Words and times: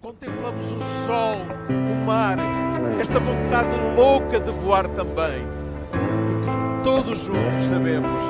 contemplamos 0.00 0.72
o 0.72 0.80
sol, 1.06 1.36
o 1.68 2.06
mar, 2.06 2.38
esta 3.00 3.20
vontade 3.20 3.68
louca 3.96 4.40
de 4.40 4.50
voar 4.50 4.88
também. 4.88 5.46
Todos 6.82 7.18
juntos 7.18 7.66
sabemos 7.66 8.20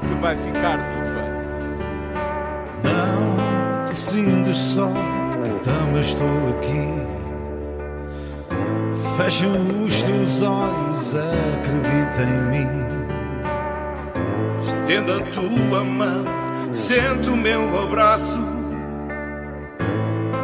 que 0.00 0.14
vai 0.22 0.36
ficar 0.36 0.78
tudo 0.78 1.08
bem. 1.14 1.28
Não 2.94 3.88
te 3.90 3.96
sintas 3.96 4.56
só, 4.56 4.88
que 4.88 5.64
também 5.64 6.00
estou 6.00 6.48
aqui. 6.56 6.88
Fecha 9.18 9.48
os 9.48 10.02
teus 10.02 10.42
olhos, 10.42 11.14
acredita 11.14 12.22
em 12.22 12.40
mim. 12.50 12.68
Estenda 14.62 15.16
a 15.18 15.20
tua 15.32 15.84
mão, 15.84 16.24
sente 16.72 17.28
o 17.28 17.36
meu 17.36 17.82
abraço. 17.82 18.57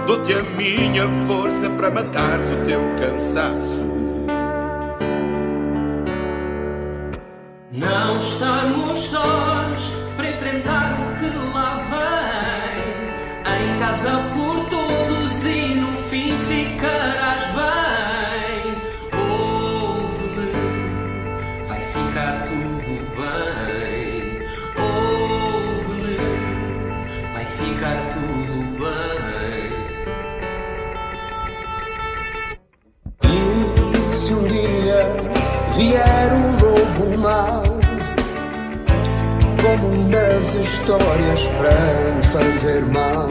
Dou-te 0.06 0.34
a 0.34 0.42
minha 0.42 1.08
força 1.26 1.70
para 1.70 1.90
matares 1.90 2.50
o 2.50 2.56
teu 2.66 2.80
cansaço. 2.96 3.84
Não 7.72 8.18
estamos 8.18 8.53
nas 40.15 40.55
histórias 40.55 41.47
para 41.59 42.15
nos 42.15 42.27
fazer 42.27 42.84
mal, 42.87 43.29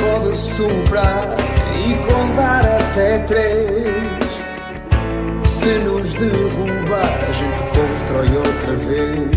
pode 0.00 0.38
soprar 0.56 1.36
e 1.76 1.94
contar 2.10 2.64
até 2.64 3.18
três. 3.26 4.28
Se 5.50 5.78
nos 5.80 6.14
derrubar, 6.14 7.18
a 7.28 7.32
gente 7.32 7.62
constrói 7.76 8.36
outra 8.38 8.74
vez. 8.86 9.36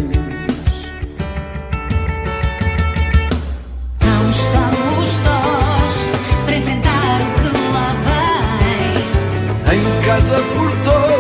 Não 4.06 4.30
estamos 4.30 5.10
sós 5.26 5.94
para 6.46 6.56
enfrentar 6.56 7.22
o 7.22 7.34
que 7.36 7.50
lá 7.74 7.90
vem. 8.64 8.94
Em 9.76 10.06
casa 10.06 10.38
por 10.56 10.72
todos 10.86 11.11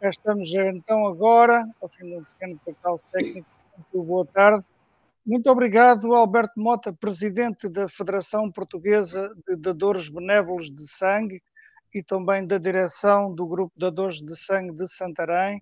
Já 0.00 0.10
estamos 0.10 0.54
então 0.54 1.08
agora, 1.08 1.68
ao 1.82 1.88
fim 1.88 2.06
de 2.06 2.16
um 2.16 2.24
pequeno 2.24 2.60
percalço 2.64 3.04
técnico. 3.10 3.48
Muito 3.76 4.06
boa 4.06 4.24
tarde. 4.24 4.64
Muito 5.26 5.50
obrigado, 5.50 6.14
Alberto 6.14 6.52
Mota, 6.56 6.92
presidente 6.92 7.68
da 7.68 7.88
Federação 7.88 8.50
Portuguesa 8.50 9.34
de 9.46 9.56
Dadores 9.56 10.08
Benévolos 10.08 10.70
de 10.70 10.86
Sangue 10.88 11.42
e 11.92 12.00
também 12.00 12.46
da 12.46 12.58
direção 12.58 13.34
do 13.34 13.44
Grupo 13.44 13.72
Dadores 13.76 14.22
de 14.22 14.36
Sangue 14.36 14.72
de 14.72 14.86
Santarém. 14.86 15.60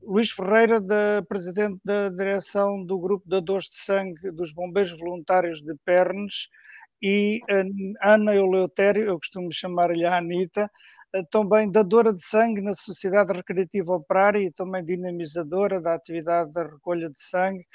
Luís 0.00 0.30
Ferreira, 0.30 0.80
da, 0.80 1.22
presidente 1.28 1.80
da 1.84 2.08
direção 2.08 2.84
do 2.84 2.98
Grupo 3.00 3.28
Dadores 3.28 3.64
de 3.64 3.80
Sangue 3.80 4.30
dos 4.30 4.52
Bombeiros 4.52 4.96
Voluntários 4.96 5.60
de 5.60 5.74
Pernes. 5.84 6.48
E 7.02 7.40
a 8.00 8.14
Ana 8.14 8.34
Eleutério, 8.34 9.04
eu 9.04 9.18
costumo 9.18 9.50
chamar-lhe 9.50 10.04
a 10.04 10.18
Anitta, 10.18 10.70
também 11.30 11.70
dadora 11.70 12.12
de 12.12 12.24
sangue 12.24 12.60
na 12.60 12.74
Sociedade 12.74 13.32
Recreativa 13.32 13.94
Operária 13.94 14.38
e 14.38 14.52
também 14.52 14.84
dinamizadora 14.84 15.80
da 15.80 15.94
atividade 15.94 16.52
da 16.52 16.62
recolha 16.64 17.08
de 17.10 17.22
sangue, 17.22 17.66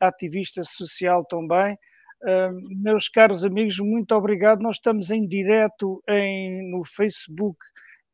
ativista 0.00 0.62
social 0.64 1.24
também. 1.24 1.76
Uh, 2.22 2.82
meus 2.82 3.08
caros 3.08 3.44
amigos, 3.44 3.78
muito 3.78 4.12
obrigado. 4.12 4.60
Nós 4.60 4.76
estamos 4.76 5.10
em 5.10 5.26
direto 5.26 6.02
em, 6.08 6.70
no 6.70 6.84
Facebook 6.84 7.58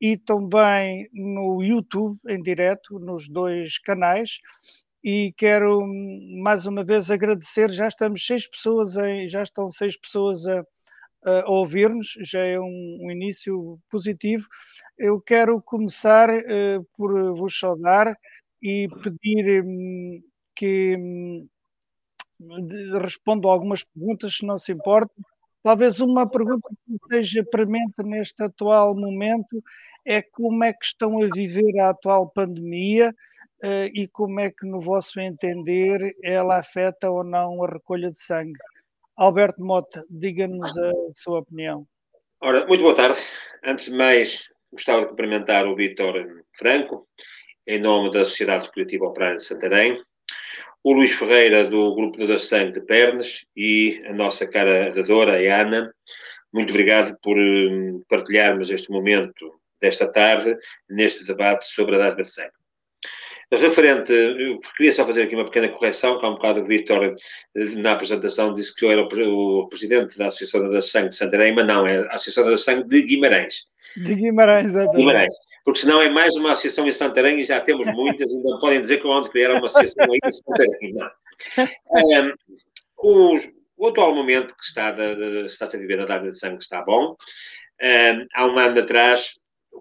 e 0.00 0.18
também 0.18 1.08
no 1.12 1.62
YouTube, 1.62 2.18
em 2.28 2.42
direto, 2.42 2.98
nos 2.98 3.28
dois 3.28 3.78
canais. 3.78 4.38
E 5.02 5.32
quero 5.36 5.82
mais 6.42 6.66
uma 6.66 6.84
vez 6.84 7.10
agradecer. 7.10 7.70
Já 7.70 7.88
estamos 7.88 8.26
seis 8.26 8.48
pessoas, 8.48 8.96
em, 8.96 9.28
já 9.28 9.42
estão 9.42 9.70
seis 9.70 9.98
pessoas 9.98 10.46
a, 10.46 10.64
a 11.24 11.50
ouvir-nos, 11.50 12.16
já 12.20 12.40
é 12.40 12.58
um, 12.60 12.98
um, 13.00 13.10
início 13.10 13.78
positivo. 13.90 14.46
Eu 14.98 15.20
quero 15.20 15.60
começar 15.62 16.28
uh, 16.30 16.86
por 16.96 17.34
vos 17.34 17.58
saudar 17.58 18.16
e 18.62 18.88
pedir 19.02 19.64
um, 19.64 20.16
que 20.54 20.96
um, 20.96 21.48
respondo 23.00 23.48
a 23.48 23.52
algumas 23.52 23.82
perguntas, 23.82 24.36
se 24.36 24.46
não 24.46 24.58
se 24.58 24.72
importa. 24.72 25.12
Talvez 25.62 26.00
uma 26.00 26.28
pergunta 26.28 26.68
que 26.86 26.98
seja 27.08 27.42
premente 27.42 28.02
neste 28.02 28.42
atual 28.42 28.94
momento 28.94 29.62
é 30.04 30.20
como 30.20 30.62
é 30.62 30.72
que 30.72 30.84
estão 30.84 31.22
a 31.22 31.28
viver 31.34 31.80
a 31.80 31.90
atual 31.90 32.28
pandemia 32.28 33.14
uh, 33.62 33.88
e 33.94 34.06
como 34.08 34.40
é 34.40 34.50
que, 34.50 34.66
no 34.66 34.78
vosso 34.80 35.18
entender, 35.18 36.14
ela 36.22 36.58
afeta 36.58 37.10
ou 37.10 37.24
não 37.24 37.64
a 37.64 37.68
recolha 37.68 38.10
de 38.10 38.20
sangue. 38.20 38.58
Alberto 39.16 39.62
Mota, 39.62 40.04
diga-nos 40.10 40.76
a 40.76 40.92
sua 41.14 41.38
opinião. 41.38 41.86
Ora, 42.40 42.66
muito 42.66 42.82
boa 42.82 42.94
tarde. 42.94 43.18
Antes 43.64 43.86
de 43.86 43.96
mais, 43.96 44.48
gostava 44.72 45.02
de 45.02 45.08
cumprimentar 45.08 45.66
o 45.66 45.76
Vítor 45.76 46.14
Franco, 46.56 47.06
em 47.64 47.78
nome 47.78 48.10
da 48.10 48.24
Sociedade 48.24 48.66
Recreativa 48.66 49.06
Operária 49.06 49.36
de 49.36 49.44
Santarém, 49.44 50.02
o 50.82 50.92
Luís 50.92 51.16
Ferreira, 51.16 51.64
do 51.64 51.94
Grupo 51.94 52.18
de 52.18 52.38
Sangue 52.38 52.72
de 52.72 52.80
Pernas, 52.84 53.46
e 53.56 54.02
a 54.06 54.12
nossa 54.12 54.50
cara 54.50 54.90
dadora, 54.90 55.34
a 55.34 55.62
Ana. 55.62 55.94
Muito 56.52 56.70
obrigado 56.70 57.16
por 57.22 57.38
hum, 57.38 58.02
partilharmos 58.08 58.70
este 58.70 58.90
momento 58.90 59.54
desta 59.80 60.10
tarde, 60.10 60.56
neste 60.90 61.24
debate 61.24 61.66
sobre 61.66 61.94
a 61.94 61.98
dádiva 61.98 62.22
de 62.22 62.28
sangue. 62.28 62.63
Referente, 63.52 64.12
eu 64.12 64.58
queria 64.76 64.92
só 64.92 65.04
fazer 65.06 65.22
aqui 65.22 65.34
uma 65.34 65.44
pequena 65.44 65.68
correção, 65.68 66.18
que 66.18 66.26
há 66.26 66.28
um 66.28 66.34
bocado 66.34 66.60
o 66.60 66.64
Vítor, 66.64 67.14
na 67.76 67.92
apresentação, 67.92 68.52
disse 68.52 68.74
que 68.74 68.84
eu 68.84 68.90
era 68.90 69.02
o, 69.02 69.68
presidente 69.68 70.18
da 70.18 70.26
Associação 70.26 70.70
da 70.70 70.80
Sangue 70.80 71.10
de 71.10 71.16
Santarém, 71.16 71.54
mas 71.54 71.66
não, 71.66 71.86
é 71.86 71.98
a 71.98 72.14
Associação 72.14 72.50
da 72.50 72.56
Sangue 72.56 72.88
de 72.88 73.02
Guimarães. 73.02 73.66
De 73.96 74.14
Guimarães, 74.14 74.66
exatamente. 74.66 74.96
Guimarães. 74.96 75.34
Porque 75.64 75.80
senão 75.80 76.02
é 76.02 76.10
mais 76.10 76.34
uma 76.34 76.52
associação 76.52 76.86
em 76.86 76.92
Santarém 76.92 77.40
e 77.40 77.44
já 77.44 77.60
temos 77.60 77.86
muitas, 77.94 78.32
ainda 78.32 78.58
podem 78.58 78.80
dizer 78.80 78.98
que 78.98 79.06
vão 79.06 79.22
criar 79.24 79.52
uma 79.52 79.66
associação 79.66 80.04
aí 80.10 80.18
em 80.24 80.30
Santarém. 80.30 80.94
Não. 80.94 81.10
Um, 81.92 83.34
os, 83.34 83.44
o 83.76 83.88
atual 83.88 84.14
momento 84.14 84.56
que 84.56 84.64
está, 84.64 84.90
de, 84.90 85.44
está 85.46 85.66
a 85.66 85.78
viver 85.78 86.00
a 86.00 86.06
data 86.06 86.28
de 86.28 86.38
sangue 86.38 86.62
está 86.62 86.82
bom. 86.82 87.16
Um, 87.82 88.26
há 88.34 88.46
um 88.46 88.58
ano 88.58 88.80
atrás, 88.80 89.34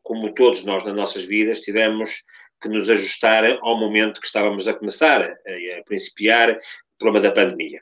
como 0.04 0.34
todos 0.34 0.64
nós 0.64 0.84
nas 0.84 0.96
nossas 0.96 1.24
vidas, 1.24 1.60
tivemos 1.60 2.24
que 2.64 2.70
nos 2.70 2.90
ajustar 2.90 3.44
ao 3.62 3.78
momento 3.78 4.22
que 4.22 4.26
estávamos 4.26 4.68
a 4.70 4.74
começar, 4.74 5.22
a, 5.22 5.84
principiar 5.86 6.52
o 6.52 6.58
problema 6.98 7.22
da 7.22 7.34
pandemia. 7.34 7.82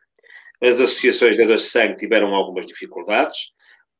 As 0.59 0.81
associações 0.81 1.37
de 1.37 1.45
doação 1.45 1.65
de 1.65 1.71
sangue 1.71 1.97
tiveram 1.97 2.33
algumas 2.33 2.65
dificuldades, 2.65 3.51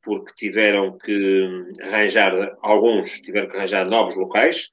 porque 0.03 0.33
tiveram 0.35 0.97
que 0.97 1.47
arranjar, 1.83 2.57
alguns 2.61 3.19
tiveram 3.21 3.47
que 3.47 3.55
arranjar 3.55 3.87
novos 3.87 4.15
locais, 4.15 4.69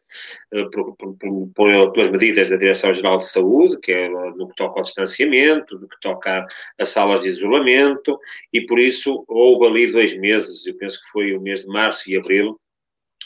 eh, 0.54 0.64
por, 0.72 0.96
por, 0.96 1.16
por, 1.54 1.92
pelas 1.92 2.10
medidas 2.10 2.48
da 2.48 2.56
Direção-Geral 2.56 3.18
de 3.18 3.26
Saúde, 3.26 3.78
que 3.80 3.92
é 3.92 4.08
no 4.08 4.48
que 4.48 4.54
toca 4.56 4.80
ao 4.80 4.84
distanciamento, 4.84 5.78
no 5.78 5.86
que 5.86 6.00
toca 6.00 6.46
a, 6.78 6.84
salas 6.86 7.20
de 7.20 7.28
isolamento, 7.28 8.18
e 8.52 8.64
por 8.64 8.78
isso 8.78 9.22
houve 9.28 9.66
ali 9.66 9.92
dois 9.92 10.18
meses, 10.18 10.66
eu 10.66 10.74
penso 10.78 11.02
que 11.02 11.10
foi 11.10 11.34
o 11.34 11.40
mês 11.42 11.60
de 11.60 11.66
março 11.66 12.10
e 12.10 12.16
abril, 12.16 12.58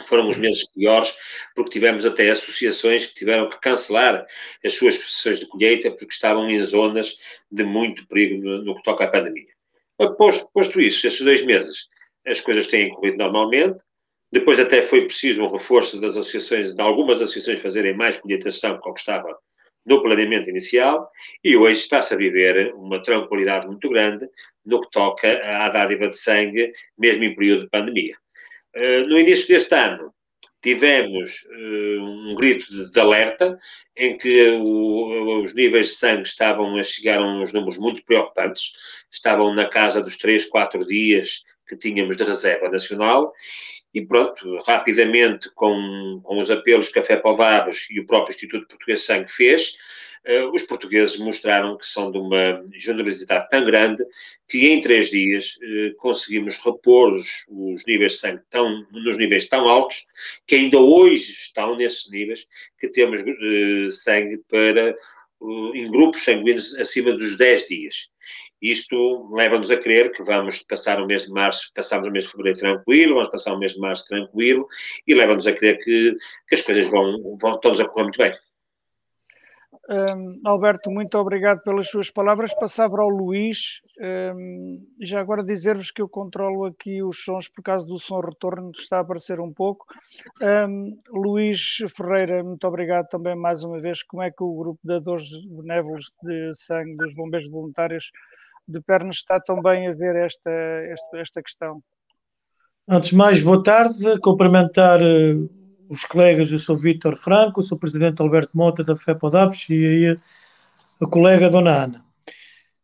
foram 0.09 0.29
os 0.29 0.39
meses 0.39 0.73
piores, 0.73 1.15
porque 1.55 1.71
tivemos 1.71 2.05
até 2.05 2.31
associações 2.31 3.07
que 3.07 3.15
tiveram 3.15 3.49
que 3.49 3.61
cancelar 3.61 4.27
as 4.65 4.75
suas 4.75 4.95
sessões 4.97 5.41
de 5.41 5.47
colheita 5.47 5.91
porque 5.91 6.13
estavam 6.13 6.49
em 6.49 6.61
zonas 6.61 7.19
de 7.51 7.65
muito 7.65 8.07
perigo 8.07 8.43
no, 8.43 8.65
no 8.65 8.77
que 8.77 8.83
toca 8.83 9.05
à 9.05 9.09
pandemia. 9.09 9.53
Posto, 10.17 10.49
posto 10.53 10.81
isso, 10.81 11.07
esses 11.07 11.21
dois 11.21 11.45
meses, 11.45 11.87
as 12.27 12.41
coisas 12.41 12.67
têm 12.67 12.91
corrido 12.91 13.19
normalmente. 13.19 13.79
Depois 14.33 14.59
até 14.59 14.83
foi 14.83 15.05
preciso 15.05 15.43
um 15.43 15.53
reforço 15.53 16.01
das 16.01 16.17
associações, 16.17 16.75
de 16.75 16.81
algumas 16.81 17.21
associações 17.21 17.61
fazerem 17.61 17.95
mais 17.95 18.19
colheitação 18.19 18.81
que 18.81 18.89
o 18.89 18.95
que 18.95 19.01
estava 19.01 19.37
no 19.85 20.03
planeamento 20.03 20.49
inicial 20.49 21.11
e 21.43 21.57
hoje 21.57 21.81
está-se 21.81 22.15
a 22.15 22.17
viver 22.17 22.73
uma 22.75 23.03
tranquilidade 23.03 23.67
muito 23.67 23.89
grande 23.89 24.29
no 24.65 24.81
que 24.81 24.91
toca 24.91 25.41
à 25.45 25.69
dádiva 25.69 26.09
de 26.09 26.17
sangue, 26.17 26.73
mesmo 26.97 27.25
em 27.25 27.35
período 27.35 27.65
de 27.65 27.71
pandemia. 27.71 28.17
Eh, 28.75 29.03
no 29.03 29.19
início 29.19 29.49
deste 29.49 29.75
ano, 29.75 30.13
tivemos 30.63 31.45
uh, 31.45 32.31
um 32.31 32.35
grito 32.37 32.67
de 32.89 33.01
alerta 33.01 33.59
em 33.97 34.17
que 34.17 34.51
o, 34.51 35.43
os 35.43 35.53
níveis 35.55 35.89
de 35.89 35.95
sangue 35.95 36.23
estavam 36.23 36.77
a 36.77 36.85
chegar 36.85 37.19
a 37.19 37.27
uns 37.27 37.53
números 37.53 37.77
muito 37.79 38.05
preocupantes, 38.05 38.73
estavam 39.11 39.53
na 39.55 39.67
casa 39.67 40.01
dos 40.03 40.17
3, 40.17 40.47
4 40.47 40.87
dias 40.87 41.43
que 41.69 41.77
tínhamos 41.77 42.17
de 42.17 42.25
reserva 42.25 42.69
nacional. 42.69 43.33
E 43.95 44.01
pronto, 44.01 44.63
rapidamente 44.67 45.51
com, 45.55 46.21
com 46.23 46.41
os 46.41 46.51
apelos 46.51 46.89
que 46.89 46.99
a 46.99 47.05
FEPOVABOS 47.05 47.89
e 47.91 48.01
o 48.01 48.07
próprio 48.07 48.33
Instituto 48.33 48.67
Português 48.67 49.01
de 49.01 49.07
Sangue 49.07 49.31
fez, 49.31 49.77
os 50.53 50.63
portugueses 50.63 51.19
mostraram 51.19 51.77
que 51.77 51.87
são 51.87 52.11
de 52.11 52.19
uma 52.19 52.65
generosidade 52.73 53.49
tão 53.51 53.65
grande 53.65 54.05
que 54.49 54.69
em 54.69 54.81
três 54.81 55.11
dias 55.11 55.57
uh, 55.57 55.97
conseguimos 55.97 56.57
repor 56.59 57.13
os, 57.13 57.45
os, 57.49 57.85
níveis 57.87 58.13
de 58.13 58.19
sangue 58.19 58.43
tão, 58.49 58.87
nos 58.93 59.17
níveis 59.17 59.49
tão 59.49 59.69
altos 59.69 60.07
que 60.47 60.55
ainda 60.55 60.79
hoje 60.79 61.33
estão 61.33 61.77
nesses 61.77 62.09
níveis 62.11 62.47
que 62.79 62.89
temos 62.89 63.21
uh, 63.21 63.91
sangue 63.91 64.39
para 64.49 64.95
em 65.75 65.91
grupos 65.91 66.23
sanguíneos 66.23 66.73
acima 66.77 67.13
dos 67.13 67.37
10 67.37 67.67
dias. 67.67 68.09
Isto 68.61 69.29
leva-nos 69.35 69.73
a 69.73 69.77
crer 69.77 70.13
que 70.13 70.23
vamos 70.23 70.63
passar 70.63 71.03
o 71.03 71.07
mês 71.07 71.25
de 71.25 71.33
março, 71.33 71.73
passamos 71.75 72.07
o 72.07 72.13
mês 72.13 72.25
de 72.25 72.31
fevereiro 72.31 72.59
tranquilo, 72.61 73.15
vamos 73.17 73.33
passar 73.33 73.55
o 73.55 73.59
mês 73.59 73.73
de 73.73 73.81
março 73.81 74.07
tranquilo 74.07 74.69
e 75.05 75.15
leva-nos 75.15 75.49
a 75.49 75.53
crer 75.53 75.79
que, 75.79 76.17
que 76.49 76.55
as 76.55 76.63
coisas 76.63 76.87
vão, 76.87 77.37
vão 77.41 77.59
todas 77.59 77.81
a 77.81 77.85
correr 77.85 78.05
muito 78.05 78.19
bem. 78.19 78.33
Um, 79.91 80.41
Alberto, 80.45 80.91
muito 80.91 81.19
obrigado 81.19 81.61
pelas 81.63 81.89
suas 81.89 82.09
palavras. 82.09 82.55
Passava 82.55 83.01
ao 83.01 83.09
Luís. 83.09 83.81
Um, 84.01 84.87
já 85.01 85.21
agora 85.21 85.45
dizer-vos 85.45 85.91
que 85.91 86.01
eu 86.01 86.09
controlo 86.09 86.67
aqui 86.67 87.03
os 87.03 87.25
sons 87.25 87.49
por 87.49 87.63
causa 87.63 87.85
do 87.85 87.99
som 87.99 88.21
retorno, 88.21 88.71
está 88.71 88.99
a 88.99 89.01
aparecer 89.01 89.41
um 89.41 89.53
pouco. 89.53 89.87
Um, 90.41 90.97
Luís 91.11 91.79
Ferreira, 91.97 92.45
muito 92.45 92.67
obrigado 92.67 93.09
também 93.09 93.35
mais 93.35 93.65
uma 93.65 93.81
vez. 93.81 94.03
Como 94.05 94.23
é 94.23 94.31
que 94.31 94.43
o 94.43 94.55
grupo 94.55 94.81
de 94.85 94.89
dadores 94.89 95.25
benévolos 95.47 96.13
de 96.23 96.53
sangue 96.55 96.97
dos 96.97 97.13
bombeiros 97.15 97.51
voluntários 97.51 98.13
de 98.69 98.81
Pernas 98.81 99.17
está 99.17 99.41
também 99.41 99.89
a 99.89 99.93
ver 99.93 100.15
esta, 100.15 100.51
esta, 100.51 101.19
esta 101.19 101.43
questão? 101.43 101.83
Antes 102.89 103.11
de 103.11 103.17
mais, 103.17 103.43
boa 103.43 103.63
tarde. 103.63 104.19
Cumprimentar 104.21 105.01
uh, 105.01 105.62
os 105.89 106.05
colegas, 106.05 106.51
eu 106.51 106.59
sou 106.59 106.77
Vítor 106.77 107.17
Franco, 107.17 107.63
sou 107.63 107.79
presidente 107.79 108.21
Alberto 108.21 108.57
Mota 108.57 108.83
da 108.83 108.97
FEPODAPS 108.97 109.67
e 109.71 109.75
aí 109.75 110.19
a 111.01 111.07
colega 111.07 111.51
Dona 111.51 111.85
Ana. 111.85 112.05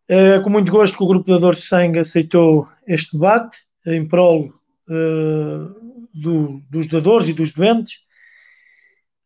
É 0.08 0.38
com 0.40 0.50
muito 0.50 0.72
gosto 0.72 0.96
que 0.96 1.02
o 1.02 1.06
Grupo 1.06 1.26
de 1.26 1.32
Dadores 1.32 1.60
de 1.60 1.66
Sangue 1.66 1.98
aceitou 1.98 2.68
este 2.86 3.12
debate 3.12 3.58
em 3.86 4.06
prol 4.06 4.52
uh, 4.88 6.08
do, 6.14 6.62
dos 6.70 6.88
dadores 6.88 7.28
e 7.28 7.32
dos 7.32 7.52
doentes. 7.52 7.98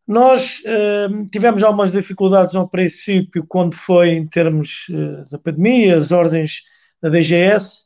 Nós 0.07 0.61
uh, 0.61 1.27
tivemos 1.31 1.63
algumas 1.63 1.93
dificuldades 1.93 2.55
ao 2.55 2.69
princípio, 2.69 3.47
quando 3.47 3.75
foi 3.75 4.11
em 4.11 4.27
termos 4.27 4.87
uh, 4.91 5.31
da 5.31 5.39
pandemia, 5.39 5.97
as 5.97 6.11
ordens 6.11 6.63
da 7.01 7.09
DGS, 7.09 7.83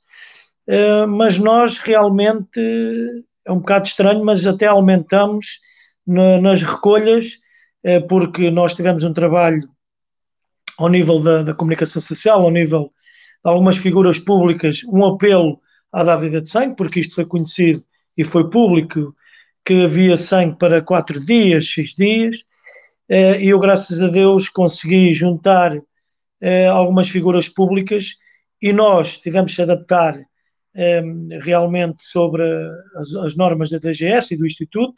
mas 1.08 1.38
nós 1.38 1.78
realmente, 1.78 2.60
é 3.46 3.52
um 3.52 3.60
bocado 3.60 3.86
estranho, 3.86 4.24
mas 4.24 4.44
até 4.44 4.66
aumentamos 4.66 5.60
na, 6.06 6.40
nas 6.40 6.62
recolhas, 6.62 7.38
é 7.82 8.00
porque 8.00 8.50
nós 8.50 8.74
tivemos 8.74 9.04
um 9.04 9.12
trabalho 9.12 9.68
ao 10.78 10.88
nível 10.88 11.18
da, 11.20 11.42
da, 11.42 11.54
comunicação 11.54 12.02
social, 12.02 12.42
ao 12.42 12.50
nível 12.50 12.92
de 13.44 13.50
algumas 13.50 13.76
figuras 13.76 14.18
públicas, 14.18 14.82
um 14.84 15.04
apelo 15.04 15.60
à 15.92 16.02
dávida 16.02 16.40
de 16.40 16.48
sangue, 16.48 16.76
porque 16.76 17.00
isto 17.00 17.14
foi 17.14 17.24
conhecido 17.24 17.82
e 18.16 18.24
foi 18.24 18.50
público, 18.50 19.14
que 19.64 19.84
havia 19.84 20.16
sangue 20.16 20.56
para 20.58 20.82
quatro 20.82 21.18
dias, 21.18 21.72
seis 21.72 21.94
dias, 21.94 22.44
eh, 23.08 23.42
e 23.42 23.48
eu, 23.48 23.58
graças 23.58 24.00
a 24.00 24.08
Deus, 24.08 24.48
consegui 24.48 25.12
juntar 25.14 25.76
eh, 26.40 26.66
algumas 26.66 27.08
figuras 27.08 27.48
públicas 27.48 28.16
e 28.60 28.72
nós 28.72 29.18
tivemos 29.18 29.52
de 29.52 29.62
adaptar 29.62 30.20
eh, 30.74 31.02
realmente 31.40 32.04
sobre 32.04 32.42
as 33.24 33.36
normas 33.36 33.70
da 33.70 33.78
DGS 33.78 34.34
e 34.34 34.36
do 34.36 34.46
Instituto, 34.46 34.94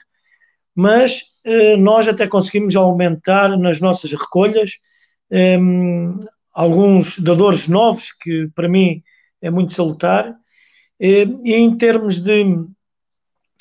mas 0.78 1.25
eh, 1.44 1.76
nós 1.76 2.06
até 2.06 2.28
conseguimos 2.28 2.76
aumentar 2.76 3.58
nas 3.58 3.80
nossas 3.80 4.12
recolhas 4.12 4.75
eh, 5.28 5.58
alguns 6.54 7.18
dadores 7.18 7.66
novos, 7.66 8.12
que 8.12 8.49
para 8.54 8.68
mim 8.68 9.02
é 9.42 9.50
muito 9.50 9.73
salutar, 9.73 10.37
eh, 11.00 11.26
e 11.42 11.52
em 11.52 11.76
termos 11.76 12.20
de, 12.20 12.44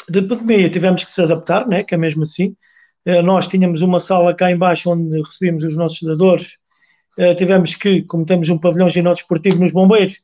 de 0.08 0.22
pandemia 0.22 0.70
tivemos 0.70 1.04
que 1.04 1.12
se 1.12 1.20
adaptar, 1.24 1.68
né, 1.68 1.84
que 1.84 1.96
é 1.96 1.98
mesmo 1.98 2.22
assim, 2.22 2.56
eh, 3.04 3.24
nós 3.24 3.48
tínhamos 3.48 3.82
uma 3.82 4.00
sala 4.00 4.36
cá 4.36 4.52
embaixo 4.52 4.92
onde 4.92 5.20
recebíamos 5.20 5.64
os 5.64 5.76
nossos 5.76 6.08
dadores, 6.08 6.58
eh, 7.18 7.34
tivemos 7.34 7.74
que, 7.74 8.04
como 8.04 8.28
temos 8.28 8.48
um 8.48 8.60
pavilhão 8.60 8.92
ginódesportivo 8.92 9.60
nos 9.60 9.72
bombeiros, 9.72 10.22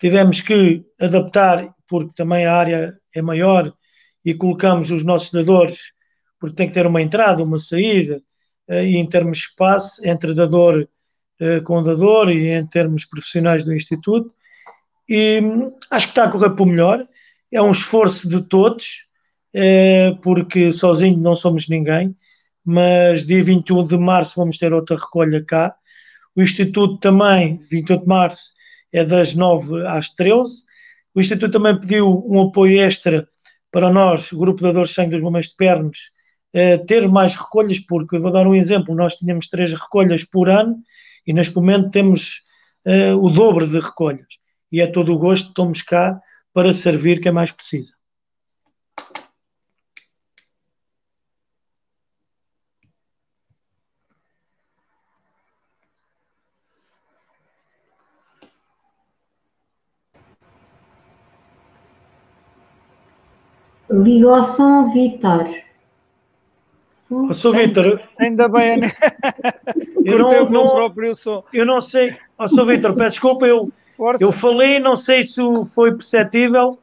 tivemos 0.00 0.40
que 0.40 0.82
adaptar, 0.98 1.74
porque 1.86 2.12
também 2.16 2.46
a 2.46 2.56
área 2.56 2.98
é 3.14 3.20
maior, 3.20 3.70
e 4.24 4.32
colocamos 4.32 4.90
os 4.90 5.04
nossos 5.04 5.30
dadores 5.30 5.91
porque 6.42 6.56
tem 6.56 6.66
que 6.66 6.74
ter 6.74 6.88
uma 6.88 7.00
entrada, 7.00 7.40
uma 7.44 7.60
saída, 7.60 8.20
eh, 8.66 8.84
e 8.84 8.96
em 8.96 9.08
termos 9.08 9.38
de 9.38 9.44
espaço, 9.44 10.04
entre 10.04 10.34
dador 10.34 10.88
eh, 11.40 11.60
com 11.60 11.80
dador 11.84 12.30
e 12.32 12.50
em 12.50 12.66
termos 12.66 13.04
profissionais 13.04 13.64
do 13.64 13.72
Instituto. 13.72 14.34
e 15.08 15.40
hum, 15.40 15.72
acho 15.90 16.06
que 16.06 16.12
está 16.12 16.24
a 16.24 16.28
correr 16.30 16.50
para 16.50 16.64
o 16.64 16.66
melhor. 16.66 17.06
É 17.52 17.62
um 17.62 17.70
esforço 17.70 18.28
de 18.28 18.42
todos, 18.42 19.06
eh, 19.54 20.16
porque 20.22 20.72
sozinho 20.72 21.16
não 21.18 21.36
somos 21.36 21.68
ninguém, 21.68 22.16
mas 22.64 23.24
dia 23.24 23.42
21 23.42 23.86
de 23.86 23.96
março 23.96 24.34
vamos 24.36 24.58
ter 24.58 24.72
outra 24.72 24.96
recolha 24.96 25.44
cá. 25.44 25.76
O 26.34 26.42
Instituto 26.42 26.98
também, 26.98 27.58
28 27.70 28.02
de 28.02 28.08
março, 28.08 28.52
é 28.92 29.04
das 29.04 29.34
9 29.34 29.86
às 29.86 30.10
13. 30.10 30.64
O 31.14 31.20
Instituto 31.20 31.52
também 31.52 31.78
pediu 31.78 32.24
um 32.28 32.42
apoio 32.42 32.80
extra 32.82 33.28
para 33.70 33.92
nós, 33.92 34.32
o 34.32 34.38
Grupo 34.38 34.62
de 34.62 34.72
Dores 34.72 34.90
de 34.90 34.94
Sangue 34.96 35.12
dos 35.12 35.22
Mamães 35.22 35.48
de 35.48 35.56
Pernos, 35.56 36.10
ter 36.86 37.08
mais 37.08 37.34
recolhas, 37.34 37.78
porque 37.78 38.18
vou 38.18 38.30
dar 38.30 38.46
um 38.46 38.54
exemplo: 38.54 38.94
nós 38.94 39.16
tínhamos 39.16 39.48
três 39.48 39.72
recolhas 39.72 40.24
por 40.24 40.48
ano 40.48 40.76
e 41.26 41.32
neste 41.32 41.54
momento 41.54 41.90
temos 41.90 42.42
eh, 42.84 43.14
o 43.14 43.28
dobro 43.30 43.66
de 43.66 43.78
recolhas. 43.78 44.26
E 44.70 44.80
é 44.80 44.86
todo 44.86 45.12
o 45.12 45.18
gosto, 45.18 45.48
estamos 45.48 45.82
cá 45.82 46.20
para 46.52 46.72
servir 46.72 47.20
quem 47.20 47.32
mais 47.32 47.50
precisa. 47.50 47.92
Liga 63.90 64.36
ao 64.36 64.42
som, 64.42 64.90
Vitor. 64.90 65.71
Ó, 67.12 67.32
Sr. 67.32 67.52
Vítor, 67.54 68.00
Ainda 68.18 68.48
bem, 68.48 68.78
né? 68.78 68.88
eu 70.04 70.18
Cortei 70.18 70.38
não, 70.38 70.46
o 70.46 70.50
meu 70.50 70.70
próprio 70.70 71.14
som. 71.16 71.44
eu 71.52 71.66
não 71.66 71.80
sei. 71.82 72.16
Ó, 72.38 72.46
Sr. 72.48 72.64
Vítor, 72.66 72.94
peço 72.94 73.10
desculpa, 73.10 73.46
eu, 73.46 73.70
Força. 73.96 74.24
eu 74.24 74.32
falei, 74.32 74.78
não 74.80 74.96
sei 74.96 75.22
se 75.24 75.40
foi 75.74 75.92
perceptível. 75.94 76.78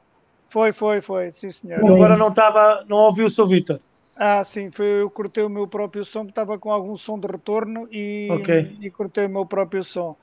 Foi, 0.49 0.71
foi, 0.71 1.01
foi, 1.01 1.31
sim 1.31 1.51
senhor. 1.51 1.79
Eu 1.79 1.95
agora 1.95 2.17
não 2.17 2.29
estava, 2.29 2.83
não 2.87 2.97
ouvi 2.97 3.23
o 3.23 3.29
Sr. 3.29 3.47
Vítor. 3.47 3.79
Ah, 4.15 4.43
sim, 4.43 4.69
foi, 4.69 5.01
eu 5.01 5.09
cortei 5.09 5.43
o 5.43 5.49
meu 5.49 5.65
próprio 5.67 6.03
som, 6.03 6.23
que 6.25 6.31
estava 6.31 6.57
com 6.59 6.71
algum 6.71 6.97
som 6.97 7.17
de 7.17 7.25
retorno 7.27 7.87
e, 7.91 8.27
Ok. 8.31 8.77
e 8.81 8.91
cortei 8.91 9.25
o 9.25 9.29
meu 9.29 9.45
próprio 9.45 9.83
som. 9.83 10.15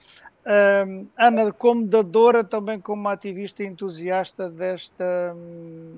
Ahm, 0.44 1.06
Ana, 1.16 1.50
como 1.52 1.86
dadora, 1.86 2.44
também 2.44 2.78
como 2.78 3.08
ativista 3.08 3.64
entusiasta 3.64 4.48
desta, 4.50 5.34
hum, 5.34 5.94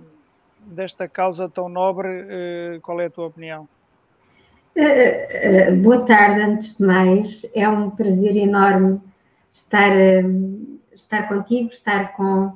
desta 0.60 1.08
causa 1.08 1.48
tão 1.48 1.68
nobre, 1.68 2.08
eh, 2.28 2.78
qual 2.82 3.00
é 3.00 3.06
a 3.06 3.10
tua 3.10 3.26
opinião? 3.26 3.68
Eh, 4.80 5.26
eh, 5.30 5.73
boa 5.73 6.04
tarde, 6.04 6.40
antes 6.40 6.76
de 6.76 6.85
mais. 6.85 7.42
É 7.52 7.68
um 7.68 7.90
prazer 7.90 8.37
enorme 8.37 9.00
estar, 9.52 9.90
eh, 9.90 10.23
estar 10.94 11.26
contigo, 11.26 11.70
estar 11.73 12.12
com, 12.12 12.52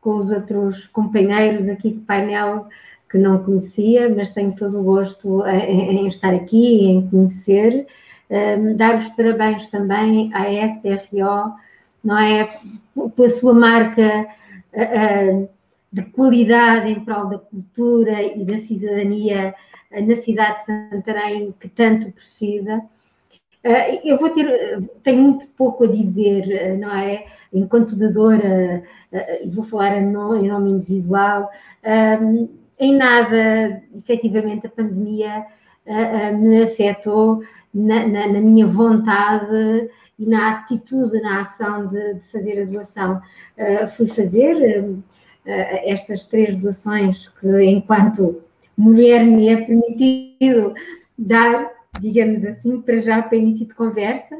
com 0.00 0.16
os 0.16 0.28
outros 0.28 0.86
companheiros 0.88 1.68
aqui 1.68 1.90
de 1.92 2.00
painel 2.00 2.66
que 3.08 3.16
não 3.16 3.44
conhecia, 3.44 4.12
mas 4.12 4.30
tenho 4.30 4.56
todo 4.56 4.80
o 4.80 4.82
gosto 4.82 5.46
em, 5.46 5.98
em 5.98 6.06
estar 6.08 6.34
aqui 6.34 6.84
em 6.84 7.08
conhecer. 7.08 7.86
Eh, 8.28 8.56
dar 8.74 8.98
os 8.98 9.08
parabéns 9.10 9.64
também 9.68 10.34
à 10.34 10.50
SRO, 10.66 11.54
não 12.02 12.18
é? 12.18 12.58
Pela 13.14 13.30
sua 13.30 13.54
marca 13.54 14.26
de 15.92 16.02
qualidade 16.06 16.90
em 16.90 16.98
prol 17.04 17.26
da 17.28 17.38
cultura 17.38 18.20
e 18.20 18.44
da 18.44 18.58
cidadania 18.58 19.54
na 20.00 20.16
cidade 20.16 20.58
de 20.60 20.64
Santarém 20.66 21.54
que 21.60 21.68
tanto 21.68 22.10
precisa. 22.12 22.82
Eh, 23.64 24.00
Eu 24.08 24.18
vou 24.18 24.30
ter, 24.30 24.82
tenho 25.02 25.22
muito 25.22 25.46
pouco 25.56 25.84
a 25.84 25.86
dizer, 25.86 26.50
eh, 26.50 26.76
não 26.76 26.90
é? 26.94 27.26
Enquanto 27.52 27.94
dadora, 27.96 28.82
eh, 29.12 29.42
vou 29.46 29.62
falar 29.64 29.98
em 29.98 30.06
no- 30.10 30.34
em 30.36 30.48
nome 30.48 30.70
individual, 30.70 31.50
em 32.78 32.96
nada, 32.96 33.82
efetivamente, 33.94 34.66
a 34.66 34.70
pandemia 34.70 35.44
me 36.34 36.62
afetou 36.62 37.42
na, 37.74 38.06
na- 38.06 38.28
na 38.28 38.40
minha 38.40 38.66
vontade 38.66 39.90
e 40.18 40.26
na 40.26 40.52
atitude, 40.52 41.20
na 41.20 41.40
ação 41.40 41.86
de, 41.88 42.14
de 42.14 42.32
fazer 42.32 42.62
a 42.62 42.64
doação. 42.64 43.20
Eh, 43.56 43.86
Fui 43.88 44.06
fazer 44.06 44.54
eh, 44.62 44.84
eh, 45.46 45.92
estas 45.92 46.24
três 46.26 46.56
doações 46.56 47.28
que, 47.40 47.48
enquanto 47.64 48.40
mulher, 48.76 49.24
me 49.24 49.48
é 49.48 49.56
permitido 49.56 50.74
dar, 51.18 51.70
digamos 52.00 52.44
assim, 52.44 52.80
para 52.80 53.00
já 53.00 53.22
para 53.22 53.38
início 53.38 53.66
de 53.66 53.74
conversa. 53.74 54.38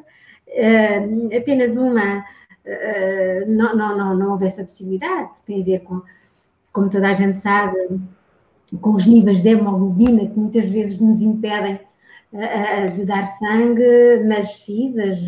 Eh, 0.48 1.36
apenas 1.36 1.76
uma, 1.76 2.24
eh, 2.64 3.44
não, 3.46 3.74
não, 3.76 3.96
não, 3.96 4.16
não 4.16 4.30
houve 4.32 4.46
essa 4.46 4.64
possibilidade, 4.64 5.30
tem 5.46 5.62
a 5.62 5.64
ver 5.64 5.80
com, 5.80 6.02
como 6.72 6.90
toda 6.90 7.08
a 7.08 7.14
gente 7.14 7.38
sabe, 7.38 7.76
com 8.80 8.94
os 8.94 9.06
níveis 9.06 9.42
de 9.42 9.50
hemoglobina 9.50 10.26
que 10.28 10.38
muitas 10.38 10.64
vezes 10.66 10.98
nos 10.98 11.20
impedem 11.20 11.78
eh, 12.32 12.86
de 12.88 13.04
dar 13.04 13.26
sangue, 13.26 14.24
mas 14.26 14.54
fiz 14.54 14.96
as, 14.98 15.18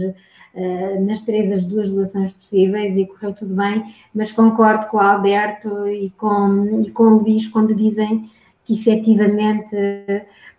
eh, 0.54 0.98
nas 1.00 1.20
três 1.22 1.52
as 1.52 1.64
duas 1.64 1.88
doações 1.88 2.32
possíveis 2.32 2.96
e 2.96 3.06
correu 3.06 3.34
tudo 3.34 3.54
bem, 3.54 3.84
mas 4.14 4.32
concordo 4.32 4.86
com 4.86 4.96
o 4.96 5.00
Alberto 5.00 5.86
e 5.88 6.10
com, 6.16 6.82
e 6.82 6.90
com 6.90 7.04
o 7.04 7.18
Luís 7.18 7.46
quando 7.48 7.74
dizem 7.74 8.30
que 8.64 8.74
efetivamente 8.74 9.76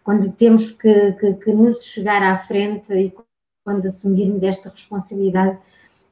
quando 0.05 0.31
temos 0.33 0.71
que, 0.71 1.13
que, 1.13 1.33
que 1.33 1.51
nos 1.51 1.83
chegar 1.83 2.21
à 2.21 2.37
frente 2.37 2.93
e 2.93 3.11
quando 3.63 3.87
assumirmos 3.87 4.43
esta 4.43 4.69
responsabilidade 4.69 5.57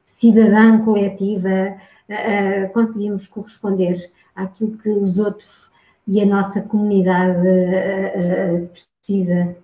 cidadã 0.04 0.84
coletiva, 0.84 1.48
eh, 1.48 1.78
eh, 2.08 2.66
conseguimos 2.74 3.28
corresponder 3.28 4.10
àquilo 4.34 4.76
que 4.78 4.90
os 4.90 5.18
outros 5.18 5.70
e 6.08 6.20
a 6.20 6.26
nossa 6.26 6.60
comunidade 6.60 7.46
eh, 7.46 8.68
precisa. 8.72 9.56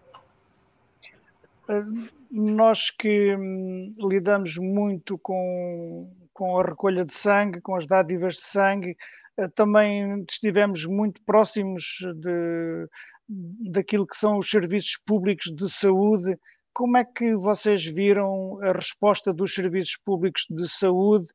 Nós 2.31 2.91
que 2.91 3.35
hum, 3.35 3.95
lidamos 3.99 4.57
muito 4.57 5.19
com, 5.19 6.09
com 6.33 6.59
a 6.59 6.63
recolha 6.63 7.05
de 7.05 7.15
sangue, 7.15 7.61
com 7.61 7.75
as 7.75 7.87
dádivas 7.87 8.35
de 8.35 8.43
sangue, 8.43 8.97
também 9.49 10.25
estivemos 10.29 10.87
muito 10.87 11.21
próximos 11.25 11.99
de, 12.17 12.87
daquilo 13.71 14.07
que 14.07 14.17
são 14.17 14.39
os 14.39 14.51
serviços 14.51 14.99
públicos 15.07 15.53
de 15.55 15.71
saúde. 15.71 16.37
Como 16.73 16.97
é 16.97 17.05
que 17.05 17.35
vocês 17.37 17.85
viram 17.85 18.59
a 18.63 18.73
resposta 18.73 19.33
dos 19.33 19.55
serviços 19.55 19.97
públicos 20.05 20.47
de 20.51 20.69
saúde? 20.69 21.27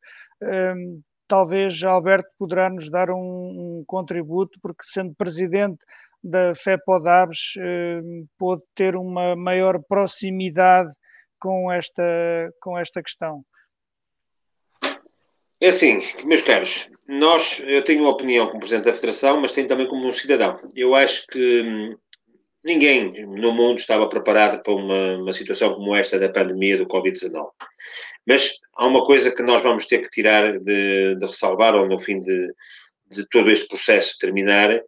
Hum, 0.41 1.01
talvez 1.27 1.81
Alberto 1.83 2.29
poderá 2.38 2.69
nos 2.69 2.89
dar 2.89 3.09
um, 3.09 3.79
um 3.79 3.83
contributo, 3.88 4.59
porque 4.62 4.83
sendo 4.85 5.15
presidente 5.15 5.79
da 6.24 6.55
FEPODABS 6.55 7.53
eh, 7.59 8.01
pôde 8.38 8.63
ter 8.74 8.95
uma 8.95 9.35
maior 9.35 9.79
proximidade 9.88 10.91
com 11.39 11.71
esta, 11.71 12.03
com 12.62 12.77
esta 12.77 13.01
questão. 13.03 13.43
É 15.62 15.69
assim, 15.69 16.01
meus 16.25 16.41
caros, 16.41 16.89
nós, 17.07 17.62
eu 17.65 17.81
tenho 17.83 18.01
uma 18.01 18.12
opinião 18.12 18.47
como 18.47 18.59
Presidente 18.59 18.85
da 18.85 18.95
Federação, 18.95 19.39
mas 19.39 19.51
tenho 19.51 19.67
também 19.67 19.88
como 19.88 20.07
um 20.07 20.12
cidadão. 20.12 20.59
Eu 20.75 20.93
acho 20.95 21.25
que 21.27 21.62
hum, 21.62 21.95
ninguém 22.63 23.25
no 23.27 23.53
mundo 23.53 23.77
estava 23.77 24.09
preparado 24.09 24.62
para 24.62 24.74
uma, 24.74 25.17
uma 25.17 25.33
situação 25.33 25.75
como 25.75 25.95
esta 25.95 26.19
da 26.19 26.29
pandemia 26.29 26.77
do 26.77 26.88
Covid-19. 26.88 27.47
Mas 28.27 28.57
há 28.75 28.88
uma 28.88 29.03
coisa 29.03 29.31
que 29.31 29.43
nós 29.43 29.62
vamos 29.62 29.85
ter 29.85 30.00
que 30.00 30.09
tirar 30.09 30.59
de, 30.59 31.15
de 31.15 31.25
ressalvar, 31.25 31.75
ou 31.75 31.88
no 31.88 32.00
fim 32.00 32.19
de, 32.19 32.51
de 33.12 33.27
todo 33.29 33.51
este 33.51 33.67
processo 33.67 34.17
terminar, 34.19 34.81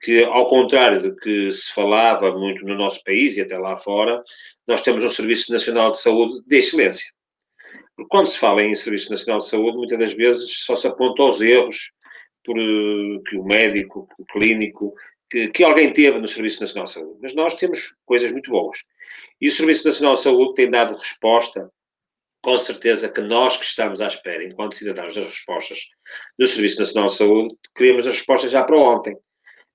que 0.00 0.22
ao 0.24 0.46
contrário 0.46 1.02
do 1.02 1.16
que 1.16 1.50
se 1.50 1.72
falava 1.72 2.32
muito 2.38 2.64
no 2.64 2.76
nosso 2.76 3.02
país 3.02 3.36
e 3.36 3.40
até 3.40 3.58
lá 3.58 3.76
fora, 3.76 4.22
nós 4.66 4.82
temos 4.82 5.04
um 5.04 5.08
Serviço 5.08 5.52
Nacional 5.52 5.90
de 5.90 6.00
Saúde 6.00 6.40
de 6.46 6.56
excelência. 6.56 7.13
Porque 7.96 8.08
quando 8.08 8.26
se 8.26 8.38
fala 8.38 8.62
em 8.62 8.74
Serviço 8.74 9.10
Nacional 9.10 9.38
de 9.38 9.48
Saúde, 9.48 9.76
muitas 9.76 9.98
das 9.98 10.14
vezes 10.14 10.64
só 10.64 10.74
se 10.74 10.86
aponta 10.86 11.22
aos 11.22 11.40
erros 11.40 11.92
por, 12.44 12.58
eh, 12.58 13.20
que 13.26 13.36
o 13.36 13.44
médico, 13.44 14.08
o 14.18 14.24
clínico, 14.26 14.94
que, 15.30 15.48
que 15.48 15.64
alguém 15.64 15.92
teve 15.92 16.18
no 16.18 16.28
Serviço 16.28 16.60
Nacional 16.60 16.84
de 16.84 16.92
Saúde. 16.92 17.18
Mas 17.22 17.34
nós 17.34 17.54
temos 17.54 17.94
coisas 18.04 18.30
muito 18.30 18.50
boas. 18.50 18.78
E 19.40 19.48
o 19.48 19.50
Serviço 19.50 19.86
Nacional 19.86 20.14
de 20.14 20.20
Saúde 20.20 20.54
tem 20.54 20.70
dado 20.70 20.96
resposta, 20.96 21.70
com 22.42 22.58
certeza 22.58 23.08
que 23.08 23.20
nós 23.20 23.56
que 23.56 23.64
estamos 23.64 24.00
à 24.00 24.08
espera, 24.08 24.44
enquanto 24.44 24.74
cidadãos 24.74 25.14
das 25.14 25.26
respostas 25.26 25.78
do 26.38 26.46
Serviço 26.46 26.78
Nacional 26.80 27.06
de 27.06 27.14
Saúde, 27.14 27.54
queremos 27.74 28.06
as 28.06 28.14
respostas 28.14 28.50
já 28.50 28.62
para 28.62 28.76
ontem. 28.76 29.16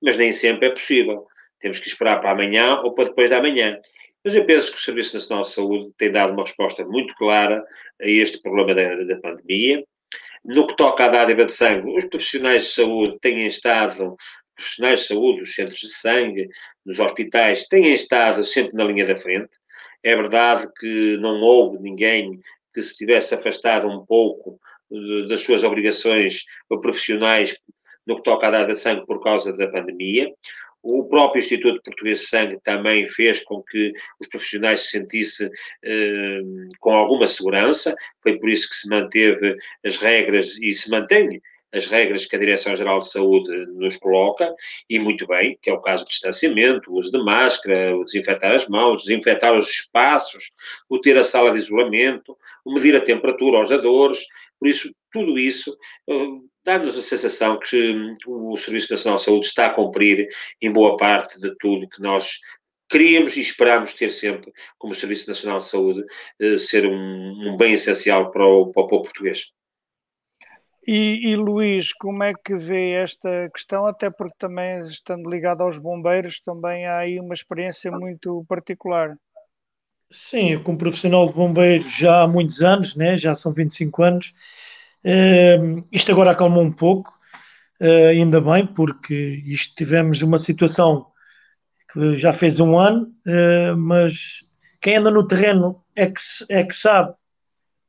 Mas 0.02 0.18
nem 0.18 0.32
sempre 0.32 0.68
é 0.68 0.72
possível. 0.72 1.26
Temos 1.60 1.80
que 1.80 1.88
esperar 1.88 2.22
para 2.22 2.32
amanhã 2.32 2.80
ou 2.82 2.94
para 2.94 3.06
depois 3.06 3.30
da 3.30 3.40
amanhã. 3.40 3.80
Mas 4.24 4.36
eu 4.36 4.46
penso 4.46 4.72
que 4.72 4.78
o 4.78 4.82
Serviço 4.82 5.16
Nacional 5.16 5.42
de 5.42 5.52
Saúde 5.52 5.94
tem 5.98 6.12
dado 6.12 6.34
uma 6.34 6.44
resposta 6.44 6.84
muito 6.86 7.16
clara 7.16 7.64
a 8.02 8.08
este 8.08 8.42
problema 8.42 8.76
da, 8.76 8.96
da 9.04 9.20
pandemia. 9.20 9.84
No 10.44 10.68
que 10.68 10.76
toca 10.76 11.06
à 11.06 11.10
dádiva 11.10 11.46
de 11.46 11.54
sangue, 11.54 11.96
os 11.96 12.06
profissionais 12.06 12.64
de 12.64 12.70
saúde 12.70 13.18
têm 13.22 13.48
estado, 13.48 14.16
profissionais 14.56 15.02
de 15.02 15.08
saúde, 15.08 15.42
os 15.42 15.56
centros 15.56 15.80
de 15.80 15.90
sangue, 15.90 16.50
nos 16.86 17.00
hospitais, 17.00 17.68
têm 17.68 17.94
estado 17.94 18.44
sempre 18.44 18.76
na 18.76 18.84
linha 18.84 19.06
da 19.06 19.18
frente. 19.18 19.58
É 20.04 20.16
verdade 20.16 20.68
que 20.80 21.18
não 21.18 21.42
houve 21.42 21.80
ninguém 21.80 22.40
que 22.74 22.82
se 22.82 22.96
tivesse 22.96 23.36
afastado 23.36 23.88
um 23.88 24.06
pouco 24.06 24.60
das 25.28 25.42
suas 25.42 25.64
obrigações 25.64 26.44
profissionais 26.82 27.56
no 28.08 28.16
que 28.16 28.24
toca 28.24 28.48
a 28.48 28.52
dar 28.52 28.66
de 28.66 28.76
sangue 28.76 29.06
por 29.06 29.22
causa 29.22 29.54
da 29.54 29.68
pandemia. 29.68 30.34
O 30.82 31.04
próprio 31.06 31.40
Instituto 31.40 31.82
Português 31.84 32.20
de 32.20 32.28
Sangue 32.28 32.60
também 32.64 33.10
fez 33.10 33.44
com 33.44 33.62
que 33.62 33.94
os 34.20 34.28
profissionais 34.28 34.82
se 34.82 34.92
sentissem 34.92 35.50
eh, 35.84 36.42
com 36.80 36.92
alguma 36.92 37.28
segurança, 37.28 37.94
foi 38.24 38.38
por 38.40 38.50
isso 38.50 38.70
que 38.70 38.76
se 38.76 38.88
manteve 38.88 39.58
as 39.86 39.98
regras 39.98 40.56
e 40.62 40.72
se 40.72 40.90
mantém 40.90 41.42
as 41.72 41.86
regras 41.86 42.26
que 42.26 42.36
a 42.36 42.40
Direção-Geral 42.40 43.00
de 43.00 43.12
Saúde 43.12 43.66
nos 43.74 43.98
coloca, 43.98 44.54
e 44.90 44.98
muito 44.98 45.28
bem, 45.28 45.58
que 45.62 45.70
é 45.70 45.74
o 45.74 45.82
caso 45.82 46.04
do 46.04 46.10
distanciamento, 46.10 46.92
o 46.92 46.98
uso 46.98 47.12
de 47.12 47.24
máscara, 47.24 47.96
o 47.96 48.04
desinfetar 48.04 48.54
as 48.54 48.68
mãos, 48.68 49.04
desinfetar 49.04 49.56
os 49.56 49.70
espaços, 49.70 50.50
o 50.90 51.00
ter 51.00 51.18
a 51.18 51.24
sala 51.24 51.52
de 51.52 51.60
isolamento, 51.60 52.38
o 52.66 52.74
medir 52.74 52.96
a 52.96 53.02
temperatura 53.02 53.60
aos 53.60 53.70
dadores, 53.70 54.26
por 54.60 54.68
isso, 54.68 54.94
tudo 55.12 55.38
isso 55.38 55.78
uh, 56.08 56.50
dá-nos 56.70 56.96
a 56.96 57.02
sensação 57.02 57.58
que 57.58 58.16
o 58.28 58.56
Serviço 58.56 58.92
Nacional 58.92 59.18
de 59.18 59.24
Saúde 59.24 59.46
está 59.48 59.66
a 59.66 59.74
cumprir 59.74 60.30
em 60.62 60.72
boa 60.72 60.96
parte 60.98 61.42
de 61.42 61.56
tudo 61.58 61.90
que 61.90 62.00
nós 62.00 62.40
queríamos 62.88 63.36
e 63.38 63.42
esperamos 63.42 63.96
ter 63.96 64.12
sempre 64.12 64.54
como 64.78 64.94
Serviço 64.94 65.28
Nacional 65.28 65.60
de 65.60 65.66
Saúde 65.66 66.02
uh, 66.02 66.58
ser 66.60 66.86
um, 66.86 66.94
um, 66.94 67.58
bem 67.58 67.74
essencial 67.74 68.30
para 68.30 68.46
o, 68.46 68.72
para 68.72 68.84
o 68.84 68.88
povo 68.88 69.04
português. 69.04 69.52
E, 70.86 71.32
e, 71.32 71.36
Luís, 71.36 71.92
como 71.94 72.24
é 72.24 72.34
que 72.34 72.56
vê 72.56 72.92
esta 72.92 73.50
questão? 73.50 73.86
Até 73.86 74.12
porque 74.12 74.36
também, 74.38 74.80
estando 74.82 75.30
ligado 75.30 75.62
aos 75.62 75.80
bombeiros, 75.80 76.40
também 76.40 76.86
há 76.86 77.00
aí 77.00 77.20
uma 77.20 77.34
experiência 77.34 77.92
muito 77.92 78.46
particular. 78.48 79.16
Sim, 80.12 80.54
eu 80.54 80.64
como 80.64 80.78
profissional 80.78 81.28
de 81.28 81.34
bombeiro 81.34 81.88
já 81.90 82.24
há 82.24 82.28
muitos 82.28 82.62
anos, 82.64 82.96
né? 82.96 83.18
já 83.18 83.36
são 83.36 83.54
25 83.54 84.04
anos. 84.04 84.34
Uh, 85.06 85.86
isto 85.92 86.12
agora 86.12 86.32
acalmou 86.32 86.64
um 86.64 86.72
pouco, 86.72 87.14
uh, 87.82 88.10
ainda 88.10 88.42
bem, 88.42 88.66
porque 88.66 89.44
isto 89.46 89.76
tivemos 89.76 90.22
uma 90.22 90.38
situação 90.38 91.08
que 91.92 92.18
já 92.18 92.34
fez 92.34 92.60
um 92.60 92.78
ano, 92.78 93.14
uh, 93.28 93.78
mas 93.78 94.46
quem 94.82 94.98
anda 94.98 95.12
no 95.12 95.26
terreno 95.26 95.84
é 95.96 96.08
que, 96.08 96.22
é 96.50 96.64
que 96.64 96.76
sabe 96.76 97.14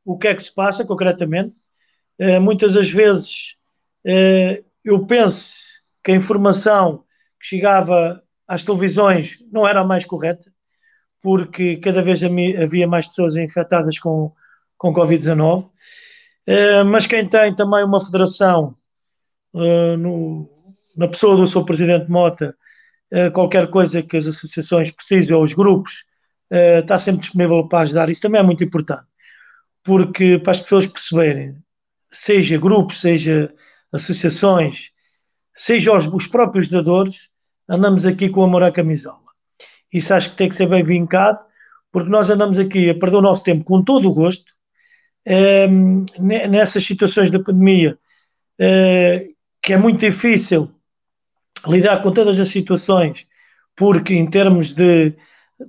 o 0.05 0.19
que 0.19 0.29
é 0.29 0.35
que 0.35 0.43
se 0.43 0.55
passa 0.55 0.85
concretamente. 0.85 1.55
Eh, 2.19 2.39
muitas 2.39 2.73
das 2.73 2.91
vezes 2.91 3.57
eu 4.85 5.07
penso 5.07 5.57
que 6.03 6.11
a 6.11 6.15
informação 6.17 7.05
que 7.39 7.47
chegava 7.47 8.21
às 8.49 8.65
televisões 8.65 9.39
não 9.53 9.69
era 9.69 9.81
a 9.81 9.85
mais 9.85 10.05
correta 10.05 10.51
porque 11.23 11.77
cada 11.77 12.03
vez 12.03 12.23
havia 12.25 12.89
mais 12.89 13.07
pessoas 13.07 13.37
infectadas 13.37 13.99
com, 13.99 14.33
com 14.77 14.93
Covid-19. 14.93 15.69
Eh, 16.47 16.83
mas 16.85 17.07
quem 17.07 17.29
tem 17.29 17.55
também 17.55 17.85
uma 17.85 18.05
federação 18.05 18.75
uh, 19.53 19.97
no, 19.97 20.51
na 20.97 21.09
pessoa 21.09 21.37
do 21.37 21.47
seu 21.47 21.65
presidente 21.65 22.11
Mota, 22.11 22.57
uh, 23.13 23.31
qualquer 23.33 23.69
coisa 23.71 24.03
que 24.03 24.17
as 24.17 24.27
associações 24.27 24.91
precisem 24.91 25.35
ou 25.35 25.43
os 25.43 25.53
grupos, 25.53 26.05
está 26.53 26.99
sempre 26.99 27.21
disponível 27.21 27.69
para 27.69 27.85
ajudar. 27.85 28.11
Isso 28.11 28.23
também 28.23 28.41
é 28.41 28.43
muito 28.43 28.65
importante, 28.65 29.07
porque 29.85 30.37
para 30.41 30.51
as 30.51 30.59
pessoas 30.59 30.85
perceberem, 30.85 31.55
seja 32.09 32.59
grupos, 32.59 33.01
seja 33.01 33.55
associações, 33.93 34.91
seja 35.55 35.97
os, 35.97 36.07
os 36.09 36.27
próprios 36.27 36.69
dadores, 36.69 37.29
andamos 37.69 38.05
aqui 38.05 38.29
com 38.29 38.43
amor 38.43 38.65
à 38.65 38.73
camisola. 38.73 39.21
Isso 39.93 40.13
acho 40.13 40.31
que 40.31 40.37
tem 40.37 40.49
que 40.49 40.57
ser 40.57 40.67
bem 40.67 40.83
vincado, 40.83 41.39
porque 41.93 42.11
nós 42.11 42.29
andamos 42.29 42.59
aqui 42.59 42.91
a 42.91 42.99
perder 42.99 43.19
o 43.19 43.23
nosso 43.23 43.45
tempo 43.45 43.63
com 43.63 43.85
todo 43.85 44.11
o 44.11 44.13
gosto, 44.15 44.53
nessas 46.19 46.85
situações 46.85 47.31
da 47.31 47.39
pandemia, 47.39 47.99
uh, 48.61 49.35
que 49.63 49.73
é 49.73 49.77
muito 49.77 50.01
difícil 50.01 50.75
lidar 51.67 52.03
com 52.03 52.13
todas 52.13 52.41
as 52.41 52.49
situações, 52.49 53.27
porque 53.77 54.15
em 54.15 54.29
termos 54.29 54.73
de 54.73 55.15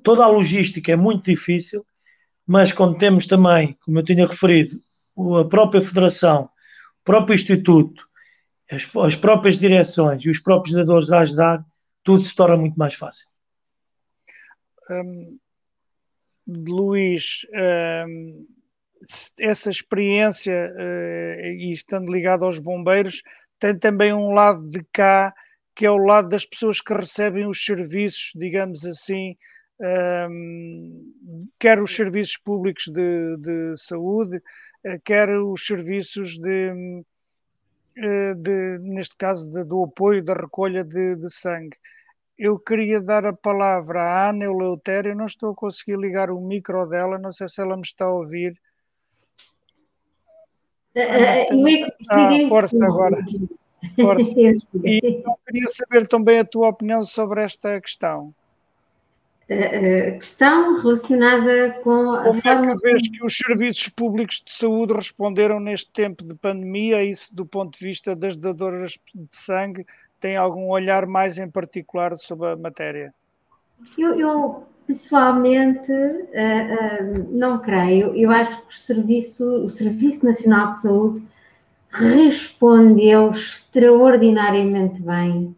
toda 0.04 0.24
a 0.24 0.28
logística 0.28 0.92
é 0.92 0.96
muito 0.96 1.26
difícil, 1.26 1.86
mas 2.48 2.72
quando 2.72 2.98
temos 2.98 3.26
também, 3.26 3.78
como 3.82 4.00
eu 4.00 4.04
tinha 4.04 4.26
referido, 4.26 4.80
a 5.40 5.46
própria 5.46 5.82
Federação, 5.82 6.46
o 7.02 7.04
próprio 7.04 7.36
Instituto, 7.36 8.08
as, 8.72 8.88
as 8.96 9.16
próprias 9.16 9.58
direções 9.58 10.24
e 10.24 10.30
os 10.30 10.40
próprios 10.40 10.76
dadores 10.76 11.12
a 11.12 11.20
ajudar, 11.20 11.66
tudo 12.04 12.24
se 12.24 12.36
torna 12.36 12.58
muito 12.58 12.76
mais 12.76 12.94
fácil. 12.94 13.28
Um, 14.90 15.38
Luís, 16.48 17.46
um, 18.08 18.46
essa 19.40 19.70
experiência 19.70 20.74
uh, 20.76 21.46
e 21.46 21.72
estando 21.72 22.12
ligado 22.12 22.46
aos 22.46 22.60
bombeiros, 22.60 23.22
tem 23.60 23.78
também 23.78 24.14
um 24.14 24.32
lado 24.32 24.68
de 24.70 24.84
cá, 24.92 25.34
que 25.76 25.86
é 25.86 25.92
o 25.92 25.98
lado 25.98 26.30
das 26.30 26.46
pessoas 26.46 26.82
que 26.82 26.94
recebem 26.94 27.48
os 27.48 27.64
serviços, 27.64 28.32
digamos 28.36 28.86
assim, 28.86 29.36
um, 30.30 31.50
quer 31.60 31.82
os 31.82 31.96
serviços 31.96 32.38
públicos 32.38 32.86
de, 32.86 33.38
de 33.38 33.78
saúde, 33.78 34.38
uh, 34.38 35.02
quer 35.04 35.30
os 35.30 35.66
serviços 35.66 36.38
de, 36.38 37.04
uh, 37.98 38.36
de 38.36 38.78
neste 38.80 39.16
caso, 39.18 39.50
de, 39.50 39.64
do 39.64 39.84
apoio 39.84 40.24
da 40.24 40.34
recolha 40.34 40.84
de, 40.84 41.16
de 41.16 41.34
sangue 41.34 41.78
eu 42.42 42.58
queria 42.58 43.00
dar 43.00 43.24
a 43.24 43.34
palavra 43.34 44.02
à 44.02 44.30
Ana 44.32 44.46
Eleutério, 44.46 45.16
não 45.16 45.28
estou 45.28 45.52
a 45.52 45.56
conseguir 45.56 45.96
ligar 45.96 46.32
o 46.32 46.42
micro 46.42 46.88
dela, 46.88 47.20
não 47.20 47.32
sei 47.32 47.48
se 47.48 47.62
ela 47.62 47.76
me 47.76 47.84
está 47.84 48.06
a 48.06 48.12
ouvir. 48.12 48.60
Uh, 50.96 51.88
ah, 52.10 52.50
força 52.50 52.86
agora. 52.86 53.18
Força. 54.00 54.34
E 54.84 55.24
eu 55.26 55.36
queria 55.46 55.68
saber 55.68 56.08
também 56.08 56.40
a 56.40 56.46
tua 56.46 56.70
opinião 56.70 57.04
sobre 57.04 57.42
esta 57.44 57.80
questão. 57.82 58.34
Uh, 59.50 60.20
questão 60.20 60.82
relacionada 60.82 61.80
com 61.84 62.12
a 62.12 62.24
Como 62.24 62.42
forma... 62.42 62.72
é 62.72 62.76
que 62.76 62.82
vês 62.82 63.02
que 63.02 63.26
os 63.26 63.38
serviços 63.38 63.90
públicos 63.90 64.42
de 64.46 64.52
saúde 64.52 64.94
responderam 64.94 65.60
neste 65.60 65.92
tempo 65.92 66.24
de 66.24 66.36
pandemia, 66.36 67.04
isso 67.04 67.36
do 67.36 67.46
ponto 67.46 67.78
de 67.78 67.86
vista 67.86 68.16
das 68.16 68.36
dadoras 68.36 69.00
de 69.14 69.28
sangue, 69.32 69.86
tem 70.20 70.38
algum 70.38 70.70
olhar 70.70 71.06
mais 71.06 71.38
em 71.38 71.50
particular 71.50 72.18
sobre 72.18 72.48
a 72.50 72.56
matéria? 72.56 73.14
Eu, 73.98 74.18
eu 74.20 74.68
pessoalmente 74.92 75.92
uh, 75.92 75.96
uh, 75.96 77.28
não 77.32 77.60
creio. 77.60 78.14
Eu 78.14 78.30
acho 78.30 78.62
que 78.68 78.76
o 78.76 78.78
Serviço, 78.78 79.46
o 79.46 79.70
Serviço 79.70 80.26
Nacional 80.26 80.74
de 80.74 80.82
Saúde 80.82 81.24
respondeu 81.90 83.32
extraordinariamente 83.32 85.02
bem 85.02 85.56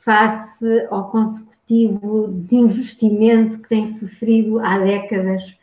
face 0.00 0.86
ao 0.90 1.08
consecutivo 1.10 2.28
desinvestimento 2.28 3.60
que 3.60 3.68
tem 3.68 3.86
sofrido 3.86 4.58
há 4.58 4.78
décadas. 4.78 5.56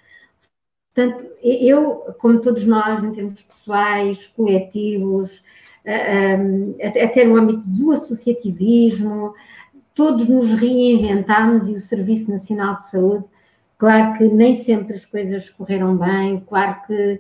Portanto, 0.94 1.26
eu, 1.44 2.16
como 2.20 2.42
todos 2.42 2.66
nós, 2.66 3.04
em 3.04 3.12
termos 3.12 3.42
pessoais, 3.44 4.28
coletivos, 4.36 5.30
até 7.02 7.24
no 7.24 7.38
âmbito 7.38 7.64
do 7.66 7.92
associativismo, 7.92 9.34
todos 9.94 10.28
nos 10.28 10.52
reinventámos 10.52 11.68
e 11.68 11.74
o 11.74 11.80
Serviço 11.80 12.32
Nacional 12.32 12.78
de 12.78 12.90
Saúde, 12.90 13.26
claro 13.78 14.18
que 14.18 14.24
nem 14.26 14.56
sempre 14.56 14.96
as 14.96 15.06
coisas 15.06 15.50
correram 15.50 15.98
bem, 15.98 16.40
claro 16.48 16.82
que 16.88 17.20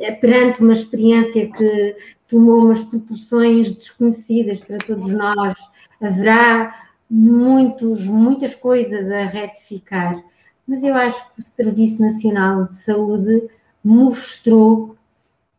eh, 0.00 0.12
perante 0.12 0.62
uma 0.62 0.72
experiência 0.72 1.50
que 1.50 1.96
tomou 2.28 2.64
umas 2.64 2.80
proporções 2.80 3.72
desconhecidas 3.72 4.60
para 4.60 4.78
todos 4.78 5.12
nós, 5.12 5.54
haverá 6.00 6.74
muitos, 7.10 8.06
muitas 8.06 8.54
coisas 8.54 9.10
a 9.10 9.24
retificar, 9.24 10.22
mas 10.66 10.82
eu 10.82 10.94
acho 10.94 11.22
que 11.34 11.40
o 11.40 11.42
Serviço 11.42 12.00
Nacional 12.00 12.64
de 12.64 12.76
Saúde 12.76 13.48
mostrou 13.84 14.96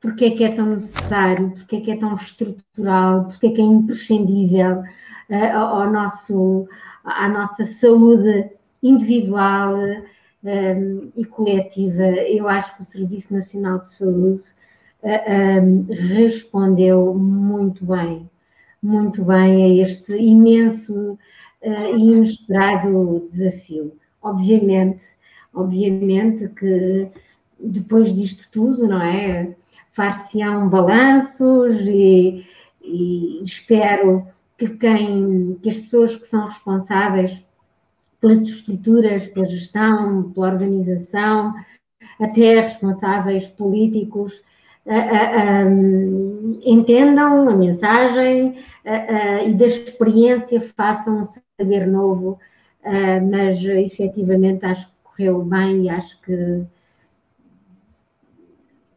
porque 0.03 0.25
é 0.25 0.31
que 0.31 0.43
é 0.43 0.51
tão 0.51 0.65
necessário, 0.65 1.51
porque 1.51 1.77
é 1.77 1.81
que 1.81 1.91
é 1.91 1.95
tão 1.95 2.13
estrutural, 2.13 3.23
porque 3.23 3.47
é 3.47 3.51
que 3.51 3.61
é 3.61 3.63
imprescindível 3.63 4.79
uh, 5.29 5.57
ao 5.57 5.89
nosso, 5.89 6.67
à 7.05 7.29
nossa 7.29 7.63
saúde 7.63 8.51
individual 8.83 9.75
um, 9.75 10.03
eh, 10.43 11.07
e 11.15 11.23
coletiva. 11.23 12.03
Eu 12.03 12.49
acho 12.49 12.75
que 12.75 12.81
o 12.81 12.85
Serviço 12.85 13.33
Nacional 13.33 13.79
de 13.79 13.93
Saúde 13.93 14.43
uh, 15.03 15.93
respondeu 15.93 17.13
muito 17.13 17.85
bem, 17.85 18.29
muito 18.81 19.23
bem 19.23 19.63
a 19.63 19.83
este 19.83 20.17
imenso 20.17 21.17
uh, 21.61 21.97
e 21.97 22.01
inesperado 22.01 23.29
desafio. 23.31 23.95
Obviamente, 24.21 25.01
obviamente 25.53 26.49
que 26.49 27.07
depois 27.57 28.13
disto 28.13 28.49
tudo, 28.51 28.85
não 28.85 29.01
é? 29.01 29.55
Far-se-ão 29.93 30.69
balanços 30.69 31.75
e, 31.81 32.45
e, 32.81 33.43
espero 33.43 34.27
que, 34.57 34.69
quem, 34.69 35.57
que 35.61 35.69
as 35.69 35.77
pessoas 35.77 36.15
que 36.15 36.27
são 36.27 36.45
responsáveis 36.47 37.41
pelas 38.19 38.41
estruturas, 38.41 39.27
pela 39.27 39.45
gestão, 39.45 40.31
pela 40.31 40.47
organização, 40.47 41.53
até 42.19 42.61
responsáveis 42.61 43.47
políticos, 43.47 44.41
entendam 46.63 47.49
a 47.49 47.55
mensagem 47.55 48.57
e 49.45 49.53
da 49.53 49.65
experiência 49.65 50.61
façam 50.75 51.19
um 51.19 51.25
saber 51.25 51.87
novo, 51.87 52.39
mas 53.29 53.63
efetivamente 53.63 54.65
acho 54.65 54.85
que 54.87 54.93
correu 55.03 55.43
bem 55.43 55.85
e 55.85 55.89
acho 55.89 56.19
que 56.21 56.65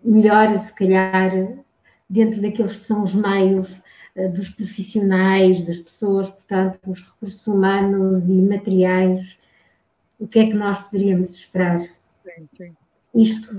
melhor, 0.06 0.58
se 0.58 0.72
calhar, 0.72 1.32
dentro 2.08 2.40
daqueles 2.40 2.76
que 2.76 2.86
são 2.86 3.02
os 3.02 3.14
meios 3.14 3.76
dos 4.34 4.48
profissionais, 4.48 5.62
das 5.64 5.78
pessoas, 5.78 6.30
portanto, 6.30 6.78
os 6.86 7.02
recursos 7.02 7.46
humanos 7.46 8.26
e 8.28 8.40
materiais, 8.40 9.36
o 10.18 10.26
que 10.26 10.38
é 10.38 10.46
que 10.46 10.54
nós 10.54 10.80
poderíamos 10.80 11.34
esperar? 11.34 11.80
Sim, 11.80 12.48
sim. 12.56 12.76
Isto. 13.14 13.54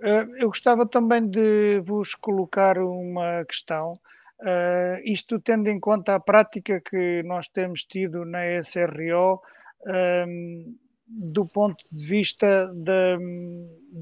Eh, 0.00 0.26
eu 0.38 0.48
gostava 0.48 0.86
também 0.86 1.28
de 1.28 1.80
vos 1.80 2.14
colocar 2.14 2.78
uma 2.78 3.44
questão. 3.44 3.94
Uh, 4.40 5.02
isto 5.02 5.40
tendo 5.40 5.68
em 5.68 5.80
conta 5.80 6.14
a 6.14 6.20
prática 6.20 6.80
que 6.80 7.24
nós 7.24 7.48
temos 7.48 7.82
tido 7.82 8.24
na 8.24 8.44
SRO, 8.62 9.42
um, 9.84 9.90
ehm, 9.90 10.74
do 11.08 11.46
ponto 11.46 11.82
de 11.90 12.04
vista 12.04 12.70
de, 12.74 13.18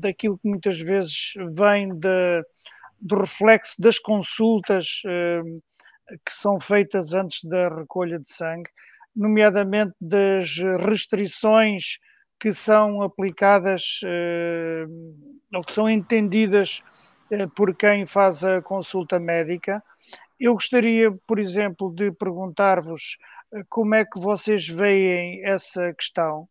daquilo 0.00 0.38
que 0.38 0.48
muitas 0.48 0.80
vezes 0.80 1.34
vem 1.52 1.94
de, 1.94 2.44
do 3.00 3.20
reflexo 3.20 3.80
das 3.80 3.98
consultas 3.98 5.02
uh, 5.06 5.62
que 6.24 6.32
são 6.32 6.58
feitas 6.58 7.14
antes 7.14 7.44
da 7.44 7.68
recolha 7.68 8.18
de 8.18 8.30
sangue, 8.30 8.68
nomeadamente 9.14 9.94
das 10.00 10.56
restrições 10.80 11.98
que 12.40 12.50
são 12.50 13.02
aplicadas 13.02 14.00
uh, 14.04 15.16
ou 15.54 15.62
que 15.62 15.72
são 15.72 15.88
entendidas 15.88 16.82
uh, 17.30 17.48
por 17.50 17.74
quem 17.76 18.04
faz 18.04 18.42
a 18.42 18.60
consulta 18.60 19.20
médica. 19.20 19.82
Eu 20.38 20.54
gostaria, 20.54 21.10
por 21.26 21.38
exemplo, 21.38 21.94
de 21.94 22.10
perguntar-vos 22.12 23.16
como 23.70 23.94
é 23.94 24.04
que 24.04 24.18
vocês 24.18 24.68
veem 24.68 25.42
essa 25.44 25.94
questão, 25.94 26.46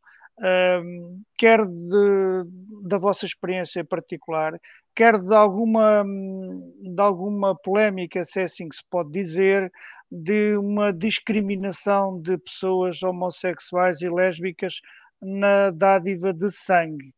quer 1.37 1.65
de, 1.65 2.87
da 2.87 2.97
vossa 2.97 3.25
experiência 3.25 3.83
particular, 3.83 4.59
quer 4.95 5.17
de 5.19 5.33
alguma, 5.33 6.03
de 6.03 7.01
alguma 7.01 7.55
polémica, 7.55 8.23
se 8.25 8.41
é 8.41 8.43
assim 8.43 8.67
que 8.69 8.75
se 8.75 8.83
pode 8.89 9.11
dizer, 9.11 9.71
de 10.11 10.57
uma 10.57 10.91
discriminação 10.93 12.19
de 12.21 12.37
pessoas 12.37 13.01
homossexuais 13.03 14.01
e 14.01 14.09
lésbicas 14.09 14.81
na 15.21 15.71
dádiva 15.71 16.33
de 16.33 16.51
sangue. 16.51 17.13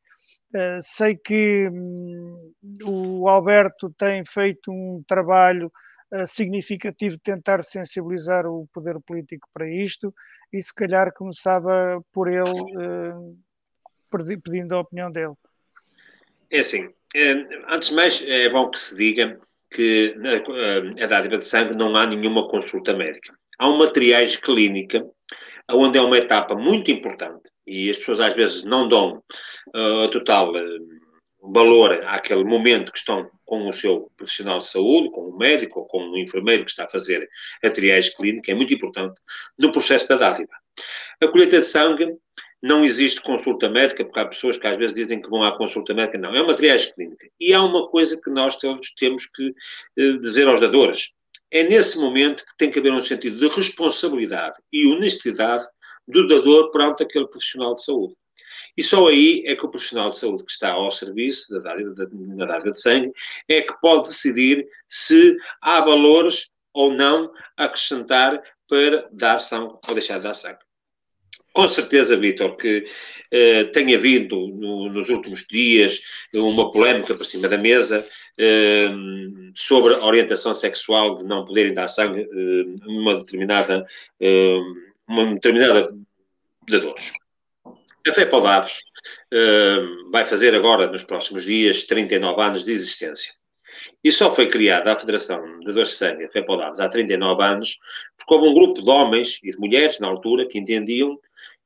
Uh, 0.56 0.80
sei 0.82 1.16
que 1.16 1.70
um, 1.70 2.54
o 2.86 3.28
Alberto 3.28 3.94
tem 3.98 4.24
feito 4.26 4.72
um 4.72 5.04
trabalho 5.06 5.70
significativo 6.26 7.16
de 7.16 7.22
tentar 7.22 7.64
sensibilizar 7.64 8.46
o 8.46 8.68
poder 8.74 8.98
político 9.06 9.48
para 9.54 9.70
isto 9.70 10.14
e 10.54 10.62
se 10.62 10.74
calhar 10.74 11.14
começava 11.14 12.02
por 12.14 12.30
ele 12.30 12.50
uh, 12.50 13.38
pedindo 14.44 14.76
a 14.76 14.80
opinião 14.80 15.12
dele. 15.12 15.34
É 16.50 16.60
assim, 16.60 16.90
antes 17.70 17.90
de 17.90 17.96
mais 17.96 18.24
é 18.26 18.50
bom 18.50 18.70
que 18.70 18.80
se 18.80 18.96
diga 18.96 19.40
que 19.70 20.16
na 20.96 21.08
dádiva 21.08 21.38
de 21.38 21.44
sangue 21.44 21.76
não 21.76 21.96
há 21.96 22.08
nenhuma 22.08 22.48
consulta 22.48 22.94
médica. 22.94 23.34
Há 23.60 23.70
um 23.70 23.78
materiais 23.78 24.38
clínica, 24.38 25.06
onde 25.70 25.98
é 25.98 26.02
uma 26.02 26.18
etapa 26.18 26.56
muito 26.56 26.90
importante, 26.92 27.50
e 27.66 27.90
as 27.90 27.98
pessoas 27.98 28.20
às 28.20 28.34
vezes 28.34 28.64
não 28.64 28.88
dão 28.88 29.22
uh, 29.76 30.08
total 30.10 30.54
uh, 30.54 31.52
valor 31.54 32.02
àquele 32.06 32.44
momento 32.44 32.92
que 32.92 32.98
estão 32.98 33.30
com 33.48 33.68
o 33.68 33.74
seu 33.74 34.12
profissional 34.18 34.60
de 34.60 34.66
saúde, 34.66 35.10
com 35.10 35.22
o 35.22 35.38
médico 35.38 35.80
ou 35.80 35.86
com 35.88 36.00
o 36.00 36.18
enfermeiro 36.18 36.66
que 36.66 36.70
está 36.70 36.84
a 36.84 36.90
fazer 36.90 37.28
a 37.64 37.70
triagem 37.70 38.14
clínica, 38.14 38.52
é 38.52 38.54
muito 38.54 38.74
importante 38.74 39.20
no 39.58 39.72
processo 39.72 40.08
da 40.10 40.18
dádiva. 40.18 40.52
A 41.22 41.28
colheita 41.30 41.62
de 41.62 41.66
sangue 41.66 42.14
não 42.62 42.84
existe 42.84 43.22
consulta 43.22 43.70
médica, 43.70 44.04
porque 44.04 44.20
há 44.20 44.26
pessoas 44.26 44.58
que 44.58 44.68
às 44.68 44.78
vezes 44.78 44.94
dizem 44.94 45.22
que 45.22 45.30
vão 45.30 45.44
à 45.44 45.58
consulta 45.58 45.94
médica. 45.94 46.18
Não, 46.18 46.36
é 46.36 46.42
uma 46.42 46.56
triagem 46.56 46.94
clínica. 46.94 47.30
E 47.40 47.54
há 47.54 47.64
uma 47.64 47.88
coisa 47.88 48.20
que 48.22 48.30
nós 48.30 48.58
todos 48.58 48.92
temos 48.92 49.28
que 49.28 49.50
uh, 49.50 50.20
dizer 50.20 50.48
aos 50.48 50.60
dadores. 50.60 51.12
É 51.50 51.64
nesse 51.64 51.98
momento 51.98 52.46
que 52.46 52.58
tem 52.58 52.70
que 52.70 52.80
haver 52.80 52.92
um 52.92 53.02
sentido 53.02 53.40
de 53.40 53.48
responsabilidade 53.48 54.56
e 54.74 54.86
honestidade 54.88 55.66
do 56.06 56.28
dador 56.28 56.70
perante 56.72 57.04
aquele 57.04 57.28
profissional 57.28 57.74
de 57.76 57.84
saúde. 57.84 58.16
E 58.78 58.84
só 58.84 59.08
aí 59.08 59.44
é 59.46 59.56
que 59.56 59.66
o 59.66 59.70
profissional 59.70 60.12
de 60.12 60.18
saúde 60.18 60.46
que 60.46 60.52
está 60.52 60.72
ao 60.72 60.92
serviço 60.92 61.50
da 61.52 61.60
dádiva, 61.60 61.94
da, 61.96 62.46
dádiva 62.46 62.72
de 62.72 62.80
sangue 62.80 63.12
é 63.48 63.62
que 63.62 63.74
pode 63.82 64.10
decidir 64.10 64.68
se 64.88 65.36
há 65.62 65.82
valores 65.82 66.48
ou 66.74 66.92
não 66.92 67.32
acrescentar 67.58 68.40
para 68.70 69.10
dar 69.12 69.40
sangue 69.40 69.74
ou 69.88 69.94
deixar 69.94 70.18
de 70.18 70.24
dar 70.24 70.34
sangue. 70.36 70.60
Com 71.58 71.68
certeza, 71.68 72.16
Vitor, 72.16 72.56
que 72.56 72.84
eh, 73.32 73.64
tem 73.64 73.96
havido 73.96 74.36
no, 74.36 74.92
nos 74.92 75.10
últimos 75.10 75.44
dias 75.50 76.00
uma 76.36 76.70
polémica 76.70 77.16
por 77.16 77.26
cima 77.26 77.48
da 77.48 77.58
mesa 77.58 78.08
eh, 78.38 78.90
sobre 79.56 79.96
a 79.96 80.06
orientação 80.06 80.54
sexual 80.54 81.16
de 81.16 81.24
não 81.24 81.46
poderem 81.46 81.74
dar 81.74 81.88
sangue 81.88 82.22
eh, 82.22 82.64
numa 82.86 83.16
determinada 83.16 83.88
eh, 84.20 84.60
uma 85.08 85.34
determinada 85.34 85.92
de 86.68 86.80
dores. 86.80 87.12
A 88.10 88.14
Fé 88.14 88.26
Paldares 88.26 88.80
uh, 89.34 90.12
vai 90.12 90.26
fazer 90.26 90.56
agora, 90.56 90.88
nos 90.88 91.04
próximos 91.04 91.44
dias, 91.44 91.84
39 91.84 92.42
anos 92.42 92.64
de 92.64 92.72
existência. 92.72 93.34
E 94.04 94.12
só 94.12 94.32
foi 94.32 94.50
criada 94.50 94.92
a 94.92 94.96
Federação 94.96 95.60
de 95.60 95.72
Dores 95.72 95.90
de 95.90 95.96
Sangue, 95.96 96.26
a 96.26 96.30
Fé 96.30 96.42
Paldares, 96.42 96.80
há 96.80 96.90
39 96.90 97.44
anos, 97.44 97.78
porque 98.18 98.34
houve 98.34 98.48
um 98.48 98.54
grupo 98.54 98.82
de 98.82 98.90
homens 98.90 99.40
e 99.44 99.52
de 99.52 99.58
mulheres, 99.58 100.00
na 100.00 100.08
altura, 100.08 100.48
que 100.48 100.58
entendiam 100.58 101.20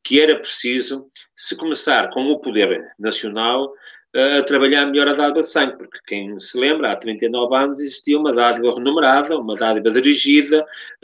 que 0.03 0.19
era 0.19 0.35
preciso 0.35 1.07
se 1.35 1.55
começar 1.55 2.09
com 2.09 2.25
o 2.31 2.39
poder 2.39 2.93
nacional 2.97 3.71
a 4.13 4.43
trabalhar 4.43 4.85
melhor 4.87 5.07
a 5.07 5.13
dádiva 5.13 5.41
de 5.41 5.47
sangue, 5.47 5.77
porque 5.77 5.99
quem 6.05 6.37
se 6.39 6.57
lembra, 6.59 6.91
há 6.91 6.95
39 6.95 7.55
anos 7.55 7.79
existia 7.79 8.19
uma 8.19 8.33
dádiva 8.33 8.73
renumerada, 8.73 9.37
uma 9.37 9.55
dádiva 9.55 9.89
dirigida, 9.89 10.61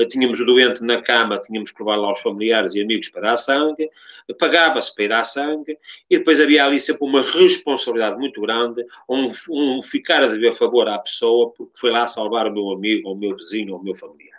tínhamos 0.09 0.39
o 0.41 0.45
doente 0.45 0.83
na 0.83 1.01
cama, 1.01 1.39
tínhamos 1.39 1.71
que 1.71 1.81
levar 1.81 1.95
lá 1.95 2.11
os 2.11 2.19
familiares 2.19 2.75
e 2.75 2.81
amigos 2.81 3.09
para 3.09 3.21
dar 3.21 3.37
sangue, 3.37 3.89
pagava-se 4.37 4.93
para 4.93 5.05
ir 5.05 5.07
dar 5.07 5.23
sangue, 5.23 5.77
e 6.09 6.17
depois 6.17 6.41
havia 6.41 6.65
ali 6.65 6.79
sempre 6.79 7.05
uma 7.05 7.21
responsabilidade 7.21 8.17
muito 8.17 8.41
grande, 8.41 8.85
um, 9.07 9.31
um 9.49 9.81
ficar 9.81 10.23
a 10.23 10.27
dever 10.27 10.53
favor 10.53 10.89
à 10.89 10.99
pessoa, 10.99 11.51
porque 11.51 11.79
foi 11.79 11.91
lá 11.91 12.07
salvar 12.07 12.47
o 12.47 12.53
meu 12.53 12.69
amigo, 12.71 13.07
ou 13.07 13.15
o 13.15 13.17
meu 13.17 13.35
vizinho, 13.37 13.73
ou 13.73 13.79
o 13.79 13.83
meu 13.83 13.95
familiar. 13.95 14.36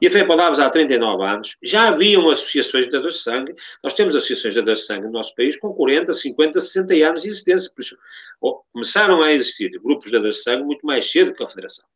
E 0.00 0.06
a 0.06 0.10
Fé 0.10 0.24
Palavras 0.24 0.60
há 0.60 0.68
39 0.68 1.24
anos, 1.24 1.56
já 1.62 1.88
haviam 1.88 2.28
associações 2.28 2.86
de 2.86 2.92
dadores 2.92 3.16
de 3.16 3.22
sangue, 3.22 3.54
nós 3.82 3.94
temos 3.94 4.14
associações 4.16 4.54
de 4.54 4.60
dadores 4.60 4.80
de 4.80 4.86
sangue 4.86 5.06
no 5.06 5.12
nosso 5.12 5.34
país 5.34 5.56
com 5.56 5.72
40, 5.72 6.12
50, 6.12 6.60
60 6.60 6.94
anos 7.06 7.22
de 7.22 7.28
existência, 7.28 7.70
por 7.74 7.82
isso 7.82 7.96
começaram 8.72 9.22
a 9.22 9.32
existir 9.32 9.70
grupos 9.82 10.06
de 10.06 10.12
dadores 10.12 10.36
de 10.36 10.42
sangue 10.42 10.64
muito 10.64 10.84
mais 10.84 11.10
cedo 11.10 11.34
que 11.34 11.42
a 11.42 11.48
Federação. 11.48 11.86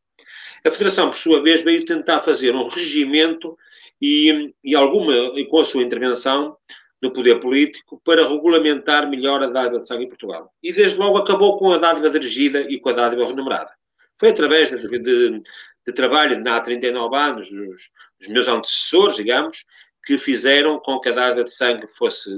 A 0.65 0.71
Federação, 0.71 1.09
por 1.09 1.17
sua 1.17 1.41
vez, 1.41 1.61
veio 1.61 1.85
tentar 1.85 2.21
fazer 2.21 2.53
um 2.55 2.67
regimento 2.67 3.57
e, 4.01 4.53
e 4.63 4.75
alguma, 4.75 5.13
e 5.35 5.45
com 5.45 5.59
a 5.59 5.65
sua 5.65 5.83
intervenção 5.83 6.57
no 7.01 7.13
poder 7.13 7.39
político, 7.39 8.01
para 8.03 8.27
regulamentar 8.27 9.09
melhor 9.09 9.41
a 9.41 9.47
dádiva 9.47 9.79
de 9.79 9.87
sangue 9.87 10.03
em 10.03 10.09
Portugal. 10.09 10.51
E 10.61 10.73
desde 10.73 10.97
logo 10.97 11.17
acabou 11.17 11.57
com 11.57 11.71
a 11.71 11.77
dádiva 11.77 12.09
dirigida 12.09 12.61
e 12.61 12.77
com 12.77 12.89
a 12.89 12.93
dádiva 12.93 13.25
renumerada. 13.25 13.71
Foi 14.17 14.29
através 14.29 14.69
de, 14.69 14.99
de, 14.99 15.41
de 15.89 15.95
trabalho 15.95 16.41
há 16.47 16.59
39 16.61 17.15
anos 17.15 17.49
dos, 17.49 18.27
meus 18.27 18.47
antecessores, 18.47 19.15
digamos, 19.17 19.65
que 20.05 20.17
fizeram 20.17 20.79
com 20.79 20.99
que 20.99 21.09
a 21.09 21.11
dádiva 21.11 21.43
de 21.43 21.53
sangue 21.53 21.87
fosse 21.97 22.29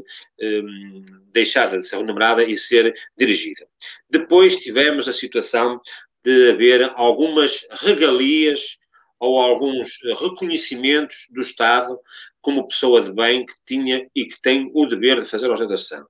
um, 0.41 1.05
deixada 1.31 1.79
de 1.79 1.87
ser 1.87 1.97
renumerada 1.97 2.43
e 2.43 2.57
ser 2.57 2.93
dirigida. 3.17 3.67
Depois 4.09 4.57
tivemos 4.57 5.07
a 5.07 5.13
situação 5.13 5.79
de 6.23 6.51
haver 6.51 6.91
algumas 6.95 7.65
regalias 7.71 8.77
ou 9.19 9.39
alguns 9.39 9.99
reconhecimentos 10.19 11.27
do 11.29 11.41
Estado 11.41 11.99
como 12.41 12.67
pessoa 12.67 13.01
de 13.01 13.13
bem 13.13 13.45
que 13.45 13.53
tinha 13.65 14.07
e 14.15 14.25
que 14.25 14.41
tem 14.41 14.71
o 14.73 14.85
dever 14.87 15.21
de 15.21 15.29
fazer 15.29 15.51
a 15.51 15.77
sangue. 15.77 16.07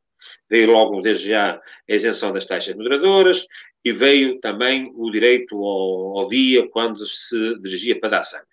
Veio 0.50 0.72
logo, 0.72 1.02
desde 1.02 1.30
já, 1.30 1.54
a 1.56 1.62
isenção 1.94 2.32
das 2.32 2.46
taxas 2.46 2.76
moderadoras, 2.76 3.46
e 3.84 3.92
veio 3.92 4.40
também 4.40 4.92
o 4.96 5.10
direito 5.12 5.56
ao, 5.56 6.20
ao 6.20 6.30
dia 6.30 6.68
quando 6.70 7.00
se 7.06 7.60
dirigia 7.60 8.00
para 8.00 8.10
dar 8.10 8.24
sangue. 8.24 8.46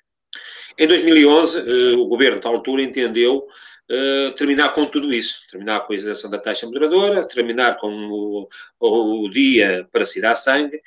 Em 0.78 0.86
2011, 0.86 1.58
eh, 1.58 1.96
o 1.96 2.06
governo, 2.06 2.40
da 2.40 2.48
altura, 2.48 2.82
entendeu 2.82 3.46
eh, 3.90 4.32
terminar 4.36 4.74
com 4.74 4.86
tudo 4.86 5.12
isso, 5.12 5.40
terminar 5.50 5.80
com 5.80 5.92
a 5.92 5.96
isenção 5.96 6.30
da 6.30 6.38
taxa 6.38 6.66
moderadora, 6.66 7.26
terminar 7.26 7.76
com 7.78 7.90
o, 7.90 8.48
o 8.80 9.28
dia 9.30 9.88
para 9.90 10.04
se 10.04 10.20
dar 10.20 10.36
sangue. 10.36 10.80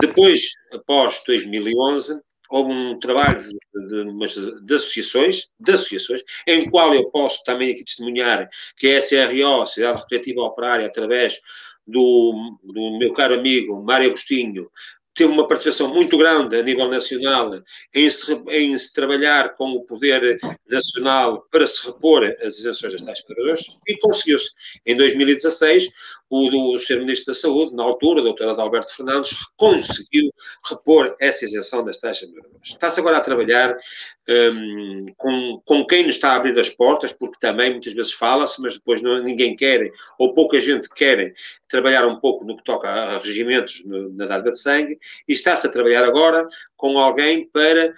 Depois, 0.00 0.52
após 0.72 1.22
2011, 1.26 2.20
houve 2.50 2.72
um 2.72 2.98
trabalho 2.98 3.40
de, 3.42 3.50
de, 3.50 4.64
de, 4.64 4.74
associações, 4.74 5.46
de 5.58 5.72
associações, 5.72 6.22
em 6.46 6.68
qual 6.68 6.92
eu 6.92 7.08
posso 7.10 7.44
também 7.44 7.70
aqui 7.70 7.84
testemunhar 7.84 8.48
que 8.76 8.88
a 8.88 9.00
SRO, 9.00 9.66
Sociedade 9.66 10.00
Recreativa 10.00 10.40
Operária, 10.40 10.86
através 10.86 11.40
do, 11.90 12.58
do 12.62 12.98
meu 12.98 13.12
caro 13.12 13.34
amigo 13.34 13.82
Mário 13.82 14.08
Agostinho, 14.08 14.70
teve 15.14 15.32
uma 15.32 15.46
participação 15.46 15.92
muito 15.92 16.16
grande 16.16 16.56
a 16.56 16.62
nível 16.62 16.88
nacional 16.88 17.50
em 17.92 18.08
se, 18.08 18.32
em 18.48 18.76
se 18.78 18.92
trabalhar 18.92 19.54
com 19.56 19.70
o 19.72 19.84
poder 19.84 20.38
nacional 20.68 21.46
para 21.50 21.66
se 21.66 21.86
repor 21.86 22.24
as 22.42 22.58
isenções 22.58 22.92
das 22.92 23.02
taxas 23.02 23.24
migradoras 23.28 23.66
e 23.86 23.98
conseguiu-se. 23.98 24.50
Em 24.86 24.96
2016, 24.96 25.90
o, 26.30 26.74
o 26.74 26.78
Sr. 26.78 27.00
Ministro 27.00 27.34
da 27.34 27.38
Saúde, 27.38 27.74
na 27.74 27.82
altura, 27.82 28.22
o 28.22 28.32
Dr. 28.32 28.44
Adalberto 28.44 28.94
Fernandes, 28.94 29.36
conseguiu 29.56 30.30
repor 30.64 31.16
essa 31.20 31.44
isenção 31.44 31.84
das 31.84 31.98
taxas 31.98 32.28
migradoras. 32.28 32.68
Está-se 32.68 33.00
agora 33.00 33.16
a 33.16 33.20
trabalhar 33.20 33.76
um, 34.28 35.04
com, 35.16 35.60
com 35.64 35.86
quem 35.86 36.06
nos 36.06 36.14
está 36.14 36.32
a 36.32 36.36
abrir 36.36 36.58
as 36.58 36.70
portas, 36.70 37.12
porque 37.12 37.38
também 37.40 37.72
muitas 37.72 37.92
vezes 37.92 38.12
fala-se, 38.12 38.62
mas 38.62 38.74
depois 38.74 39.02
não, 39.02 39.20
ninguém 39.22 39.56
quer, 39.56 39.90
ou 40.18 40.32
pouca 40.32 40.60
gente 40.60 40.88
quer 40.94 41.34
trabalhar 41.70 42.06
um 42.06 42.18
pouco 42.18 42.44
no 42.44 42.56
que 42.56 42.64
toca 42.64 42.88
a 42.88 43.18
regimentos 43.18 43.82
na 43.84 44.26
dádiva 44.26 44.50
de 44.50 44.60
sangue, 44.60 44.98
e 45.26 45.32
está-se 45.32 45.66
a 45.66 45.70
trabalhar 45.70 46.04
agora 46.04 46.46
com 46.76 46.98
alguém 46.98 47.48
para 47.48 47.94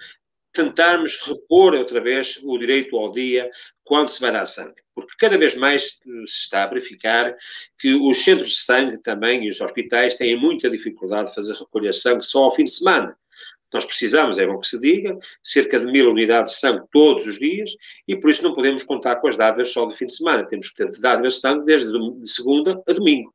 tentarmos 0.53 1.17
repor 1.25 1.73
outra 1.73 1.99
vez 1.99 2.39
o 2.43 2.57
direito 2.57 2.95
ao 2.95 3.11
dia 3.11 3.49
quando 3.83 4.09
se 4.09 4.21
vai 4.21 4.31
dar 4.31 4.47
sangue. 4.47 4.81
Porque 4.93 5.15
cada 5.17 5.37
vez 5.37 5.55
mais 5.55 5.93
se 5.93 6.23
está 6.25 6.63
a 6.63 6.67
verificar 6.67 7.35
que 7.79 7.93
os 7.95 8.23
centros 8.23 8.51
de 8.51 8.57
sangue 8.57 8.97
também 8.99 9.43
e 9.43 9.49
os 9.49 9.59
hospitais 9.59 10.15
têm 10.15 10.39
muita 10.39 10.69
dificuldade 10.69 11.29
de 11.29 11.35
fazer 11.35 11.53
recolha 11.55 11.89
de 11.89 11.97
sangue 11.97 12.23
só 12.23 12.43
ao 12.43 12.51
fim 12.51 12.63
de 12.63 12.71
semana. 12.71 13.17
Nós 13.73 13.85
precisamos, 13.85 14.37
é 14.37 14.45
bom 14.45 14.59
que 14.59 14.67
se 14.67 14.79
diga, 14.79 15.17
cerca 15.41 15.79
de 15.79 15.87
mil 15.87 16.11
unidades 16.11 16.53
de 16.53 16.59
sangue 16.59 16.83
todos 16.91 17.25
os 17.25 17.39
dias 17.39 17.71
e 18.07 18.15
por 18.15 18.29
isso 18.29 18.43
não 18.43 18.53
podemos 18.53 18.83
contar 18.83 19.15
com 19.15 19.27
as 19.27 19.35
dádivas 19.35 19.69
só 19.69 19.85
do 19.85 19.95
fim 19.95 20.05
de 20.05 20.15
semana. 20.15 20.45
Temos 20.45 20.69
que 20.69 20.75
ter 20.75 20.87
dádivas 21.01 21.33
de 21.33 21.39
sangue 21.39 21.65
desde 21.65 21.91
de 21.91 22.29
segunda 22.29 22.79
a 22.87 22.93
domingo. 22.93 23.33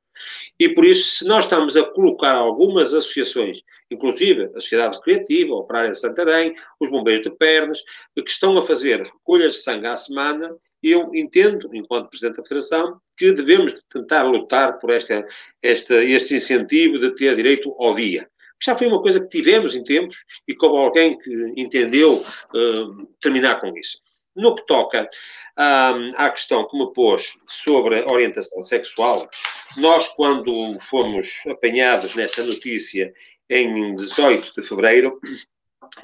E 0.58 0.68
por 0.68 0.84
isso, 0.84 1.16
se 1.16 1.26
nós 1.26 1.44
estamos 1.44 1.76
a 1.76 1.84
colocar 1.84 2.32
algumas 2.32 2.94
associações, 2.94 3.62
inclusive 3.90 4.50
a 4.54 4.60
Sociedade 4.60 4.96
Recreativa, 4.96 5.54
a 5.54 5.58
Operária 5.58 5.92
de 5.92 5.98
Santarém, 5.98 6.54
os 6.80 6.90
Bombeiros 6.90 7.22
de 7.22 7.30
Pernas, 7.30 7.82
que 8.14 8.30
estão 8.30 8.56
a 8.58 8.62
fazer 8.62 9.02
recolhas 9.02 9.54
de 9.54 9.60
sangue 9.60 9.86
à 9.86 9.96
semana, 9.96 10.54
eu 10.82 11.10
entendo, 11.14 11.68
enquanto 11.74 12.08
Presidente 12.08 12.36
da 12.36 12.42
Federação, 12.42 13.00
que 13.16 13.32
devemos 13.32 13.72
tentar 13.88 14.22
lutar 14.22 14.78
por 14.78 14.90
esta, 14.90 15.26
esta, 15.62 16.04
este 16.04 16.36
incentivo 16.36 16.98
de 16.98 17.14
ter 17.14 17.34
direito 17.34 17.74
ao 17.78 17.94
dia 17.94 18.28
já 18.62 18.74
foi 18.74 18.88
uma 18.88 19.00
coisa 19.00 19.20
que 19.20 19.28
tivemos 19.28 19.74
em 19.74 19.84
tempos 19.84 20.16
e 20.46 20.54
como 20.54 20.76
alguém 20.76 21.18
que 21.18 21.52
entendeu 21.56 22.14
uh, 22.14 23.06
terminar 23.20 23.60
com 23.60 23.76
isso. 23.76 24.00
No 24.38 24.54
que 24.54 24.64
toca 24.66 25.10
à 25.56 26.30
questão 26.30 26.68
que 26.68 26.78
me 26.78 26.92
pôs 26.92 27.36
sobre 27.48 28.02
orientação 28.02 28.62
sexual, 28.62 29.28
nós, 29.76 30.06
quando 30.08 30.78
fomos 30.78 31.40
apanhados 31.50 32.14
nessa 32.14 32.44
notícia 32.44 33.12
em 33.50 33.96
18 33.96 34.52
de 34.54 34.62
fevereiro, 34.62 35.20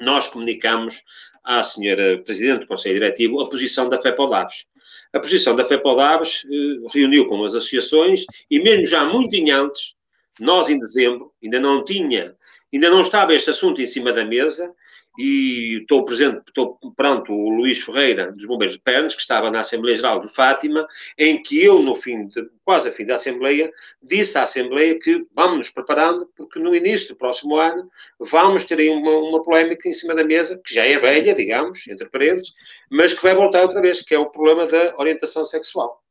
nós 0.01 0.27
comunicamos 0.27 1.01
à 1.45 1.63
senhora 1.63 2.21
Presidente 2.25 2.61
do 2.61 2.67
Conselho 2.67 2.95
Diretivo 2.95 3.39
a 3.39 3.49
posição 3.49 3.87
da 3.87 4.01
FEPODABS. 4.01 4.65
A 5.13 5.19
posição 5.21 5.55
da 5.55 5.63
FEPODABS 5.63 6.43
eh, 6.45 6.89
reuniu 6.93 7.25
com 7.27 7.41
as 7.45 7.55
associações 7.55 8.25
e 8.51 8.59
mesmo 8.59 8.85
já 8.85 9.05
muito 9.05 9.35
antes, 9.49 9.93
nós 10.37 10.69
em 10.69 10.77
dezembro, 10.77 11.31
ainda 11.41 11.61
não 11.61 11.85
tinha 11.85 12.35
Ainda 12.75 12.89
não 12.89 13.01
estava 13.01 13.33
este 13.33 13.49
assunto 13.49 13.81
em 13.81 13.85
cima 13.85 14.11
da 14.11 14.25
mesa 14.25 14.75
e 15.17 15.79
estou 15.81 16.03
presente, 16.03 16.41
estou 16.47 16.77
perante 16.95 17.31
o 17.31 17.49
Luís 17.49 17.83
Ferreira, 17.83 18.31
dos 18.31 18.45
Bombeiros 18.45 18.75
de 18.75 18.81
Pernas, 18.81 19.15
que 19.15 19.21
estava 19.21 19.49
na 19.49 19.61
Assembleia 19.61 19.95
Geral 19.95 20.19
de 20.19 20.33
Fátima, 20.33 20.87
em 21.17 21.41
que 21.41 21.63
eu, 21.63 21.81
no 21.81 21.95
fim, 21.95 22.27
de, 22.27 22.49
quase 22.63 22.89
a 22.89 22.91
fim 22.91 23.05
da 23.05 23.15
Assembleia, 23.15 23.71
disse 24.01 24.37
à 24.37 24.43
Assembleia 24.43 24.99
que 24.99 25.25
vamos 25.33 25.57
nos 25.57 25.69
preparando, 25.69 26.29
porque 26.35 26.59
no 26.59 26.75
início 26.75 27.09
do 27.09 27.17
próximo 27.17 27.55
ano 27.57 27.89
vamos 28.19 28.65
ter 28.65 28.79
aí 28.79 28.89
uma, 28.89 29.11
uma 29.11 29.43
polémica 29.43 29.87
em 29.87 29.93
cima 29.93 30.13
da 30.13 30.23
mesa, 30.23 30.61
que 30.63 30.73
já 30.73 30.85
é 30.85 30.99
velha, 30.99 31.33
digamos, 31.33 31.87
entre 31.87 32.09
parênteses, 32.09 32.53
mas 32.89 33.13
que 33.13 33.23
vai 33.23 33.35
voltar 33.35 33.61
outra 33.61 33.81
vez, 33.81 34.01
que 34.01 34.13
é 34.13 34.19
o 34.19 34.29
problema 34.29 34.65
da 34.65 34.95
orientação 34.97 35.45
sexual. 35.45 36.01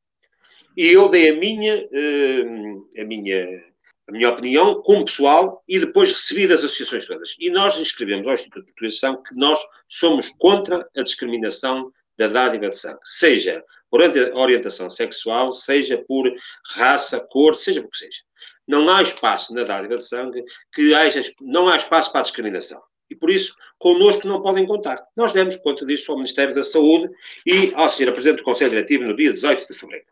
E 0.77 0.89
eu 0.89 1.09
dei 1.09 1.31
a 1.31 1.37
minha, 1.37 1.89
eh, 1.93 3.01
a 3.01 3.05
minha 3.05 3.74
a 4.07 4.13
minha 4.13 4.29
opinião, 4.29 4.83
como 4.83 5.05
pessoal, 5.05 5.63
e 5.67 5.79
depois 5.79 6.11
recebi 6.11 6.47
das 6.47 6.61
associações 6.61 7.07
todas. 7.07 7.35
E 7.39 7.51
nós 7.51 7.79
inscrevemos 7.79 8.27
ao 8.27 8.35
Instituto 8.35 8.67
de 8.67 8.73
Portuguesação 8.73 9.23
que 9.23 9.39
nós 9.39 9.59
somos 9.89 10.31
contra 10.39 10.87
a 10.97 11.03
discriminação 11.03 11.91
da 12.17 12.29
dádiva 12.29 12.69
de 12.69 12.77
sangue, 12.77 13.01
seja 13.05 13.65
por 13.91 14.01
orientação 14.01 14.91
sexual, 14.91 15.53
seja 15.53 15.99
por 16.07 16.31
raça, 16.71 17.27
cor, 17.31 17.57
seja 17.57 17.81
por 17.81 17.91
que 17.91 17.99
seja. 17.99 18.21
Não 18.67 18.89
há 18.89 19.03
espaço 19.03 19.55
na 19.55 19.63
dádiva 19.63 19.97
de 19.97 20.05
sangue 20.05 20.45
que 20.73 20.95
haja, 20.95 21.23
não 21.41 21.69
há 21.69 21.77
espaço 21.77 22.11
para 22.11 22.21
a 22.21 22.25
discriminação. 22.25 22.83
E 23.11 23.15
por 23.15 23.31
isso, 23.31 23.55
connosco 23.79 24.27
não 24.27 24.43
podem 24.43 24.67
contar. 24.67 25.03
Nós 25.17 25.33
demos 25.33 25.57
conta 25.59 25.85
disso 25.85 26.11
ao 26.11 26.19
Ministério 26.19 26.55
da 26.55 26.65
Saúde 26.65 27.09
e 27.47 27.73
à 27.75 27.87
Sra. 27.87 28.13
Presidente 28.13 28.39
do 28.39 28.45
Conselho 28.45 28.71
Diretivo 28.71 29.05
no 29.05 29.15
dia 29.15 29.33
18 29.33 29.67
de 29.69 29.79
fevereiro. 29.79 30.07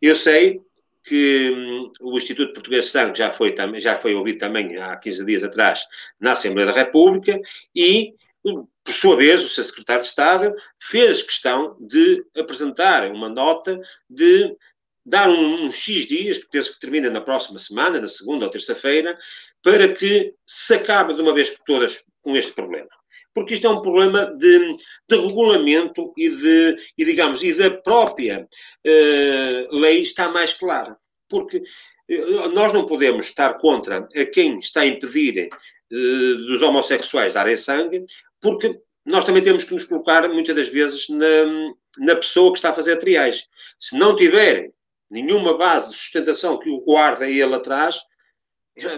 Eu 0.00 0.14
sei 0.14 0.60
que 1.04 1.50
hum, 1.50 1.92
o 2.00 2.16
Instituto 2.16 2.54
Português 2.54 2.86
de 2.86 2.90
Sangue 2.90 3.18
já 3.18 3.32
foi, 3.32 3.54
já 3.78 3.98
foi 3.98 4.14
ouvido 4.14 4.38
também 4.38 4.76
há 4.78 4.96
15 4.96 5.26
dias 5.26 5.44
atrás 5.44 5.84
na 6.18 6.32
Assembleia 6.32 6.72
da 6.72 6.78
República 6.78 7.38
e, 7.74 8.14
por 8.42 8.92
sua 8.92 9.16
vez, 9.16 9.44
o 9.44 9.48
seu 9.48 9.62
secretário 9.62 10.02
de 10.02 10.08
Estado 10.08 10.54
fez 10.80 11.22
questão 11.22 11.76
de 11.80 12.24
apresentar 12.36 13.10
uma 13.10 13.28
nota 13.28 13.78
de 14.08 14.56
dar 15.04 15.28
um, 15.28 15.64
uns 15.64 15.74
X 15.74 16.06
dias, 16.06 16.38
que 16.38 16.48
penso 16.48 16.72
que 16.72 16.80
termina 16.80 17.10
na 17.10 17.20
próxima 17.20 17.58
semana, 17.58 18.00
na 18.00 18.08
segunda 18.08 18.46
ou 18.46 18.50
terça-feira, 18.50 19.18
para 19.62 19.92
que 19.92 20.34
se 20.46 20.74
acabe 20.74 21.14
de 21.14 21.20
uma 21.20 21.34
vez 21.34 21.50
por 21.50 21.64
todas 21.64 22.02
com 22.22 22.36
este 22.36 22.52
problema 22.52 22.88
porque 23.34 23.54
isto 23.54 23.66
é 23.66 23.70
um 23.70 23.82
problema 23.82 24.26
de, 24.36 24.76
de 25.08 25.16
regulamento 25.16 26.12
e, 26.16 26.30
de, 26.30 26.76
e, 26.96 27.04
digamos, 27.04 27.42
e 27.42 27.52
da 27.52 27.70
própria 27.70 28.46
uh, 28.86 29.76
lei 29.76 30.02
está 30.02 30.28
mais 30.28 30.54
clara. 30.54 30.96
Porque 31.28 31.58
uh, 31.58 32.48
nós 32.50 32.72
não 32.72 32.86
podemos 32.86 33.26
estar 33.26 33.54
contra 33.54 34.08
a 34.14 34.26
quem 34.26 34.58
está 34.58 34.82
a 34.82 34.86
impedir 34.86 35.48
uh, 35.48 36.36
dos 36.46 36.62
homossexuais 36.62 37.34
darem 37.34 37.56
sangue, 37.56 38.06
porque 38.40 38.78
nós 39.04 39.24
também 39.24 39.42
temos 39.42 39.64
que 39.64 39.74
nos 39.74 39.84
colocar, 39.84 40.26
muitas 40.28 40.54
das 40.54 40.68
vezes, 40.68 41.08
na, 41.08 41.74
na 41.98 42.16
pessoa 42.16 42.52
que 42.52 42.58
está 42.58 42.70
a 42.70 42.74
fazer 42.74 42.96
triais. 42.98 43.44
Se 43.80 43.98
não 43.98 44.14
tiver 44.14 44.70
nenhuma 45.10 45.58
base 45.58 45.90
de 45.90 45.96
sustentação 45.96 46.58
que 46.58 46.70
o 46.70 46.80
guarda 46.80 47.28
ele 47.28 47.54
atrás, 47.54 48.00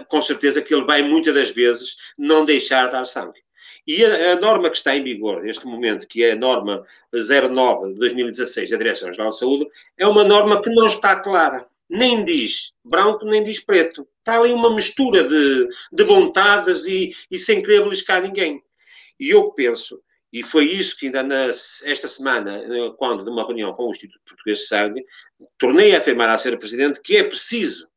com 0.07 0.21
certeza 0.21 0.61
que 0.61 0.73
ele 0.73 0.85
vai, 0.85 1.01
muitas 1.01 1.33
das 1.33 1.49
vezes, 1.49 1.95
não 2.17 2.45
deixar 2.45 2.87
dar 2.89 3.05
sangue. 3.05 3.39
E 3.87 4.03
a, 4.03 4.33
a, 4.33 4.35
norma 4.35 4.69
que 4.69 4.75
está 4.75 4.95
em 4.95 5.03
vigor 5.03 5.41
neste 5.41 5.65
momento, 5.65 6.07
que 6.07 6.21
é 6.21 6.33
a 6.33 6.35
norma 6.35 6.85
09 7.13 7.93
de 7.93 7.99
2016 7.99 8.69
da 8.69 8.77
Direção-Geral 8.77 9.29
de 9.29 9.39
Saúde, 9.39 9.67
é 9.97 10.05
uma 10.05 10.25
norma 10.25 10.61
que 10.61 10.69
não 10.69 10.87
está 10.87 11.21
clara. 11.21 11.65
Nem 11.89 12.25
diz 12.25 12.73
branco, 12.83 13.23
nem 13.25 13.41
diz 13.41 13.63
preto. 13.63 14.05
Está 14.19 14.39
ali 14.41 14.51
uma 14.51 14.75
mistura 14.75 15.23
de, 15.23 15.69
de 15.93 16.03
vontades 16.03 16.85
e, 16.85 17.15
e 17.31 17.39
sem 17.39 17.61
querer 17.61 17.81
beliscar 17.81 18.21
ninguém. 18.21 18.61
E 19.17 19.29
eu 19.29 19.53
penso, 19.53 20.01
e 20.33 20.43
foi 20.43 20.65
isso 20.65 20.97
que 20.99 21.05
ainda 21.05 21.23
na, 21.23 21.45
esta 21.45 22.09
semana, 22.09 22.61
quando 22.97 23.23
numa 23.23 23.45
reunião 23.45 23.71
com 23.71 23.87
o 23.87 23.91
Instituto 23.91 24.19
Português 24.27 24.59
de 24.59 24.67
Sangue, 24.67 25.05
tornei 25.57 25.95
a 25.95 25.99
afirmar 25.99 26.29
à 26.29 26.35
Sra. 26.35 26.57
Presidente 26.57 27.01
que 27.01 27.15
é 27.15 27.23
preciso 27.23 27.87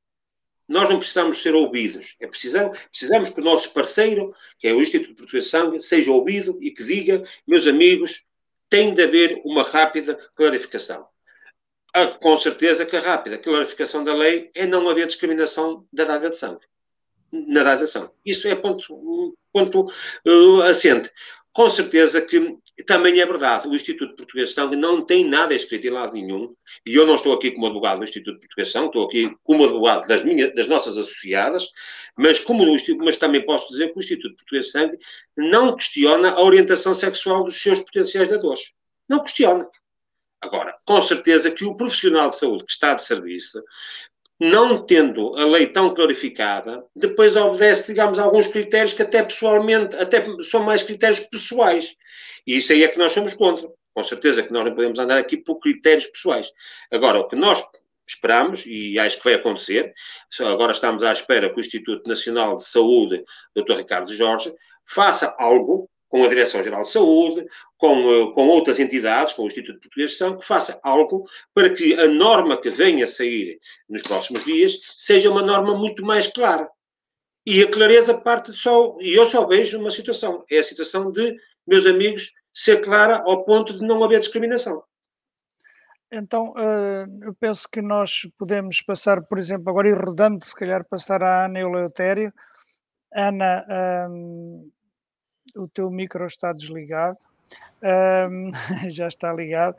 nós 0.71 0.89
não 0.89 0.99
precisamos 1.01 1.43
ser 1.43 1.53
ouvidos. 1.53 2.15
É 2.21 2.29
precisamos, 2.29 2.79
precisamos 2.79 3.31
que 3.31 3.41
o 3.41 3.45
nosso 3.45 3.75
parceiro, 3.75 4.33
que 4.57 4.69
é 4.69 4.73
o 4.73 4.81
Instituto 4.81 5.17
Português 5.17 5.47
de 5.47 5.51
Sangue, 5.51 5.81
seja 5.81 6.13
ouvido 6.13 6.57
e 6.61 6.71
que 6.71 6.85
diga, 6.85 7.25
meus 7.45 7.67
amigos, 7.67 8.25
tem 8.69 8.95
de 8.95 9.03
haver 9.03 9.43
uma 9.45 9.65
rápida 9.65 10.15
clarificação. 10.37 11.09
Ah, 11.93 12.07
com 12.07 12.37
certeza 12.37 12.87
que 12.87 12.97
a 12.97 13.01
rápida 13.01 13.37
clarificação 13.37 14.05
da 14.05 14.15
lei 14.15 14.49
é 14.55 14.65
não 14.65 14.89
haver 14.89 15.09
discriminação 15.09 15.85
da 15.93 16.05
dádiva 16.05 16.31
de 16.31 16.37
sangue. 16.37 16.65
Na 17.33 17.65
dádiva 17.65 17.87
de 17.87 17.91
sangue. 17.91 18.13
Isso 18.25 18.47
é 18.47 18.55
ponto, 18.55 19.37
ponto 19.53 19.93
uh, 20.25 20.63
assente. 20.63 21.11
Com 21.53 21.69
certeza 21.69 22.23
que 22.23 22.57
também 22.85 23.21
é 23.21 23.27
verdade, 23.27 23.69
o 23.69 23.75
Instituto 23.75 24.15
Português 24.15 24.49
de 24.49 24.55
Sangue 24.55 24.77
não 24.77 25.05
tem 25.05 25.25
nada 25.25 25.55
escrito 25.55 25.87
em 25.87 25.91
lado 25.91 26.15
nenhum, 26.15 26.55
e 26.87 26.95
eu 26.95 27.07
não 27.07 27.15
estou 27.15 27.33
aqui 27.33 27.51
como 27.51 27.67
advogado 27.67 27.99
do 27.99 28.05
Instituto 28.05 28.39
Português 28.39 28.69
de 28.69 28.73
Sangue, 28.73 28.87
estou 28.87 29.07
aqui 29.07 29.37
como 29.43 29.65
advogado 29.65 30.07
das, 30.07 30.23
das 30.55 30.69
nossas 30.69 30.97
associadas, 30.97 31.69
mas, 32.17 32.39
como 32.39 32.65
mas 32.99 33.19
também 33.19 33.45
posso 33.45 33.69
dizer 33.71 33.93
que 33.93 33.99
o 33.99 34.01
Instituto 34.01 34.37
Português 34.37 34.67
de 34.67 34.71
Sangue 34.73 34.99
não 35.37 35.75
questiona 35.77 36.31
a 36.31 36.43
orientação 36.43 36.95
sexual 36.95 37.45
dos 37.45 37.61
seus 37.61 37.81
potenciais 37.81 38.29
dadores. 38.29 38.73
Não 39.09 39.23
questiona. 39.23 39.69
Agora, 40.41 40.75
com 40.87 41.03
certeza 41.03 41.51
que 41.51 41.65
o 41.65 41.77
profissional 41.77 42.31
de 42.31 42.37
saúde 42.37 42.65
que 42.65 42.73
está 42.73 42.95
de 42.95 43.05
serviço 43.05 43.63
não 44.41 44.85
tendo 44.85 45.37
a 45.37 45.45
lei 45.45 45.67
tão 45.67 45.93
clarificada, 45.93 46.83
depois 46.97 47.37
obedece, 47.37 47.89
digamos, 47.89 48.19
a 48.19 48.23
alguns 48.23 48.47
critérios 48.47 48.95
que 48.95 49.03
até 49.03 49.23
pessoalmente, 49.23 49.95
até 49.97 50.25
são 50.43 50.63
mais 50.63 50.83
critérios 50.83 51.21
pessoais. 51.21 51.95
E 52.47 52.57
isso 52.57 52.73
aí 52.73 52.83
é 52.83 52.89
que 52.89 52.99
nós 52.99 53.13
somos 53.13 53.35
contra. 53.35 53.69
Com 53.93 54.03
certeza 54.03 54.43
que 54.43 54.53
nós 54.53 54.65
não 54.65 54.75
podemos 54.75 54.99
andar 54.99 55.19
aqui 55.19 55.37
por 55.37 55.59
critérios 55.59 56.07
pessoais. 56.07 56.51
Agora, 56.91 57.19
o 57.19 57.29
que 57.29 57.37
nós 57.37 57.63
esperamos 58.11 58.65
e 58.67 58.99
acho 58.99 59.19
que 59.19 59.25
vai 59.25 59.35
acontecer. 59.35 59.93
Agora 60.41 60.73
estamos 60.73 61.03
à 61.03 61.13
espera 61.13 61.51
que 61.51 61.59
o 61.59 61.61
Instituto 61.61 62.09
Nacional 62.09 62.57
de 62.57 62.65
Saúde, 62.65 63.23
Dr. 63.55 63.77
Ricardo 63.77 64.13
Jorge, 64.13 64.53
faça 64.87 65.35
algo 65.39 65.89
com 66.11 66.25
a 66.25 66.29
Direção-Geral 66.29 66.83
de 66.83 66.91
Saúde, 66.91 67.47
com, 67.79 68.33
com 68.35 68.49
outras 68.49 68.81
entidades, 68.81 69.33
com 69.33 69.45
o 69.45 69.47
Instituto 69.47 69.81
Português 69.81 70.11
de 70.11 70.17
São, 70.17 70.37
que 70.37 70.45
faça 70.45 70.79
algo 70.83 71.25
para 71.55 71.71
que 71.71 71.95
a 71.95 72.09
norma 72.09 72.61
que 72.61 72.69
venha 72.69 73.05
a 73.05 73.09
sair 73.09 73.59
nos 73.89 74.03
próximos 74.03 74.45
dias 74.45 74.77
seja 74.97 75.31
uma 75.31 75.43
norma 75.43 75.75
muito 75.75 76.05
mais 76.05 76.27
clara. 76.27 76.69
E 77.47 77.63
a 77.63 77.71
clareza 77.71 78.21
parte 78.21 78.53
só, 78.53 78.97
e 79.01 79.15
eu 79.15 79.25
só 79.25 79.47
vejo 79.47 79.79
uma 79.79 79.91
situação, 79.91 80.45
é 80.51 80.59
a 80.59 80.65
situação 80.65 81.11
de, 81.13 81.37
meus 81.67 81.87
amigos, 81.87 82.33
ser 82.53 82.83
clara 82.83 83.23
ao 83.25 83.45
ponto 83.45 83.79
de 83.79 83.87
não 83.87 84.03
haver 84.03 84.19
discriminação. 84.19 84.83
Então, 86.13 86.53
eh, 86.59 87.07
eu 87.23 87.33
penso 87.35 87.69
que 87.71 87.81
nós 87.81 88.29
podemos 88.37 88.83
passar, 88.83 89.23
por 89.23 89.39
exemplo, 89.39 89.71
agora 89.71 89.89
ir 89.89 89.97
rodando, 89.97 90.45
se 90.45 90.55
calhar 90.57 90.85
passar 90.85 91.23
à 91.23 91.45
Ana 91.45 91.61
Eleutério. 91.61 92.35
Ana, 93.15 94.09
um, 94.11 94.71
o 95.57 95.69
teu 95.69 95.91
micro 95.91 96.27
está 96.27 96.53
desligado. 96.53 97.19
Um, 97.83 98.51
já 98.91 99.09
está 99.09 99.33
ligado. 99.33 99.77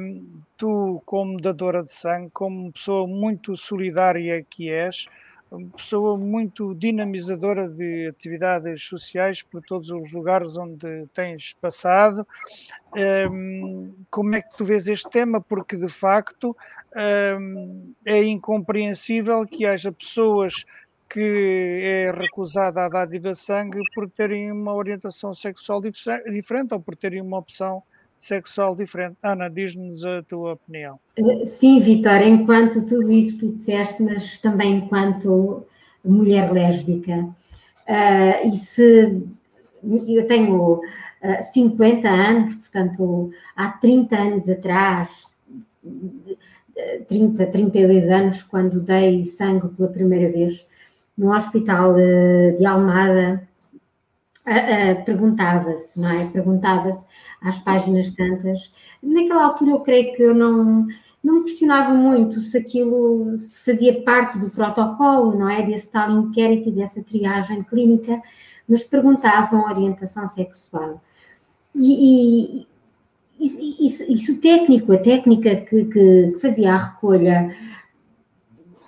Um, 0.00 0.42
tu, 0.56 1.02
como 1.06 1.40
dadora 1.40 1.82
de 1.82 1.92
sangue, 1.92 2.30
como 2.32 2.72
pessoa 2.72 3.06
muito 3.06 3.56
solidária 3.56 4.42
que 4.42 4.70
és, 4.70 5.06
pessoa 5.76 6.16
muito 6.16 6.74
dinamizadora 6.74 7.68
de 7.68 8.08
atividades 8.08 8.82
sociais 8.82 9.42
por 9.42 9.60
todos 9.62 9.90
os 9.90 10.12
lugares 10.12 10.56
onde 10.56 11.06
tens 11.14 11.54
passado. 11.60 12.26
Um, 13.30 13.92
como 14.10 14.34
é 14.34 14.42
que 14.42 14.56
tu 14.56 14.64
vês 14.64 14.86
este 14.88 15.08
tema? 15.10 15.40
Porque 15.40 15.76
de 15.76 15.88
facto 15.88 16.56
é 18.04 18.22
incompreensível 18.22 19.46
que 19.46 19.64
haja 19.64 19.90
pessoas 19.90 20.64
que 21.12 21.80
é 21.82 22.10
recusada 22.10 22.86
a 22.86 22.88
dádiva 22.88 23.32
de 23.32 23.38
sangue 23.38 23.80
por 23.94 24.08
terem 24.08 24.50
uma 24.50 24.74
orientação 24.74 25.34
sexual 25.34 25.78
diferente 25.80 26.72
ou 26.72 26.80
por 26.80 26.96
terem 26.96 27.20
uma 27.20 27.38
opção 27.38 27.82
sexual 28.16 28.74
diferente. 28.74 29.18
Ana, 29.22 29.50
diz-nos 29.50 30.04
a 30.06 30.22
tua 30.22 30.54
opinião. 30.54 30.98
Sim, 31.44 31.80
Vitória, 31.80 32.26
enquanto 32.26 32.86
tudo 32.86 33.12
isso 33.12 33.36
que 33.36 33.46
tu 33.46 33.52
disseste, 33.52 34.02
mas 34.02 34.38
também 34.38 34.76
enquanto 34.76 35.66
mulher 36.02 36.50
lésbica. 36.50 37.28
Uh, 37.86 38.48
e 38.48 38.52
se 38.52 39.22
eu 39.82 40.26
tenho 40.26 40.76
uh, 40.76 40.80
ah, 41.22 41.42
50 41.42 42.08
anos, 42.08 42.54
portanto, 42.54 43.30
há 43.54 43.68
30 43.72 44.16
anos 44.16 44.48
atrás, 44.48 45.10
30, 47.06 47.46
32 47.48 48.08
anos, 48.08 48.42
quando 48.44 48.80
dei 48.80 49.26
sangue 49.26 49.68
pela 49.68 49.88
primeira 49.88 50.32
vez 50.32 50.64
no 51.22 51.32
hospital 51.32 51.94
de 51.94 52.66
Almada, 52.66 53.48
uh, 54.46 55.04
perguntava-se, 55.04 55.98
não 55.98 56.10
é? 56.10 56.26
Perguntava-se 56.26 57.04
às 57.40 57.58
páginas 57.58 58.10
tantas. 58.10 58.72
Naquela 59.00 59.44
altura 59.44 59.70
eu 59.70 59.80
creio 59.80 60.14
que 60.16 60.22
eu 60.22 60.34
não, 60.34 60.86
não 61.22 61.44
questionava 61.44 61.94
muito 61.94 62.40
se 62.40 62.58
aquilo 62.58 63.38
se 63.38 63.60
fazia 63.64 64.02
parte 64.02 64.38
do 64.38 64.50
protocolo, 64.50 65.38
não 65.38 65.48
é? 65.48 65.62
Desse 65.62 65.90
tal 65.90 66.10
inquérito 66.10 66.68
e 66.68 66.72
dessa 66.72 67.02
triagem 67.02 67.62
clínica, 67.62 68.20
mas 68.68 68.82
perguntavam 68.82 69.64
orientação 69.70 70.26
sexual. 70.26 71.00
E, 71.74 72.66
e 73.38 73.86
isso, 73.86 74.04
isso, 74.04 74.36
técnico, 74.38 74.92
a 74.92 74.98
técnica 74.98 75.56
que, 75.56 75.84
que, 75.86 76.38
fazia 76.40 76.74
a 76.74 76.78
recolha, 76.78 77.54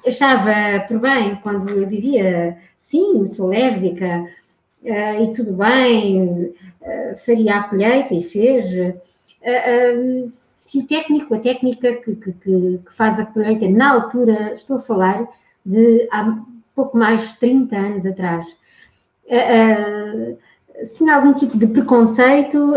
achava 0.07 0.85
por 0.87 0.99
bem 0.99 1.37
quando 1.37 1.71
eu 1.71 1.87
dizia 1.87 2.59
sim, 2.79 3.25
sou 3.27 3.49
lésbica 3.49 4.29
uh, 4.83 5.23
e 5.25 5.33
tudo 5.35 5.53
bem, 5.55 6.55
uh, 6.81 7.17
faria 7.25 7.57
a 7.57 7.63
colheita 7.65 8.15
e 8.15 8.23
fez. 8.23 8.95
Uh, 9.43 10.29
se 10.29 10.79
o 10.79 10.87
técnico, 10.87 11.35
a 11.35 11.39
técnica 11.39 11.95
que, 11.95 12.17
que, 12.17 12.33
que, 12.33 12.81
faz 12.97 13.19
a 13.19 13.27
colheita 13.27 13.69
na 13.69 13.93
altura, 13.93 14.55
estou 14.55 14.77
a 14.79 14.83
falar 14.83 15.29
de 15.65 16.09
há 16.11 16.37
pouco 16.75 16.97
mais 16.97 17.29
de 17.29 17.37
30 17.39 17.77
anos 17.77 18.07
atrás, 18.07 18.47
se 20.83 20.97
tinha 20.97 21.15
algum 21.15 21.33
tipo 21.33 21.57
de 21.57 21.67
preconceito, 21.67 22.75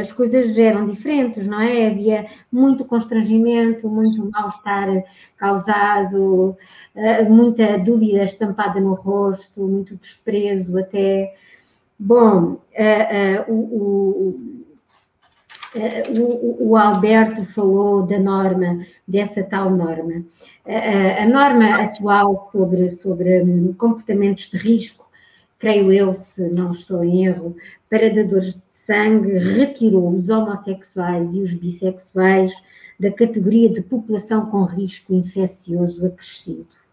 as 0.00 0.10
coisas 0.12 0.56
eram 0.56 0.86
diferentes, 0.86 1.46
não 1.46 1.60
é? 1.60 1.88
Havia 1.88 2.26
muito 2.50 2.84
constrangimento, 2.84 3.88
muito 3.88 4.30
mal-estar 4.30 5.04
causado, 5.36 6.56
muita 7.28 7.78
dúvida 7.78 8.24
estampada 8.24 8.80
no 8.80 8.94
rosto, 8.94 9.60
muito 9.60 9.96
desprezo 9.96 10.78
até. 10.78 11.34
Bom, 11.98 12.52
uh, 12.52 13.52
o, 13.52 14.56
o, 15.74 16.70
o, 16.70 16.76
Alberto 16.76 17.44
falou 17.44 18.02
da 18.02 18.18
norma, 18.18 18.84
dessa 19.06 19.42
tal 19.42 19.70
norma. 19.70 20.24
A 20.66 21.26
norma 21.26 21.84
atual 21.84 22.48
sobre, 22.50 22.90
sobre 22.90 23.44
comportamentos 23.78 24.50
de 24.50 24.56
risco, 24.56 25.05
creio 25.58 25.92
eu, 25.92 26.14
se 26.14 26.48
não 26.50 26.72
estou 26.72 27.04
em 27.04 27.26
erro, 27.26 27.56
para 27.88 28.12
dadores 28.12 28.54
de 28.54 28.62
sangue, 28.68 29.38
retirou 29.38 30.10
os 30.10 30.28
homossexuais 30.28 31.34
e 31.34 31.40
os 31.40 31.54
bissexuais 31.54 32.52
da 32.98 33.10
categoria 33.10 33.68
de 33.68 33.82
população 33.82 34.46
com 34.46 34.64
risco 34.64 35.14
infeccioso 35.14 36.06
acrescido 36.06 36.86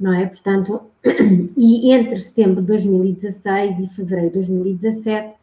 não 0.00 0.14
é? 0.14 0.26
Portanto, 0.26 0.80
e 1.56 1.92
entre 1.92 2.18
setembro 2.18 2.62
de 2.62 2.68
2016 2.68 3.78
e 3.80 3.88
fevereiro 3.88 4.28
de 4.28 4.34
2017, 4.34 5.34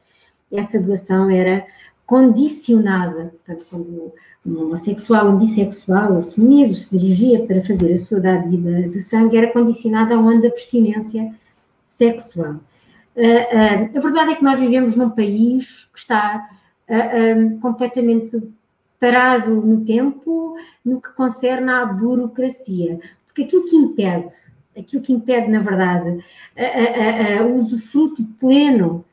essa 0.52 0.80
doação 0.80 1.30
era 1.30 1.65
condicionada, 2.06 3.34
portanto, 3.46 3.65
quando 3.70 4.13
um 4.46 4.62
homossexual, 4.62 5.30
um 5.30 5.38
bissexual 5.38 6.17
assumido 6.17 6.74
se 6.74 6.98
dirigia 6.98 7.46
para 7.46 7.62
fazer 7.62 7.93
a 7.93 7.98
sua 7.98 8.20
dádiva 8.20 8.88
de 8.89 9.02
sangue, 9.02 9.38
era 9.38 9.52
condicionada 9.52 10.15
a 10.15 10.17
um 10.17 10.30
ano 10.30 10.41
de 10.41 10.48
abstinência 10.48 11.36
sexual. 11.97 12.55
Uh, 13.15 13.19
uh, 13.19 13.97
a 13.97 13.99
verdade 13.99 14.31
é 14.31 14.36
que 14.36 14.43
nós 14.43 14.60
vivemos 14.60 14.95
num 14.95 15.10
país 15.10 15.88
que 15.91 15.99
está 15.99 16.49
um, 16.88 17.60
completamente 17.60 18.41
parado 18.99 19.55
no 19.55 19.83
tempo 19.83 20.55
no 20.86 21.01
que 21.01 21.10
concerne 21.13 21.69
à 21.69 21.86
burocracia, 21.86 22.99
porque 23.25 23.43
aquilo 23.43 23.65
que 23.65 23.75
impede 23.75 24.31
aquilo 24.79 25.01
que 25.01 25.13
impede, 25.13 25.49
na 25.49 25.60
verdade, 25.60 26.23
o 27.43 27.55
usufruto 27.55 28.23
pleno 28.39 29.03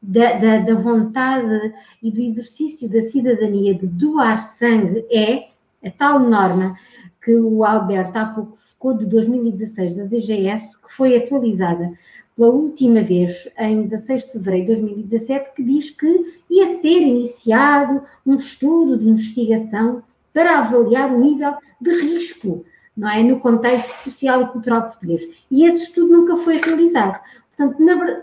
da, 0.00 0.32
da, 0.38 0.58
da, 0.58 0.74
vontade 0.74 1.74
e 2.02 2.10
do 2.10 2.20
exercício 2.20 2.88
da 2.88 3.00
cidadania 3.02 3.74
de 3.74 3.86
doar 3.86 4.42
sangue 4.42 5.04
é 5.10 5.48
a 5.86 5.90
tal 5.90 6.18
norma 6.18 6.76
que 7.22 7.32
o 7.34 7.64
Alberto 7.64 8.16
há 8.16 8.26
pouco 8.26 8.58
ficou 8.58 8.94
de 8.94 9.06
2016 9.06 9.96
da 9.96 10.04
DGS, 10.04 10.76
que 10.80 10.92
foi 10.96 11.16
atualizada 11.16 11.92
pela 12.36 12.50
última 12.50 13.02
vez 13.02 13.48
em 13.58 13.82
16 13.82 14.24
de 14.24 14.32
fevereiro 14.32 14.66
de 14.66 14.80
2017, 14.80 15.50
que 15.54 15.62
diz 15.62 15.90
que 15.90 16.42
ia 16.50 16.74
ser 16.76 17.02
iniciado 17.02 18.02
um 18.26 18.36
estudo 18.36 18.98
de 18.98 19.08
investigação 19.08 20.02
para 20.32 20.60
avaliar 20.60 21.12
o 21.12 21.20
nível 21.20 21.54
de 21.80 21.90
risco 21.90 22.64
não 22.96 23.08
é? 23.08 23.22
No 23.22 23.40
contexto 23.40 23.90
social 24.04 24.42
e 24.42 24.46
cultural 24.48 24.82
português. 24.82 25.26
E 25.50 25.64
esse 25.64 25.84
estudo 25.84 26.12
nunca 26.12 26.36
foi 26.38 26.60
realizado. 26.60 27.20
Portanto, 27.56 27.82
na, 27.82 28.22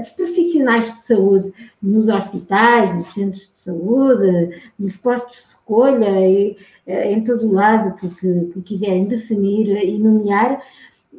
os 0.00 0.10
profissionais 0.10 0.92
de 0.92 1.02
saúde 1.02 1.52
nos 1.80 2.08
hospitais, 2.08 2.94
nos 2.94 3.12
centros 3.12 3.48
de 3.48 3.56
saúde, 3.56 4.62
nos 4.78 4.96
postos 4.96 5.38
de 5.38 5.54
recolha, 5.54 6.28
e, 6.28 6.56
em 6.86 7.22
todo 7.22 7.46
o 7.46 7.52
lado 7.52 7.94
que 7.96 8.62
quiserem 8.62 9.04
definir 9.04 9.68
e 9.84 9.98
nomear, 9.98 10.62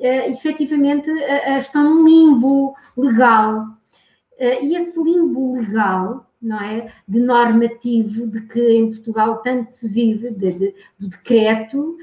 efetivamente 0.02 1.10
estão 1.60 1.84
num 1.84 2.06
limbo 2.06 2.76
legal. 2.98 3.66
E 4.40 4.76
esse 4.76 5.02
limbo 5.02 5.56
legal 5.56 6.26
não 6.42 6.62
é? 6.62 6.92
De 7.08 7.20
normativo 7.20 8.28
de 8.28 8.42
que 8.42 8.62
em 8.62 8.90
Portugal 8.90 9.42
tanto 9.42 9.72
se 9.72 9.88
vive, 9.88 10.32
de, 10.32 10.52
de, 10.54 10.76
do 10.98 11.10
decreto, 11.10 11.98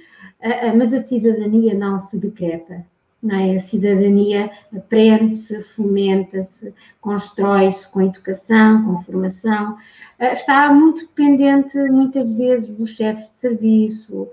mas 0.76 0.92
a 0.92 0.98
cidadania 0.98 1.74
não 1.74 1.98
se 1.98 2.18
decreta. 2.18 2.86
É? 3.28 3.56
A 3.56 3.58
cidadania 3.58 4.50
aprende-se, 4.76 5.60
fomenta-se, 5.74 6.72
constrói-se 7.00 7.90
com 7.90 8.02
educação, 8.02 8.84
com 8.84 9.02
formação. 9.02 9.76
Está 10.20 10.72
muito 10.72 11.06
dependente, 11.06 11.76
muitas 11.90 12.32
vezes, 12.34 12.68
dos 12.76 12.90
chefes 12.90 13.28
de 13.32 13.36
serviço, 13.38 14.28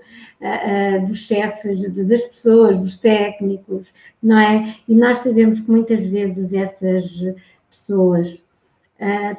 dos 1.08 1.18
chefes, 1.18 1.80
das 2.06 2.22
pessoas, 2.22 2.78
dos 2.78 2.96
técnicos, 2.96 3.92
não 4.22 4.38
é? 4.38 4.76
E 4.86 4.94
nós 4.94 5.18
sabemos 5.18 5.58
que 5.58 5.70
muitas 5.70 6.04
vezes 6.04 6.52
essas 6.52 7.10
pessoas 7.68 8.40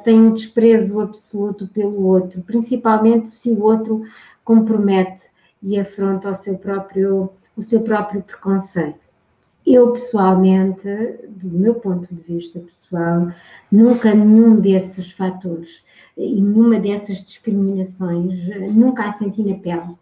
têm 0.04 0.20
um 0.20 0.34
desprezo 0.34 1.00
absoluto 1.00 1.66
pelo 1.68 2.04
outro, 2.04 2.42
principalmente 2.42 3.28
se 3.28 3.48
o 3.48 3.62
outro 3.62 4.04
compromete 4.44 5.22
e 5.62 5.80
afronta 5.80 6.30
o 6.30 6.34
seu 6.34 6.58
próprio, 6.58 7.30
o 7.56 7.62
seu 7.62 7.80
próprio 7.80 8.22
preconceito. 8.22 9.05
Eu, 9.66 9.92
pessoalmente, 9.92 10.86
do 11.28 11.48
meu 11.48 11.74
ponto 11.74 12.14
de 12.14 12.22
vista 12.22 12.60
pessoal, 12.60 13.32
nunca 13.70 14.14
nenhum 14.14 14.60
desses 14.60 15.10
fatores 15.10 15.82
e 16.16 16.40
nenhuma 16.40 16.78
dessas 16.78 17.18
discriminações, 17.22 18.32
nunca 18.72 19.08
a 19.08 19.12
senti 19.12 19.42
na 19.42 19.56
pele 19.56 19.96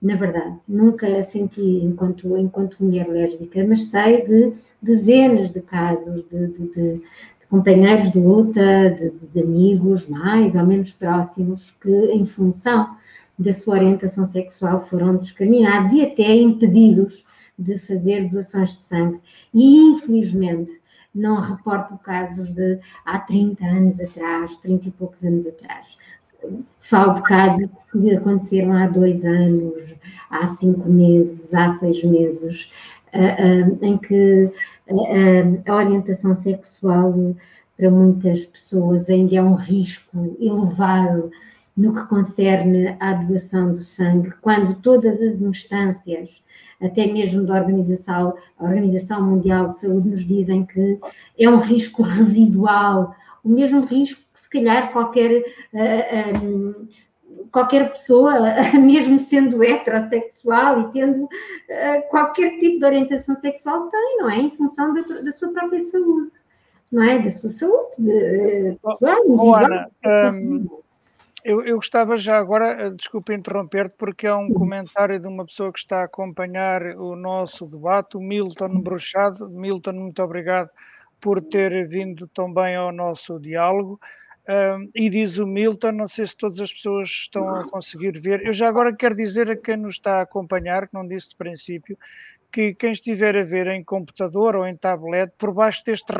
na 0.00 0.14
verdade. 0.14 0.56
Nunca 0.66 1.06
a 1.18 1.22
senti 1.22 1.60
enquanto, 1.60 2.36
enquanto 2.36 2.82
mulher 2.82 3.08
lésbica, 3.08 3.64
mas 3.66 3.86
sei 3.86 4.24
de 4.24 4.52
dezenas 4.80 5.50
de 5.50 5.60
casos 5.60 6.24
de, 6.30 6.46
de, 6.46 6.68
de, 6.68 6.94
de 6.94 7.02
companheiros 7.50 8.12
de 8.12 8.18
luta, 8.18 8.90
de, 9.32 9.40
amigos 9.40 10.06
mais 10.06 10.54
ou 10.54 10.64
menos 10.64 10.92
próximos, 10.92 11.74
que 11.80 11.90
em 11.90 12.24
função 12.24 12.96
da 13.38 13.52
sua 13.52 13.74
orientação 13.74 14.26
sexual 14.26 14.86
foram 14.88 15.16
discriminados 15.16 15.92
e 15.92 16.02
até 16.02 16.34
impedidos 16.34 17.24
de 17.58 17.78
fazer 17.80 18.28
doações 18.28 18.76
de 18.76 18.82
sangue. 18.82 19.20
E 19.52 19.76
infelizmente 19.90 20.80
não 21.14 21.40
reporto 21.40 21.96
casos 21.98 22.50
de 22.50 22.78
há 23.04 23.18
30 23.18 23.64
anos 23.64 24.00
atrás, 24.00 24.56
30 24.58 24.88
e 24.88 24.90
poucos 24.92 25.24
anos 25.24 25.46
atrás 25.46 25.98
Falo 26.80 27.14
de 27.14 27.22
casos 27.22 27.68
que 27.92 28.14
aconteceram 28.14 28.72
há 28.72 28.86
dois 28.86 29.24
anos, 29.24 29.94
há 30.30 30.46
cinco 30.46 30.88
meses, 30.88 31.52
há 31.52 31.68
seis 31.68 32.02
meses, 32.02 32.70
em 33.82 33.98
que 33.98 34.50
a 35.66 35.74
orientação 35.74 36.34
sexual 36.34 37.34
para 37.76 37.90
muitas 37.90 38.46
pessoas 38.46 39.10
ainda 39.10 39.36
é 39.36 39.42
um 39.42 39.54
risco 39.54 40.36
elevado 40.40 41.30
no 41.76 41.94
que 41.94 42.06
concerne 42.06 42.96
à 42.98 43.12
doação 43.14 43.74
de 43.74 43.84
sangue, 43.84 44.32
quando 44.40 44.80
todas 44.80 45.20
as 45.20 45.40
instâncias, 45.40 46.42
até 46.80 47.06
mesmo 47.06 47.44
da 47.44 47.54
Organização, 47.54 48.34
Organização 48.58 49.22
Mundial 49.22 49.70
de 49.70 49.80
Saúde, 49.80 50.10
nos 50.10 50.24
dizem 50.24 50.64
que 50.64 50.98
é 51.38 51.48
um 51.48 51.58
risco 51.58 52.02
residual, 52.02 53.14
o 53.44 53.48
mesmo 53.48 53.84
risco 53.84 54.20
se 54.34 54.48
calhar 54.50 54.92
qualquer, 54.92 55.42
uh, 55.74 56.44
um, 56.44 56.88
qualquer 57.52 57.90
pessoa, 57.90 58.34
mesmo 58.80 59.18
sendo 59.18 59.62
heterossexual 59.62 60.80
e 60.80 60.92
tendo 60.92 61.24
uh, 61.24 61.28
qualquer 62.08 62.58
tipo 62.58 62.78
de 62.78 62.84
orientação 62.84 63.34
sexual, 63.34 63.88
tem, 63.88 64.18
não 64.18 64.30
é? 64.30 64.38
Em 64.38 64.50
função 64.50 64.94
da, 64.94 65.02
da 65.02 65.32
sua 65.32 65.48
própria 65.48 65.80
saúde, 65.80 66.32
não 66.90 67.02
é? 67.02 67.18
Da 67.18 67.30
sua 67.30 67.50
saúde. 67.50 67.90
De, 67.98 68.78
pessoal, 68.82 69.22
oh, 69.26 69.54
Ana, 69.54 69.90
um, 70.32 70.66
eu, 71.44 71.64
eu 71.64 71.76
gostava 71.76 72.16
já 72.16 72.36
agora, 72.36 72.90
desculpe 72.90 73.32
interromper, 73.32 73.90
porque 73.90 74.26
há 74.26 74.36
um 74.36 74.52
comentário 74.52 75.20
de 75.20 75.26
uma 75.26 75.44
pessoa 75.44 75.72
que 75.72 75.78
está 75.78 76.00
a 76.00 76.04
acompanhar 76.04 76.82
o 76.96 77.14
nosso 77.14 77.66
debate, 77.66 78.16
o 78.16 78.20
Milton 78.20 78.80
Bruxado. 78.80 79.48
Milton, 79.48 79.92
muito 79.92 80.22
obrigado 80.22 80.70
por 81.20 81.40
ter 81.40 81.86
vindo 81.88 82.26
também 82.28 82.74
ao 82.74 82.92
nosso 82.92 83.38
diálogo. 83.38 84.00
Uh, 84.48 84.88
e 84.94 85.10
diz 85.10 85.36
o 85.36 85.46
Milton, 85.46 85.92
não 85.92 86.08
sei 86.08 86.26
se 86.26 86.36
todas 86.36 86.58
as 86.60 86.72
pessoas 86.72 87.08
estão 87.08 87.54
a 87.54 87.68
conseguir 87.68 88.18
ver. 88.18 88.44
Eu 88.46 88.52
já 88.52 88.66
agora 88.66 88.96
quero 88.96 89.14
dizer 89.14 89.50
a 89.50 89.56
quem 89.56 89.76
nos 89.76 89.96
está 89.96 90.18
a 90.18 90.22
acompanhar, 90.22 90.88
que 90.88 90.94
não 90.94 91.06
disse 91.06 91.30
de 91.30 91.36
princípio, 91.36 91.98
que 92.50 92.74
quem 92.74 92.92
estiver 92.92 93.36
a 93.36 93.44
ver 93.44 93.66
em 93.66 93.84
computador 93.84 94.56
ou 94.56 94.66
em 94.66 94.74
tablet, 94.74 95.30
por 95.36 95.52
baixo 95.52 95.84
deste, 95.84 96.12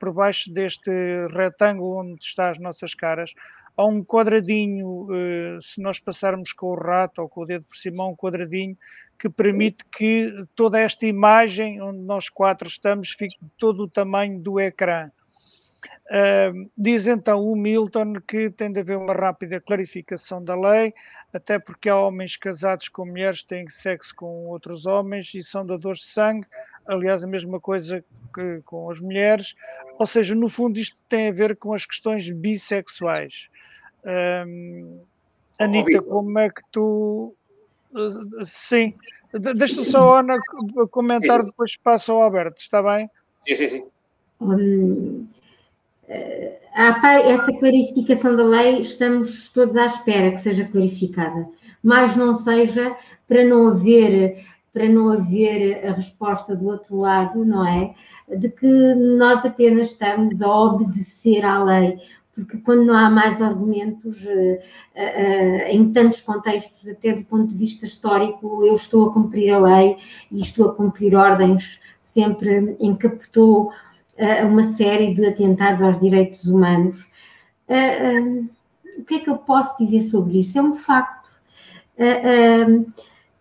por 0.00 0.12
baixo 0.12 0.52
deste 0.52 0.90
retângulo 1.28 2.00
onde 2.00 2.20
está 2.20 2.50
as 2.50 2.58
nossas 2.58 2.92
caras, 2.92 3.34
há 3.80 3.86
um 3.86 4.04
quadradinho, 4.04 5.06
uh, 5.06 5.62
se 5.62 5.80
nós 5.80 5.98
passarmos 5.98 6.52
com 6.52 6.66
o 6.66 6.74
rato 6.74 7.22
ou 7.22 7.28
com 7.28 7.42
o 7.42 7.46
dedo 7.46 7.64
por 7.64 7.76
cima, 7.76 8.04
há 8.04 8.08
um 8.08 8.16
quadradinho 8.16 8.76
que 9.18 9.28
permite 9.28 9.84
que 9.96 10.44
toda 10.54 10.78
esta 10.78 11.06
imagem 11.06 11.80
onde 11.80 12.00
nós 12.00 12.28
quatro 12.28 12.68
estamos 12.68 13.10
fique 13.10 13.38
todo 13.58 13.84
o 13.84 13.88
tamanho 13.88 14.38
do 14.38 14.60
ecrã. 14.60 15.10
Diz 16.76 17.06
então 17.06 17.44
o 17.44 17.54
Milton 17.54 18.14
que 18.26 18.50
tem 18.50 18.72
de 18.72 18.80
haver 18.80 18.96
uma 18.96 19.12
rápida 19.12 19.60
clarificação 19.60 20.42
da 20.42 20.56
lei, 20.56 20.92
até 21.32 21.58
porque 21.58 21.88
há 21.88 21.96
homens 21.96 22.36
casados 22.36 22.88
com 22.88 23.06
mulheres 23.06 23.42
que 23.42 23.48
têm 23.48 23.68
sexo 23.68 24.14
com 24.16 24.46
outros 24.48 24.86
homens 24.86 25.32
e 25.34 25.42
são 25.42 25.64
dadores 25.64 26.00
de 26.00 26.06
sangue, 26.06 26.46
aliás, 26.86 27.22
a 27.22 27.26
mesma 27.26 27.60
coisa 27.60 28.04
que 28.34 28.60
com 28.64 28.90
as 28.90 29.00
mulheres, 29.00 29.54
ou 29.98 30.06
seja, 30.06 30.34
no 30.34 30.48
fundo, 30.48 30.78
isto 30.78 30.96
tem 31.08 31.28
a 31.28 31.32
ver 31.32 31.56
com 31.56 31.72
as 31.72 31.86
questões 31.86 32.28
bissexuais. 32.30 33.48
Uh, 34.04 35.00
Anitta, 35.58 36.00
como 36.08 36.38
é 36.38 36.50
que 36.50 36.62
tu. 36.70 37.34
Uh, 37.92 38.44
sim, 38.44 38.94
deixa 39.54 39.84
só 39.84 40.16
a 40.16 40.20
Ana 40.20 40.38
comentar, 40.90 41.44
depois 41.44 41.76
passa 41.82 42.12
ao 42.12 42.22
Alberto, 42.22 42.60
está 42.60 42.82
bem? 42.82 43.10
Sim, 43.46 43.54
sim, 43.54 43.68
sim. 43.68 43.84
Hum, 44.40 45.26
essa 46.08 47.52
clarificação 47.52 48.36
da 48.36 48.44
lei 48.44 48.80
estamos 48.80 49.48
todos 49.48 49.76
à 49.76 49.86
espera 49.86 50.30
que 50.30 50.38
seja 50.38 50.64
clarificada, 50.64 51.48
mas 51.82 52.16
não 52.16 52.34
seja 52.34 52.96
para 53.28 53.44
não 53.44 53.68
haver 53.68 54.44
para 54.72 54.88
não 54.88 55.10
haver 55.10 55.84
a 55.84 55.92
resposta 55.92 56.54
do 56.54 56.66
outro 56.66 56.96
lado, 56.96 57.44
não 57.44 57.66
é? 57.66 57.92
De 58.28 58.48
que 58.48 58.66
nós 58.94 59.44
apenas 59.44 59.90
estamos 59.90 60.40
a 60.40 60.48
obedecer 60.48 61.44
à 61.44 61.62
lei, 61.62 61.98
porque 62.44 62.58
quando 62.58 62.84
não 62.84 62.96
há 62.96 63.10
mais 63.10 63.40
argumentos, 63.40 64.24
eh, 64.26 64.62
eh, 64.94 65.72
em 65.72 65.92
tantos 65.92 66.20
contextos, 66.20 66.88
até 66.88 67.14
do 67.14 67.24
ponto 67.24 67.48
de 67.48 67.56
vista 67.56 67.86
histórico, 67.86 68.64
eu 68.64 68.74
estou 68.74 69.08
a 69.08 69.12
cumprir 69.12 69.52
a 69.52 69.58
lei 69.58 69.96
e 70.30 70.40
estou 70.40 70.70
a 70.70 70.74
cumprir 70.74 71.14
ordens, 71.14 71.80
sempre 72.00 72.76
encapotou 72.80 73.72
uma 74.46 74.64
série 74.64 75.14
de 75.14 75.24
atentados 75.24 75.82
aos 75.82 75.98
direitos 75.98 76.44
humanos. 76.44 77.06
o 78.98 79.04
que 79.04 79.14
é 79.14 79.18
que 79.20 79.30
eu 79.30 79.38
posso 79.38 79.78
dizer 79.78 80.02
sobre 80.02 80.40
isso? 80.40 80.58
É 80.58 80.62
um 80.62 80.74
facto. 80.74 81.30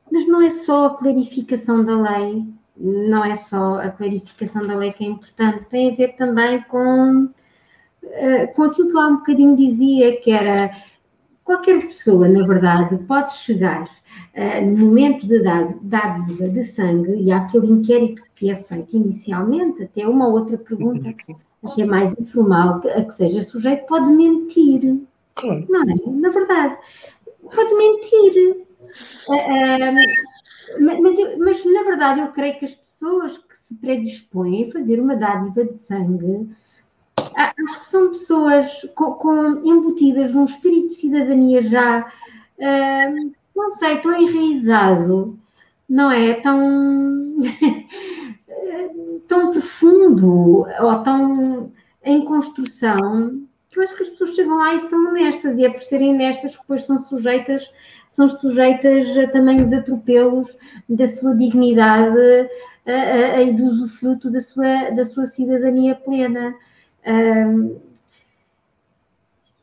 mas 0.10 0.28
não 0.28 0.41
é 0.41 0.52
só 0.52 0.86
a 0.86 0.97
clarificação 0.97 1.84
da 1.84 1.95
lei, 1.95 2.47
não 2.80 3.26
é 3.26 3.36
só 3.36 3.80
a 3.80 3.89
clarificação 3.89 4.66
da 4.66 4.76
lei 4.76 4.93
que 4.93 5.04
é 5.04 5.08
importante, 5.08 5.66
tem 5.66 5.91
a 5.91 5.95
ver 5.95 6.16
também 6.16 6.62
com, 6.62 7.30
com 8.55 8.64
aquilo 8.64 8.89
que 8.89 8.95
eu 8.95 8.99
há 8.99 9.07
um 9.07 9.18
bocadinho 9.18 9.55
dizia, 9.55 10.20
que 10.22 10.32
era 10.32 10.72
qualquer 11.49 11.82
pessoa, 11.82 12.28
na 12.28 12.45
verdade, 12.45 12.95
pode 13.05 13.34
chegar 13.34 13.86
uh, 13.86 14.66
no 14.66 14.86
momento 14.86 15.26
de 15.26 15.39
dádiva 15.82 16.47
de 16.47 16.64
sangue 16.64 17.24
e 17.24 17.32
aquele 17.32 17.66
inquérito 17.66 18.22
que 18.36 18.51
é 18.51 18.55
feito 18.55 18.95
inicialmente, 18.95 19.82
até 19.82 20.07
uma 20.07 20.28
outra 20.28 20.60
pergunta, 20.60 21.12
até 21.64 21.86
mais 21.86 22.14
informal, 22.20 22.82
a 22.95 23.03
que 23.03 23.12
seja 23.12 23.41
sujeito, 23.41 23.88
pode 23.88 24.12
mentir. 24.12 25.01
Claro. 25.34 25.66
Não 25.68 25.82
é? 25.82 25.95
Na 26.05 26.30
verdade, 26.30 26.78
pode 27.41 27.74
mentir. 27.74 28.66
Uh, 29.28 29.34
uh, 29.34 31.01
mas, 31.01 31.38
mas, 31.39 31.66
na 31.66 31.84
verdade, 31.84 32.20
eu 32.22 32.28
creio 32.28 32.60
que 32.60 32.66
as 32.66 32.76
pessoas 32.76 33.39
que 33.39 33.57
se 33.57 33.74
predispõem 33.74 34.70
a 34.70 34.72
fazer 34.72 34.99
uma 34.99 35.16
dádiva 35.16 35.66
de 35.66 35.80
sangue 35.80 36.49
acho 37.36 37.80
que 37.80 37.86
são 37.86 38.10
pessoas 38.10 38.88
com, 38.96 39.14
com 39.14 39.62
embutidas 39.64 40.34
num 40.34 40.46
espírito 40.46 40.90
de 40.90 40.96
cidadania 40.96 41.62
já, 41.62 42.02
uh, 42.58 43.32
não 43.56 43.70
sei, 43.72 43.98
tão 43.98 44.20
enraizado, 44.20 45.38
não 45.88 46.12
é? 46.12 46.34
Tão, 46.36 47.36
tão 49.28 49.52
profundo 49.52 50.66
ou 50.82 51.04
tão 51.04 51.72
em 52.04 52.24
construção 52.26 53.42
que 53.70 53.78
eu 53.78 53.84
acho 53.84 53.96
que 53.96 54.04
as 54.04 54.10
pessoas 54.10 54.36
chegam 54.36 54.58
lá 54.58 54.74
e 54.74 54.90
são 54.90 55.10
honestas, 55.10 55.60
e 55.60 55.66
é 55.66 55.70
por 55.70 55.82
serem 55.82 56.16
honestas 56.16 56.56
que 56.56 56.62
depois 56.62 56.86
são 56.86 56.98
sujeitas, 56.98 57.72
são 58.08 58.28
sujeitas 58.28 59.16
a 59.18 59.28
tamanhos 59.28 59.72
atropelos 59.72 60.58
da 60.88 61.06
sua 61.08 61.36
dignidade 61.36 62.50
e 62.86 63.52
do 63.54 63.66
usufruto 63.66 64.32
da 64.32 64.42
sua, 64.42 64.90
da 64.92 65.06
sua 65.06 65.28
cidadania 65.28 65.96
plena. 65.96 66.56
Um, 67.06 67.80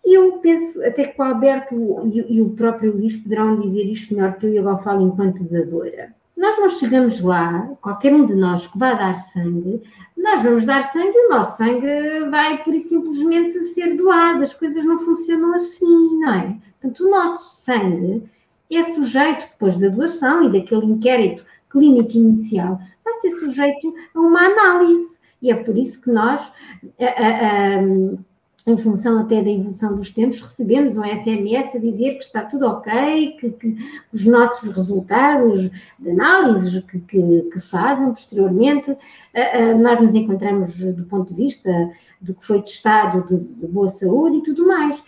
eu 0.05 0.39
penso 0.39 0.83
até 0.85 1.05
que 1.05 1.21
o 1.21 1.25
Alberto 1.25 1.75
e, 2.13 2.37
e, 2.37 2.41
o 2.41 2.51
próprio 2.51 2.93
Luís 2.93 3.17
poderão 3.17 3.61
dizer 3.61 3.85
isto 3.91 4.15
melhor 4.15 4.35
que 4.35 4.47
eu 4.47 4.53
e 4.53 4.59
agora 4.59 4.79
falo 4.79 5.07
enquanto 5.07 5.43
dadora. 5.43 6.15
Nós 6.37 6.57
não 6.59 6.69
chegamos 6.69 7.21
lá, 7.21 7.71
qualquer 7.81 8.15
um 8.15 8.25
de 8.25 8.35
nós 8.35 8.67
que 8.67 8.79
vai 8.79 8.97
dar 8.97 9.19
sangue, 9.19 9.83
nós 10.17 10.43
vamos 10.43 10.65
dar 10.65 10.85
sangue 10.85 11.13
e 11.13 11.27
o 11.27 11.31
nosso 11.31 11.57
sangue 11.57 12.31
vai 12.31 12.63
por 12.63 12.75
e 12.75 12.79
simplesmente 12.79 13.59
ser 13.75 13.97
doado. 13.97 14.43
As 14.43 14.55
coisas 14.55 14.85
não 14.85 15.01
funcionam 15.01 15.55
assim, 15.55 16.21
não 16.21 16.35
é? 16.35 16.57
Portanto, 16.81 17.05
o 17.05 17.11
nosso 17.11 17.57
sangue 17.57 18.23
é 18.71 18.83
sujeito, 18.83 19.49
depois 19.49 19.77
da 19.77 19.89
doação 19.89 20.45
e 20.45 20.53
daquele 20.53 20.87
inquérito 20.87 21.45
clínico 21.71 22.13
inicial, 22.13 22.81
vai 23.05 23.15
ser 23.15 23.31
sujeito 23.31 23.95
a 24.15 24.21
uma 24.21 24.41
análise. 24.41 25.19
E 25.47 25.51
é 25.53 25.55
por 25.55 25.79
isso 25.79 26.01
que 26.01 26.11
nós, 26.11 26.53
em 28.67 28.77
função 28.79 29.21
até 29.21 29.41
da 29.41 29.49
evolução 29.49 29.97
dos 29.97 30.11
tempos, 30.11 30.41
recebemos 30.41 30.97
um 30.97 31.05
SMS 31.05 31.77
a 31.77 31.79
dizer 31.79 32.15
que 32.15 32.25
está 32.25 32.43
tudo 32.43 32.67
ok, 32.67 33.37
que, 33.39 33.51
que 33.51 33.77
os 34.13 34.27
nossos 34.27 34.69
resultados 34.69 35.71
de 36.01 36.11
análise 36.11 36.83
que, 36.83 36.99
que, 36.99 37.43
que 37.53 37.61
fazem 37.61 38.09
posteriormente, 38.09 38.97
nós 39.81 40.01
nos 40.01 40.17
encontramos 40.17 40.75
do 40.81 41.05
ponto 41.05 41.33
de 41.33 41.45
vista 41.45 41.71
do 42.21 42.35
que 42.35 42.45
foi 42.45 42.61
testado 42.61 43.25
de, 43.25 43.61
de 43.61 43.69
boa 43.69 43.89
saúde 43.89 44.39
e 44.39 44.43
tudo 44.43 44.67
mais 44.67 45.01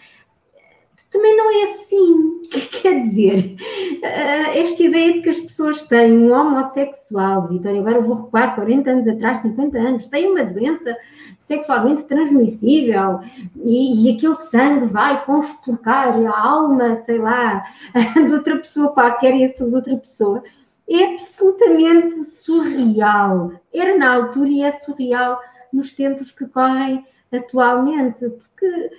também 1.19 1.37
não 1.37 1.51
é 1.51 1.73
assim. 1.73 2.49
Quer 2.81 3.01
dizer, 3.01 3.57
eh, 4.03 4.61
esta 4.61 4.83
ideia 4.83 5.15
de 5.15 5.23
que 5.23 5.29
as 5.29 5.41
pessoas 5.41 5.83
têm 5.83 6.13
um 6.13 6.33
homossexual, 6.33 7.49
Vitória, 7.49 7.81
agora 7.81 7.97
eu 7.97 8.03
vou 8.03 8.23
recuar 8.23 8.55
40 8.55 8.91
anos 8.91 9.09
atrás, 9.09 9.41
50 9.41 9.77
anos, 9.77 10.07
tem 10.07 10.31
uma 10.31 10.45
doença 10.45 10.97
sexualmente 11.41 12.05
transmissível 12.05 13.21
e, 13.57 14.07
e 14.07 14.15
aquele 14.15 14.37
sangue 14.37 14.87
vai 14.87 15.25
conspurcar 15.25 16.17
a 16.17 16.41
alma, 16.41 16.95
sei 16.95 17.19
lá, 17.19 17.65
de 18.15 18.33
outra 18.33 18.57
pessoa 18.57 18.93
qualquer 18.93 19.35
e 19.35 19.45
a 19.45 19.47
de 19.47 19.75
outra 19.75 19.97
pessoa, 19.97 20.43
é 20.89 21.15
absolutamente 21.15 22.25
surreal. 22.25 23.53
Era 23.75 23.99
na 23.99 24.15
altura 24.15 24.49
e 24.49 24.63
é 24.63 24.73
surreal 24.73 25.39
nos 25.73 25.93
tempos 25.93 26.31
que 26.31 26.47
correm 26.47 27.05
atualmente, 27.31 28.27
porque 28.31 28.91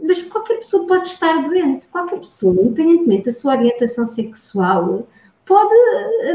mas 0.00 0.22
qualquer 0.22 0.58
pessoa 0.58 0.86
pode 0.86 1.08
estar 1.08 1.42
doente, 1.42 1.86
qualquer 1.88 2.20
pessoa, 2.20 2.54
independentemente 2.60 3.24
da 3.24 3.32
sua 3.32 3.56
orientação 3.56 4.06
sexual, 4.06 5.06
pode 5.44 5.74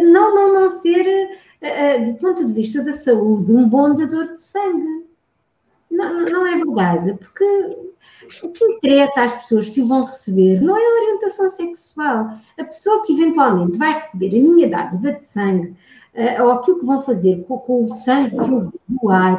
não, 0.03 0.35
não, 0.35 0.53
não 0.53 0.69
ser, 0.69 1.29
uh, 1.61 2.13
do 2.13 2.19
ponto 2.19 2.45
de 2.45 2.53
vista 2.53 2.81
da 2.81 2.93
saúde, 2.93 3.51
um 3.51 3.67
bom 3.67 3.93
dador 3.93 4.33
de 4.33 4.41
sangue. 4.41 5.05
Não, 5.89 6.29
não 6.29 6.47
é 6.47 6.55
verdade, 6.55 7.17
porque 7.17 7.43
o 8.43 8.49
que 8.49 8.63
interessa 8.63 9.23
às 9.23 9.35
pessoas 9.35 9.69
que 9.69 9.81
o 9.81 9.87
vão 9.87 10.03
receber 10.03 10.61
não 10.61 10.77
é 10.77 10.81
a 10.81 11.01
orientação 11.01 11.49
sexual. 11.49 12.37
A 12.57 12.63
pessoa 12.63 13.03
que 13.03 13.13
eventualmente 13.13 13.77
vai 13.77 13.93
receber 13.93 14.27
a 14.27 14.41
minha 14.41 14.69
dádiva 14.69 15.13
de 15.13 15.23
sangue, 15.23 15.75
ou 16.41 16.51
aquilo 16.51 16.79
que 16.79 16.85
vão 16.85 17.03
fazer 17.03 17.43
com, 17.47 17.57
com 17.59 17.85
o 17.85 17.89
sangue 17.89 18.35
vou 18.35 18.73
doar, 18.87 19.37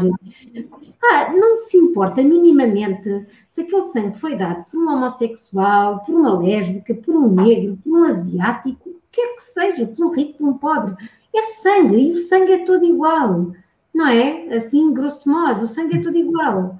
ah, 1.02 1.32
não 1.32 1.56
se 1.56 1.76
importa 1.76 2.22
minimamente 2.22 3.26
se 3.48 3.62
aquele 3.62 3.84
sangue 3.84 4.18
foi 4.18 4.36
dado 4.36 4.64
por 4.70 4.78
um 4.78 4.90
homossexual, 4.90 6.00
por 6.04 6.14
uma 6.14 6.38
lésbica, 6.38 6.94
por 6.94 7.16
um 7.16 7.28
negro, 7.28 7.78
por 7.82 7.90
um 7.90 8.04
asiático, 8.04 8.94
quer 9.10 9.34
que 9.36 9.42
seja, 9.42 9.86
por 9.86 10.06
um 10.06 10.10
rico, 10.10 10.38
por 10.38 10.48
um 10.48 10.58
pobre. 10.58 10.94
É 11.34 11.42
sangue 11.54 11.96
e 11.96 12.12
o 12.12 12.16
sangue 12.16 12.52
é 12.52 12.64
todo 12.64 12.84
igual, 12.84 13.52
não 13.94 14.06
é? 14.06 14.54
Assim, 14.54 14.92
grosso 14.92 15.28
modo, 15.28 15.64
o 15.64 15.68
sangue 15.68 15.98
é 15.98 16.02
todo 16.02 16.16
igual. 16.16 16.78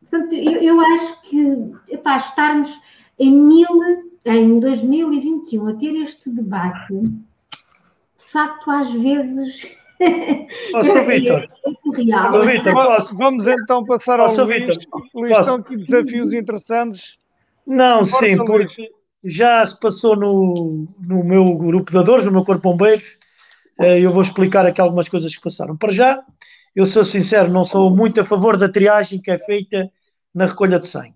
Portanto, 0.00 0.34
eu, 0.34 0.52
eu 0.52 0.80
acho 0.80 1.22
que 1.22 1.72
epá, 1.88 2.16
estarmos 2.18 2.80
em, 3.18 3.32
mil, 3.32 3.68
em 4.24 4.60
2021 4.60 5.68
a 5.68 5.74
ter 5.74 5.96
este 5.96 6.30
debate, 6.30 6.94
de 6.94 7.12
facto, 8.36 8.70
às 8.70 8.92
vezes 8.92 9.76
Oh, 10.74 10.82
Sr. 10.82 11.06
Vitor. 11.06 11.48
Vamos 13.14 13.46
então 13.46 13.84
passar 13.84 14.20
ao 14.20 14.28
oh, 14.28 14.44
Luís. 14.44 14.64
Luís, 15.14 15.38
estão 15.38 15.56
aqui 15.56 15.76
desafios 15.76 16.32
interessantes. 16.34 17.16
Não, 17.66 18.04
Força 18.04 18.26
sim, 18.26 18.36
porque 18.36 18.90
já 19.24 19.64
se 19.64 19.78
passou 19.80 20.14
no, 20.14 20.86
no 21.00 21.24
meu 21.24 21.44
grupo 21.54 21.90
de 21.90 22.04
dores, 22.04 22.26
no 22.26 22.32
meu 22.32 22.44
corpo 22.44 22.70
bombeiros. 22.70 23.18
Eh, 23.80 24.00
eu 24.00 24.12
vou 24.12 24.22
explicar 24.22 24.66
aqui 24.66 24.80
algumas 24.80 25.08
coisas 25.08 25.34
que 25.34 25.42
passaram. 25.42 25.76
Para 25.76 25.92
já, 25.92 26.22
eu 26.74 26.84
sou 26.84 27.04
sincero, 27.04 27.50
não 27.50 27.64
sou 27.64 27.90
muito 27.90 28.20
a 28.20 28.24
favor 28.24 28.56
da 28.56 28.68
triagem 28.68 29.20
que 29.20 29.30
é 29.30 29.38
feita 29.38 29.90
na 30.34 30.46
recolha 30.46 30.78
de 30.78 30.86
sangue. 30.86 31.14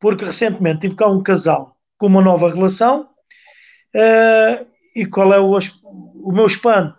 Porque 0.00 0.24
recentemente 0.24 0.80
tive 0.80 0.96
cá 0.96 1.06
um 1.06 1.22
casal 1.22 1.76
com 1.96 2.08
uma 2.08 2.22
nova 2.22 2.48
relação 2.50 3.08
uh, 3.94 4.66
e 4.94 5.06
qual 5.06 5.32
é 5.32 5.40
o, 5.40 5.58
o 5.84 6.32
meu 6.32 6.46
espanto? 6.46 6.96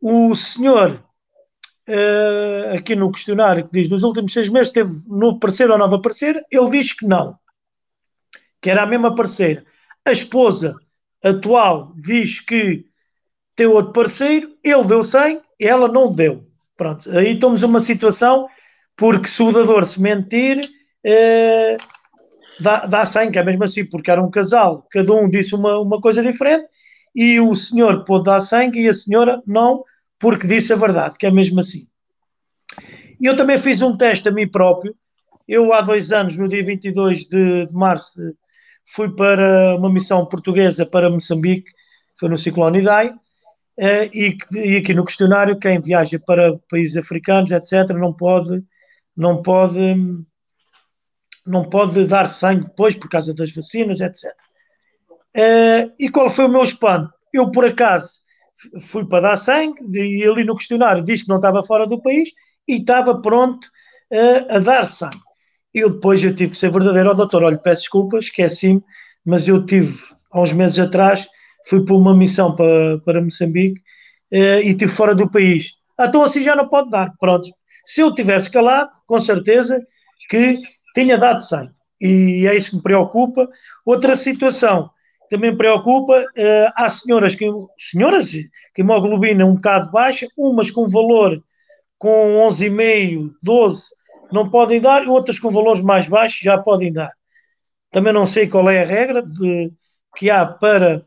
O 0.00 0.34
senhor, 0.34 1.02
uh, 1.88 2.76
aqui 2.76 2.94
no 2.94 3.10
questionário, 3.12 3.66
que 3.66 3.72
diz 3.72 3.88
nos 3.88 4.02
últimos 4.02 4.32
seis 4.32 4.48
meses 4.48 4.72
teve 4.72 5.00
no 5.06 5.38
parceiro 5.38 5.72
ou 5.72 5.78
nova 5.78 6.00
parceira, 6.00 6.44
ele 6.50 6.70
diz 6.70 6.92
que 6.92 7.06
não, 7.06 7.36
que 8.60 8.70
era 8.70 8.82
a 8.82 8.86
mesma 8.86 9.14
parceira. 9.14 9.64
A 10.04 10.12
esposa 10.12 10.76
atual 11.22 11.92
diz 11.96 12.40
que 12.40 12.84
tem 13.54 13.66
outro 13.66 13.92
parceiro, 13.92 14.56
ele 14.64 14.84
deu 14.84 15.04
100, 15.04 15.40
ela 15.60 15.86
não 15.86 16.10
deu. 16.10 16.46
Pronto, 16.76 17.10
aí 17.16 17.34
estamos 17.34 17.62
numa 17.62 17.80
situação, 17.80 18.48
porque 18.96 19.28
se 19.28 19.42
o 19.42 19.52
dador 19.52 19.84
se 19.84 20.00
mentir, 20.00 20.58
uh, 20.58 21.76
dá, 22.60 22.86
dá 22.86 23.04
100, 23.04 23.30
que 23.30 23.38
é 23.38 23.44
mesmo 23.44 23.64
assim, 23.64 23.84
porque 23.84 24.10
era 24.10 24.22
um 24.22 24.30
casal, 24.30 24.86
cada 24.90 25.12
um 25.12 25.28
disse 25.28 25.54
uma, 25.54 25.78
uma 25.78 26.00
coisa 26.00 26.22
diferente, 26.22 26.66
e 27.14 27.40
o 27.40 27.54
senhor 27.54 28.04
pôde 28.04 28.24
dar 28.24 28.40
sangue 28.40 28.80
e 28.80 28.88
a 28.88 28.94
senhora 28.94 29.42
não, 29.46 29.84
porque 30.18 30.46
disse 30.46 30.72
a 30.72 30.76
verdade, 30.76 31.16
que 31.18 31.26
é 31.26 31.30
mesmo 31.30 31.60
assim. 31.60 31.86
E 33.20 33.26
eu 33.26 33.36
também 33.36 33.58
fiz 33.58 33.82
um 33.82 33.96
teste 33.96 34.28
a 34.28 34.32
mim 34.32 34.48
próprio. 34.48 34.94
Eu, 35.46 35.72
há 35.72 35.80
dois 35.80 36.12
anos, 36.12 36.36
no 36.36 36.48
dia 36.48 36.64
22 36.64 37.28
de, 37.28 37.66
de 37.66 37.72
março, 37.72 38.20
fui 38.86 39.14
para 39.14 39.76
uma 39.76 39.90
missão 39.90 40.24
portuguesa 40.26 40.86
para 40.86 41.10
Moçambique, 41.10 41.70
foi 42.18 42.28
no 42.28 42.38
ciclone 42.38 42.80
Idai, 42.80 43.14
eh, 43.76 44.10
e, 44.12 44.36
e 44.52 44.76
aqui 44.76 44.94
no 44.94 45.04
questionário, 45.04 45.58
quem 45.58 45.80
viaja 45.80 46.18
para 46.18 46.58
países 46.70 46.96
africanos, 46.96 47.50
etc., 47.50 47.90
não 47.90 48.12
pode, 48.12 48.62
não 49.16 49.42
pode, 49.42 49.96
não 51.46 51.68
pode 51.68 52.04
dar 52.06 52.28
sangue 52.28 52.66
depois 52.66 52.94
por 52.94 53.08
causa 53.08 53.34
das 53.34 53.52
vacinas, 53.52 54.00
etc. 54.00 54.32
Eh, 55.34 55.90
e 55.98 56.10
qual 56.10 56.28
foi 56.28 56.44
o 56.44 56.48
meu 56.48 56.62
espanto? 56.62 57.10
Eu, 57.32 57.50
por 57.50 57.64
acaso, 57.64 58.20
fui 58.82 59.06
para 59.06 59.28
dar 59.28 59.36
sangue 59.36 59.80
e 59.92 60.24
ali 60.24 60.44
no 60.44 60.56
questionário 60.56 61.04
disse 61.04 61.24
que 61.24 61.28
não 61.30 61.36
estava 61.36 61.62
fora 61.62 61.86
do 61.86 62.00
país 62.00 62.30
e 62.68 62.76
estava 62.76 63.20
pronto 63.20 63.64
uh, 64.12 64.56
a 64.56 64.58
dar 64.58 64.86
sangue. 64.86 65.18
Eu 65.74 65.90
depois 65.90 66.22
eu 66.22 66.34
tive 66.34 66.52
que 66.52 66.56
ser 66.58 66.70
verdadeiro 66.70 67.08
ao 67.08 67.16
doutor, 67.16 67.42
olha, 67.42 67.58
peço 67.58 67.82
desculpas, 67.82 68.26
esqueci-me, 68.26 68.80
é 68.80 68.82
mas 69.24 69.48
eu 69.48 69.64
tive, 69.64 69.98
há 70.30 70.40
uns 70.40 70.52
meses 70.52 70.78
atrás, 70.78 71.26
fui 71.66 71.84
para 71.84 71.94
uma 71.94 72.14
missão 72.14 72.54
para, 72.54 72.98
para 73.04 73.22
Moçambique 73.22 73.80
uh, 74.32 74.60
e 74.62 74.70
estive 74.70 74.92
fora 74.92 75.14
do 75.14 75.30
país. 75.30 75.72
Ah, 75.96 76.06
então 76.06 76.22
assim 76.22 76.42
já 76.42 76.54
não 76.54 76.68
pode 76.68 76.90
dar, 76.90 77.12
pronto. 77.18 77.48
Se 77.84 78.00
eu 78.00 78.14
tivesse 78.14 78.50
calado, 78.50 78.90
com 79.06 79.18
certeza 79.18 79.84
que 80.28 80.60
tinha 80.94 81.18
dado 81.18 81.40
sangue. 81.40 81.72
E 82.00 82.46
é 82.46 82.56
isso 82.56 82.70
que 82.70 82.76
me 82.76 82.82
preocupa. 82.82 83.48
Outra 83.84 84.16
situação, 84.16 84.90
também 85.32 85.56
preocupa. 85.56 86.20
Uh, 86.20 86.72
há 86.76 86.90
senhoras 86.90 87.34
que, 87.34 87.50
senhoras 87.78 88.30
que 88.30 88.50
hemoglobina 88.76 89.46
um 89.46 89.54
bocado 89.54 89.90
baixa, 89.90 90.28
umas 90.36 90.70
com 90.70 90.86
valor 90.86 91.42
com 91.98 92.38
11,5, 92.48 93.30
12 93.42 93.84
não 94.30 94.50
podem 94.50 94.80
dar, 94.80 95.04
e 95.04 95.08
outras 95.08 95.38
com 95.38 95.50
valores 95.50 95.80
mais 95.80 96.06
baixos 96.06 96.40
já 96.40 96.58
podem 96.58 96.92
dar. 96.92 97.12
Também 97.90 98.12
não 98.12 98.26
sei 98.26 98.46
qual 98.46 98.68
é 98.68 98.82
a 98.82 98.86
regra 98.86 99.22
de, 99.22 99.70
que 100.16 100.28
há 100.28 100.44
para, 100.44 101.04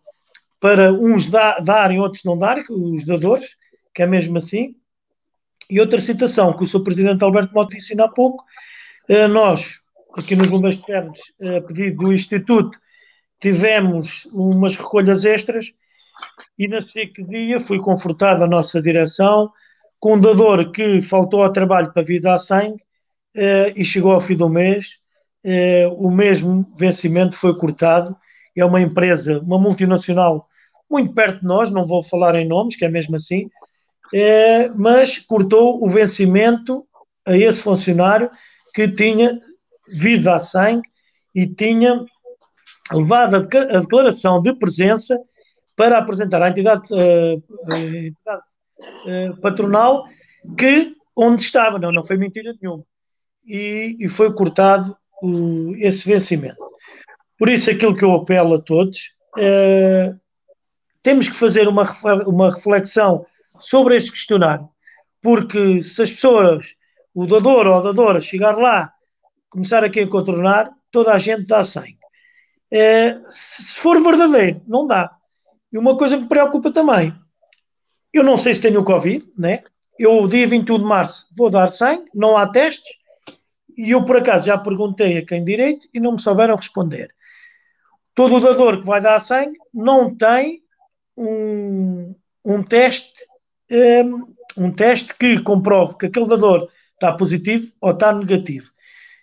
para 0.60 0.92
uns 0.92 1.30
da, 1.30 1.60
darem, 1.60 2.00
outros 2.00 2.24
não 2.24 2.38
darem, 2.38 2.64
os 2.70 3.06
dadores, 3.06 3.56
que 3.94 4.02
é 4.02 4.08
mesmo 4.08 4.38
assim. 4.38 4.76
E 5.70 5.80
outra 5.80 6.00
citação 6.00 6.56
que 6.56 6.64
o 6.64 6.68
Sr. 6.68 6.84
Presidente 6.84 7.24
Alberto 7.24 7.54
Mota 7.54 7.76
disse 7.76 8.00
há 8.00 8.08
pouco, 8.08 8.44
uh, 9.10 9.28
nós, 9.28 9.82
aqui 10.18 10.36
nos 10.36 10.50
Bombeiros 10.50 10.80
Externos, 10.80 11.20
uh, 11.42 11.58
a 11.58 11.62
pedido 11.62 12.04
do 12.04 12.14
Instituto, 12.14 12.78
tivemos 13.46 14.26
umas 14.34 14.76
recolhas 14.76 15.24
extras 15.24 15.72
e 16.58 16.68
na 16.68 16.82
SIC 16.82 17.24
dia 17.28 17.60
fui 17.60 17.78
confortado 17.78 18.44
a 18.44 18.48
nossa 18.48 18.82
direção 18.82 19.52
com 20.00 20.16
um 20.16 20.20
dador 20.20 20.72
que 20.72 21.00
faltou 21.00 21.44
ao 21.44 21.54
trabalho 21.54 21.94
para 21.94 22.02
vir 22.02 22.20
dar 22.20 22.40
sangue 22.40 22.84
eh, 23.36 23.72
e 23.76 23.86
chegou 23.86 24.14
ao 24.14 24.20
fim 24.20 24.36
do 24.36 24.50
mês. 24.50 24.98
Eh, 25.44 25.88
o 25.96 26.10
mesmo 26.10 26.66
vencimento 26.76 27.36
foi 27.36 27.56
cortado. 27.56 28.18
É 28.58 28.66
uma 28.66 28.82
empresa, 28.82 29.40
uma 29.42 29.60
multinacional 29.60 30.50
muito 30.90 31.14
perto 31.14 31.42
de 31.42 31.46
nós, 31.46 31.70
não 31.70 31.86
vou 31.86 32.02
falar 32.02 32.34
em 32.34 32.48
nomes, 32.48 32.76
que 32.76 32.86
é 32.86 32.90
mesmo 32.90 33.16
assim, 33.16 33.48
eh, 34.12 34.70
mas 34.70 35.20
cortou 35.20 35.86
o 35.86 35.88
vencimento 35.88 36.84
a 37.24 37.38
esse 37.38 37.62
funcionário 37.62 38.28
que 38.74 38.88
tinha 38.88 39.40
vindo 39.88 40.28
a 40.32 40.44
sangue 40.44 40.90
e 41.36 41.46
tinha 41.46 42.04
levado 42.92 43.36
a 43.36 43.80
declaração 43.80 44.42
de 44.42 44.54
presença 44.54 45.20
para 45.76 45.98
apresentar 45.98 46.42
à 46.42 46.50
entidade, 46.50 46.84
uh, 46.94 47.44
entidade 47.76 48.44
uh, 48.80 49.42
patronal 49.42 50.06
que 50.58 50.96
onde 51.16 51.42
estava, 51.42 51.80
não, 51.80 51.92
não 51.92 52.04
foi 52.04 52.18
mentira 52.18 52.54
nenhuma. 52.62 52.84
E, 53.46 53.98
e 54.00 54.08
foi 54.08 54.34
cortado 54.34 54.96
uh, 55.24 55.76
esse 55.78 56.08
vencimento. 56.08 56.64
Por 57.38 57.50
isso, 57.50 57.70
aquilo 57.70 57.96
que 57.96 58.06
eu 58.06 58.14
apelo 58.14 58.56
a 58.56 58.62
todos, 58.62 59.14
temos 61.04 61.28
que 61.28 61.36
fazer 61.36 61.68
uma, 61.68 61.86
uma 62.26 62.54
reflexão 62.54 63.26
sobre 63.60 63.98
este 63.98 64.12
questionário, 64.12 64.70
porque 65.22 65.82
se 65.82 66.02
as 66.02 66.12
pessoas, 66.12 66.66
o 67.14 67.26
dador 67.26 67.68
ou 67.68 67.74
a 67.74 67.82
dadora, 67.82 68.22
chegar 68.22 68.58
lá 68.58 68.94
começar 69.56 69.86
aqui 69.86 70.02
a 70.02 70.08
contornar, 70.08 70.70
toda 70.92 71.14
a 71.14 71.18
gente 71.18 71.46
dá 71.46 71.64
sangue. 71.64 71.98
É, 72.72 73.20
se 73.30 73.80
for 73.80 74.02
verdadeiro, 74.02 74.62
não 74.68 74.88
dá. 74.88 75.16
E 75.72 75.78
uma 75.78 75.98
coisa 75.98 76.16
que 76.16 76.24
me 76.24 76.30
preocupa 76.30 76.72
também, 76.72 77.14
eu 78.14 78.24
não 78.24 78.38
sei 78.38 78.54
se 78.54 78.62
tenho 78.62 78.84
Covid, 78.84 79.26
né? 79.38 79.64
Eu, 79.98 80.28
dia 80.28 80.48
21 80.48 80.80
de 80.80 80.84
março, 80.86 81.28
vou 81.38 81.50
dar 81.50 81.70
sangue, 81.70 82.10
não 82.14 82.38
há 82.38 82.48
testes, 82.48 82.98
e 83.78 83.92
eu, 83.92 84.04
por 84.04 84.18
acaso, 84.18 84.48
já 84.48 84.58
perguntei 84.58 85.18
a 85.18 85.26
quem 85.26 85.44
direito 85.44 85.88
e 85.94 86.00
não 86.00 86.14
me 86.14 86.22
souberam 86.22 86.56
responder. 86.56 87.14
Todo 88.14 88.36
o 88.36 88.40
dador 88.40 88.80
que 88.80 88.86
vai 88.86 89.02
dar 89.02 89.20
sangue 89.20 89.58
não 89.74 90.16
tem 90.16 90.62
um, 91.18 92.16
um 92.44 92.64
teste 92.64 93.26
um, 93.70 94.34
um 94.58 94.72
teste 94.72 95.14
que 95.16 95.42
comprove 95.42 95.98
que 95.98 96.06
aquele 96.06 96.28
dador 96.28 96.70
está 96.94 97.14
positivo 97.14 97.72
ou 97.82 97.92
está 97.92 98.14
negativo. 98.14 98.72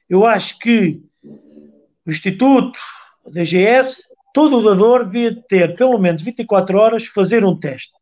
Eu 0.08 0.26
acho 0.26 0.58
que 0.58 1.02
o 1.24 2.10
Instituto, 2.10 2.78
a 3.26 3.30
DGS, 3.30 4.08
todo 4.32 4.58
o 4.58 4.62
dador 4.62 5.04
devia 5.04 5.42
ter 5.48 5.76
pelo 5.76 5.98
menos 5.98 6.22
24 6.22 6.78
horas 6.78 7.06
fazer 7.06 7.44
um 7.44 7.58
teste. 7.58 7.92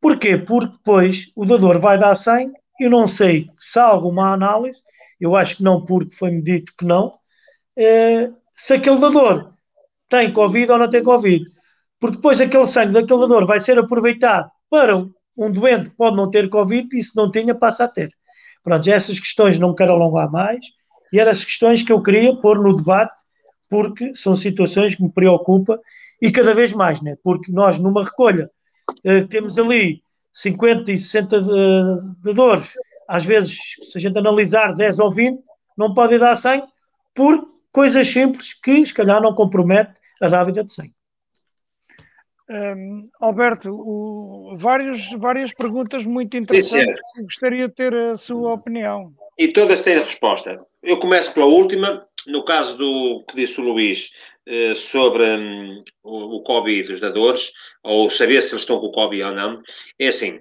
Porquê? 0.00 0.36
Porque 0.36 0.72
depois 0.72 1.32
o 1.34 1.44
dador 1.44 1.78
vai 1.80 1.98
dar 1.98 2.14
sangue, 2.14 2.54
eu 2.78 2.90
não 2.90 3.06
sei 3.06 3.48
se 3.58 3.78
há 3.78 3.84
alguma 3.84 4.32
análise, 4.32 4.82
eu 5.20 5.34
acho 5.34 5.56
que 5.56 5.62
não, 5.62 5.84
porque 5.84 6.14
foi-me 6.14 6.42
dito 6.42 6.72
que 6.78 6.84
não, 6.84 7.14
eh, 7.76 8.30
se 8.52 8.74
aquele 8.74 8.98
dador 8.98 9.52
tem 10.08 10.32
Covid 10.32 10.72
ou 10.72 10.78
não 10.78 10.90
tem 10.90 11.02
Covid. 11.02 11.44
Porque 11.98 12.16
depois 12.16 12.40
aquele 12.40 12.66
sangue 12.66 12.92
daquele 12.92 13.20
dador 13.20 13.46
vai 13.46 13.58
ser 13.58 13.78
aproveitado 13.78 14.50
para 14.70 14.96
um 14.96 15.50
doente 15.50 15.90
que 15.90 15.96
pode 15.96 16.16
não 16.16 16.30
ter 16.30 16.48
Covid 16.48 16.88
e 16.96 17.02
se 17.02 17.16
não 17.16 17.30
tinha 17.30 17.54
passa 17.54 17.84
a 17.84 17.88
ter. 17.88 18.10
Pronto, 18.62 18.88
essas 18.88 19.18
questões 19.18 19.58
não 19.58 19.74
quero 19.74 19.92
alongar 19.92 20.30
mais 20.30 20.60
e 21.12 21.20
eram 21.20 21.30
as 21.30 21.44
questões 21.44 21.82
que 21.82 21.92
eu 21.92 22.02
queria 22.02 22.34
pôr 22.36 22.62
no 22.62 22.76
debate 22.76 23.15
porque 23.68 24.14
são 24.14 24.36
situações 24.36 24.94
que 24.94 25.02
me 25.02 25.10
preocupam 25.10 25.78
e 26.20 26.30
cada 26.30 26.54
vez 26.54 26.72
mais, 26.72 27.00
né? 27.02 27.16
porque 27.22 27.50
nós 27.52 27.78
numa 27.78 28.04
recolha 28.04 28.50
eh, 29.04 29.22
temos 29.22 29.58
ali 29.58 30.02
50 30.32 30.92
e 30.92 30.98
60 30.98 31.40
dadores, 32.22 32.74
às 33.08 33.24
vezes, 33.24 33.58
se 33.90 33.96
a 33.96 34.00
gente 34.00 34.18
analisar 34.18 34.74
10 34.74 34.98
ou 34.98 35.10
20, 35.10 35.40
não 35.76 35.94
pode 35.94 36.18
dar 36.18 36.34
100 36.34 36.62
por 37.14 37.48
coisas 37.72 38.08
simples 38.08 38.52
que, 38.52 38.84
se 38.84 38.92
calhar, 38.92 39.20
não 39.20 39.34
compromete 39.34 39.92
a 40.20 40.28
dávida 40.28 40.64
de 40.64 40.72
100. 40.72 40.94
Um, 42.48 43.04
Alberto, 43.20 43.72
o, 43.72 44.56
vários, 44.56 45.10
várias 45.12 45.52
perguntas 45.52 46.06
muito 46.06 46.36
interessantes. 46.36 46.94
Sim, 47.14 47.22
Gostaria 47.24 47.68
de 47.68 47.74
ter 47.74 47.94
a 47.94 48.16
sua 48.16 48.54
opinião. 48.54 49.12
E 49.36 49.48
todas 49.48 49.80
têm 49.80 49.96
resposta. 49.96 50.60
Eu 50.82 50.98
começo 50.98 51.34
pela 51.34 51.46
última. 51.46 52.05
No 52.26 52.44
caso 52.44 52.76
do 52.76 53.24
que 53.28 53.36
disse 53.36 53.60
o 53.60 53.64
Luís 53.64 54.10
eh, 54.46 54.74
sobre 54.76 55.24
um, 55.24 55.82
o, 56.04 56.36
o 56.36 56.42
Covid 56.42 56.88
dos 56.88 57.00
dadores, 57.00 57.52
ou 57.82 58.08
saber 58.08 58.40
se 58.42 58.52
eles 58.52 58.62
estão 58.62 58.78
com 58.78 58.86
o 58.86 58.92
Covid 58.92 59.22
ou 59.24 59.34
não, 59.34 59.62
é 59.98 60.06
assim. 60.08 60.40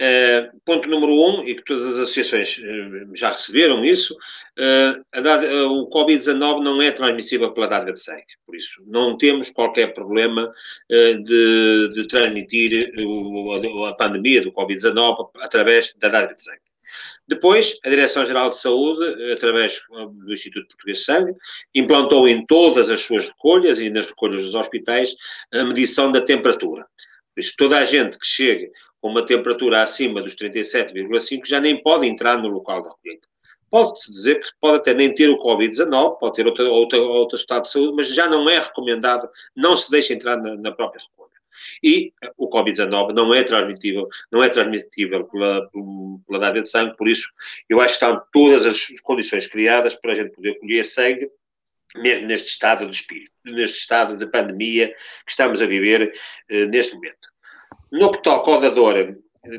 Uh, 0.00 0.60
ponto 0.64 0.88
número 0.88 1.12
um, 1.12 1.44
e 1.44 1.54
que 1.54 1.64
todas 1.64 1.84
as 1.84 1.96
associações 1.98 2.58
uh, 2.58 3.14
já 3.14 3.30
receberam 3.30 3.84
isso, 3.84 4.14
uh, 4.14 5.66
o 5.70 5.90
Covid-19 5.90 6.62
não 6.62 6.80
é 6.80 6.90
transmissível 6.90 7.52
pela 7.52 7.68
dádiva 7.68 7.92
de 7.92 8.00
sangue. 8.00 8.24
Por 8.46 8.56
isso, 8.56 8.82
não 8.86 9.16
temos 9.16 9.50
qualquer 9.50 9.92
problema 9.92 10.52
de, 10.90 11.88
de, 11.88 12.06
transmitir 12.08 12.92
o, 12.98 13.86
a 13.86 13.94
pandemia 13.94 14.40
do 14.40 14.52
Covid-19 14.52 15.30
através 15.40 15.92
da 15.98 16.08
dádiva 16.08 16.34
de 16.34 16.42
sangue. 16.42 16.61
Depois, 17.26 17.78
a 17.84 17.88
Direção-Geral 17.88 18.50
de 18.50 18.58
Saúde, 18.58 19.32
através 19.32 19.80
do 19.90 20.32
Instituto 20.32 20.68
Português 20.68 20.98
de 20.98 21.04
Sangue, 21.04 21.34
implantou 21.74 22.28
em 22.28 22.44
todas 22.46 22.90
as 22.90 23.00
suas 23.00 23.26
recolhas 23.28 23.78
e 23.78 23.90
nas 23.90 24.06
recolhas 24.06 24.42
dos 24.42 24.54
hospitais 24.54 25.14
a 25.52 25.64
medição 25.64 26.10
da 26.10 26.20
temperatura. 26.20 26.86
Toda 27.56 27.78
a 27.78 27.84
gente 27.84 28.18
que 28.18 28.26
chegue 28.26 28.70
com 29.00 29.08
uma 29.08 29.24
temperatura 29.24 29.82
acima 29.82 30.22
dos 30.22 30.36
37,5 30.36 31.46
já 31.46 31.60
nem 31.60 31.82
pode 31.82 32.06
entrar 32.06 32.38
no 32.38 32.48
local 32.48 32.82
da 32.82 32.90
colheita. 32.90 33.26
Pode-se 33.70 34.12
dizer 34.12 34.42
que 34.42 34.50
pode 34.60 34.76
até 34.76 34.92
nem 34.92 35.14
ter 35.14 35.30
o 35.30 35.38
Covid-19, 35.38 36.18
pode 36.18 36.34
ter 36.34 36.46
outra, 36.46 36.70
outra, 36.70 37.00
outro 37.00 37.38
estado 37.38 37.62
de 37.62 37.70
saúde, 37.70 37.94
mas 37.96 38.08
já 38.08 38.28
não 38.28 38.48
é 38.48 38.58
recomendado, 38.58 39.28
não 39.56 39.74
se 39.74 39.90
deixa 39.90 40.12
entrar 40.12 40.36
na, 40.36 40.54
na 40.56 40.72
própria 40.72 41.00
recolha. 41.00 41.21
E 41.82 42.12
o 42.36 42.48
Covid-19 42.48 43.12
não 43.12 43.34
é 43.34 43.42
transmitível, 43.42 44.08
não 44.30 44.42
é 44.42 44.48
transmitível 44.48 45.24
pela, 45.24 45.68
pela 46.26 46.38
dádiva 46.38 46.62
de 46.62 46.68
sangue, 46.68 46.96
por 46.96 47.08
isso 47.08 47.28
eu 47.68 47.80
acho 47.80 47.98
que 47.98 48.04
estão 48.04 48.22
todas 48.32 48.66
as 48.66 48.86
condições 49.02 49.46
criadas 49.46 49.94
para 49.94 50.12
a 50.12 50.14
gente 50.14 50.30
poder 50.30 50.58
colher 50.58 50.84
sangue, 50.84 51.30
mesmo 51.96 52.26
neste 52.26 52.48
estado 52.48 52.86
de 52.86 52.94
espírito, 52.94 53.32
neste 53.44 53.78
estado 53.78 54.16
de 54.16 54.26
pandemia 54.26 54.88
que 55.24 55.30
estamos 55.30 55.60
a 55.60 55.66
viver 55.66 56.12
eh, 56.48 56.66
neste 56.66 56.94
momento. 56.94 57.28
No 57.90 58.10
que 58.10 58.22
toca 58.22 58.50
ao 58.50 58.60
dador 58.60 59.16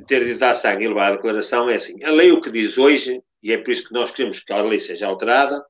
ter 0.08 0.26
de 0.26 0.36
dar 0.36 0.56
sangue 0.56 0.86
e 0.86 0.88
levar 0.88 1.12
a 1.12 1.16
declaração, 1.16 1.70
é 1.70 1.76
assim: 1.76 2.04
a 2.04 2.10
lei 2.10 2.32
o 2.32 2.42
que 2.42 2.50
diz 2.50 2.78
hoje, 2.78 3.22
e 3.44 3.52
é 3.52 3.58
por 3.58 3.72
isso 3.72 3.88
que 3.88 3.94
nós 3.94 4.10
queremos 4.12 4.42
que 4.42 4.54
a 4.54 4.62
lei 4.62 4.80
seja 4.80 5.06
alterada, 5.06 5.64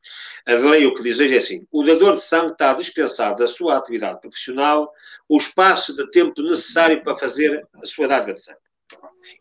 a 0.46 0.54
lei 0.54 0.86
o 0.86 0.94
que 0.94 1.02
diz 1.02 1.20
hoje 1.20 1.34
é 1.34 1.38
assim: 1.38 1.68
o 1.72 1.84
dador 1.84 2.16
de 2.16 2.22
sangue 2.22 2.52
está 2.52 2.74
dispensado 2.74 3.38
da 3.38 3.48
sua 3.48 3.78
atividade 3.78 4.22
profissional 4.22 4.92
o 5.28 5.38
espaço 5.38 5.96
de 5.96 6.10
tempo 6.12 6.42
necessário 6.44 7.04
para 7.04 7.16
fazer 7.16 7.66
a 7.74 7.86
sua 7.86 8.08
dádiva 8.08 8.34
de 8.34 8.42
sangue. 8.42 8.60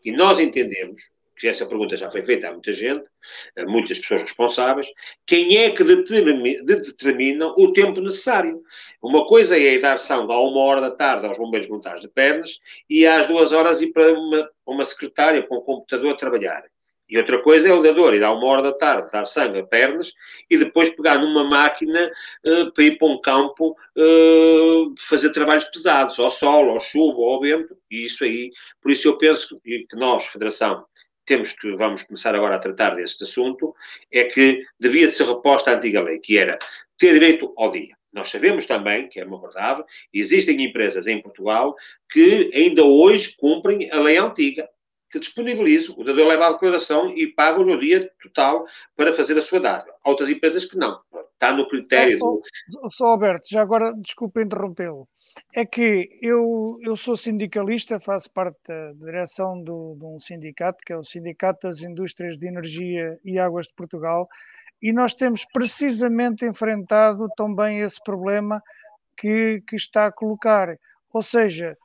E 0.03 0.11
nós 0.11 0.39
entendemos 0.39 1.01
que 1.37 1.47
essa 1.47 1.65
pergunta 1.65 1.97
já 1.97 2.09
foi 2.09 2.23
feita 2.23 2.47
a 2.47 2.51
muita 2.51 2.71
gente, 2.71 3.09
a 3.57 3.65
muitas 3.65 3.99
pessoas 3.99 4.21
responsáveis, 4.21 4.87
quem 5.25 5.57
é 5.57 5.71
que 5.71 5.83
determina, 5.83 6.63
determina 6.63 7.47
o 7.47 7.73
tempo 7.73 7.99
necessário? 7.99 8.61
Uma 9.01 9.25
coisa 9.25 9.59
é 9.59 9.77
dar 9.77 9.99
sangue 9.99 10.31
a 10.31 10.39
uma 10.39 10.61
hora 10.61 10.81
da 10.81 10.91
tarde 10.91 11.25
aos 11.25 11.37
bombeiros 11.37 11.67
montados 11.67 12.01
de 12.01 12.07
pernas 12.07 12.59
e 12.89 13.05
às 13.05 13.27
duas 13.27 13.51
horas 13.51 13.81
ir 13.81 13.91
para 13.91 14.13
uma, 14.13 14.49
uma 14.65 14.85
secretária 14.85 15.43
com 15.43 15.57
um 15.57 15.61
computador 15.61 16.13
a 16.13 16.17
trabalhar. 16.17 16.63
E 17.09 17.17
outra 17.17 17.41
coisa 17.41 17.67
é 17.67 17.73
o 17.73 17.81
dador, 17.81 18.15
ir 18.15 18.23
à 18.23 18.31
uma 18.31 18.47
hora 18.47 18.61
da 18.61 18.73
tarde, 18.73 19.11
dar 19.11 19.25
sangue 19.25 19.59
a 19.59 19.63
pernas 19.63 20.13
e 20.49 20.57
depois 20.57 20.89
pegar 20.89 21.19
numa 21.19 21.43
máquina 21.43 22.11
uh, 22.45 22.71
para 22.71 22.83
ir 22.83 22.97
para 22.97 23.07
um 23.07 23.21
campo 23.21 23.75
uh, 23.95 24.93
fazer 24.97 25.31
trabalhos 25.31 25.65
pesados, 25.65 26.17
ao 26.17 26.31
sol, 26.31 26.69
ao 26.69 26.79
chuva, 26.79 27.21
ao 27.21 27.41
vento, 27.41 27.77
e 27.91 28.05
isso 28.05 28.23
aí. 28.23 28.51
Por 28.81 28.91
isso 28.91 29.07
eu 29.07 29.17
penso 29.17 29.59
que 29.61 29.85
nós, 29.95 30.25
Federação, 30.25 30.85
temos 31.25 31.53
que, 31.53 31.75
vamos 31.75 32.03
começar 32.03 32.35
agora 32.35 32.55
a 32.55 32.59
tratar 32.59 32.95
deste 32.95 33.23
assunto, 33.23 33.75
é 34.11 34.25
que 34.25 34.63
devia 34.79 35.07
de 35.07 35.13
ser 35.13 35.27
reposta 35.27 35.71
a 35.71 35.75
antiga 35.75 36.01
lei, 36.01 36.19
que 36.19 36.37
era 36.37 36.57
ter 36.97 37.13
direito 37.13 37.53
ao 37.57 37.71
dia. 37.71 37.95
Nós 38.11 38.29
sabemos 38.29 38.65
também, 38.67 39.09
que 39.09 39.19
é 39.19 39.25
uma 39.25 39.41
verdade, 39.41 39.83
existem 40.13 40.63
empresas 40.63 41.07
em 41.07 41.21
Portugal 41.21 41.75
que 42.11 42.51
ainda 42.53 42.83
hoje 42.83 43.35
cumprem 43.37 43.89
a 43.91 43.99
lei 43.99 44.17
antiga, 44.17 44.69
que 45.13 45.19
disponibilizam, 45.19 45.95
o 45.95 46.03
dador 46.03 46.27
leva 46.27 46.47
a 46.47 46.51
declaração 46.53 47.09
e 47.15 47.27
paga 47.27 47.63
no 47.63 47.79
dia 47.79 48.11
total 48.21 48.65
para 48.97 49.13
fazer 49.13 49.37
a 49.37 49.41
sua 49.41 49.59
data. 49.59 49.93
Há 50.03 50.09
outras 50.09 50.27
empresas 50.27 50.65
que 50.65 50.75
não. 50.75 50.99
Está 51.33 51.55
no 51.55 51.67
critério 51.67 52.17
do... 52.17 52.41
Só 52.93 53.05
Alberto, 53.05 53.47
já 53.49 53.61
agora, 53.61 53.93
desculpe 53.93 54.41
interrompê-lo 54.41 55.07
é 55.55 55.65
que 55.65 56.09
eu, 56.21 56.77
eu 56.81 56.95
sou 56.95 57.15
sindicalista, 57.15 57.99
faço 57.99 58.31
parte 58.31 58.57
da 58.67 58.93
direção 58.93 59.61
do, 59.61 59.95
de 59.99 60.05
um 60.05 60.19
sindicato, 60.19 60.83
que 60.85 60.93
é 60.93 60.97
o 60.97 61.03
Sindicato 61.03 61.67
das 61.67 61.81
Indústrias 61.81 62.37
de 62.37 62.47
Energia 62.47 63.19
e 63.23 63.39
Águas 63.39 63.67
de 63.67 63.73
Portugal, 63.73 64.27
e 64.81 64.91
nós 64.91 65.13
temos 65.13 65.45
precisamente 65.45 66.45
enfrentado 66.45 67.27
também 67.37 67.79
esse 67.79 68.01
problema 68.03 68.61
que, 69.17 69.63
que 69.67 69.75
está 69.75 70.07
a 70.07 70.11
colocar. 70.11 70.77
Ou 71.13 71.21
seja, 71.21 71.77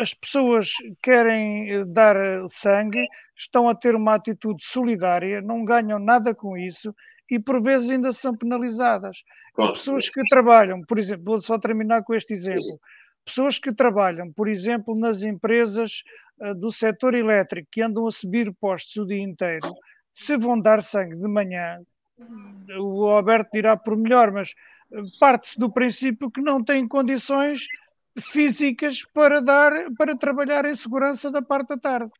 as 0.00 0.14
pessoas 0.14 0.70
querem 1.02 1.70
eh, 1.70 1.84
dar 1.84 2.16
sangue, 2.50 3.06
estão 3.38 3.68
a 3.68 3.74
ter 3.74 3.94
uma 3.94 4.14
atitude 4.14 4.64
solidária, 4.64 5.40
não 5.40 5.64
ganham 5.64 5.98
nada 5.98 6.34
com 6.34 6.56
isso 6.56 6.94
e 7.30 7.38
por 7.38 7.62
vezes 7.62 7.90
ainda 7.90 8.12
são 8.12 8.36
penalizadas. 8.36 9.22
Claro. 9.54 9.72
Pessoas 9.72 10.08
que 10.08 10.22
trabalham, 10.24 10.82
por 10.82 10.98
exemplo, 10.98 11.24
vou 11.24 11.40
só 11.40 11.58
terminar 11.58 12.02
com 12.02 12.14
este 12.14 12.32
exemplo. 12.32 12.80
Pessoas 13.24 13.58
que 13.58 13.72
trabalham, 13.72 14.32
por 14.32 14.48
exemplo, 14.48 14.98
nas 14.98 15.22
empresas 15.22 16.02
do 16.56 16.72
setor 16.72 17.14
elétrico, 17.14 17.68
que 17.70 17.82
andam 17.82 18.06
a 18.06 18.10
subir 18.10 18.52
postos 18.58 18.96
o 18.96 19.06
dia 19.06 19.22
inteiro, 19.22 19.74
se 20.16 20.36
vão 20.36 20.58
dar 20.58 20.82
sangue 20.82 21.16
de 21.16 21.28
manhã, 21.28 21.78
o 22.78 23.06
Alberto 23.06 23.50
dirá 23.52 23.76
por 23.76 23.96
melhor, 23.96 24.30
mas 24.30 24.54
eh, 24.92 25.02
parte-se 25.18 25.58
do 25.58 25.72
princípio 25.72 26.30
que 26.30 26.40
não 26.40 26.62
têm 26.62 26.86
condições 26.86 27.66
físicas 28.18 29.04
para 29.04 29.40
dar 29.40 29.72
para 29.96 30.16
trabalhar 30.16 30.64
em 30.64 30.74
segurança 30.74 31.30
da 31.30 31.42
parte 31.42 31.68
da 31.68 31.78
tarde. 31.78 32.10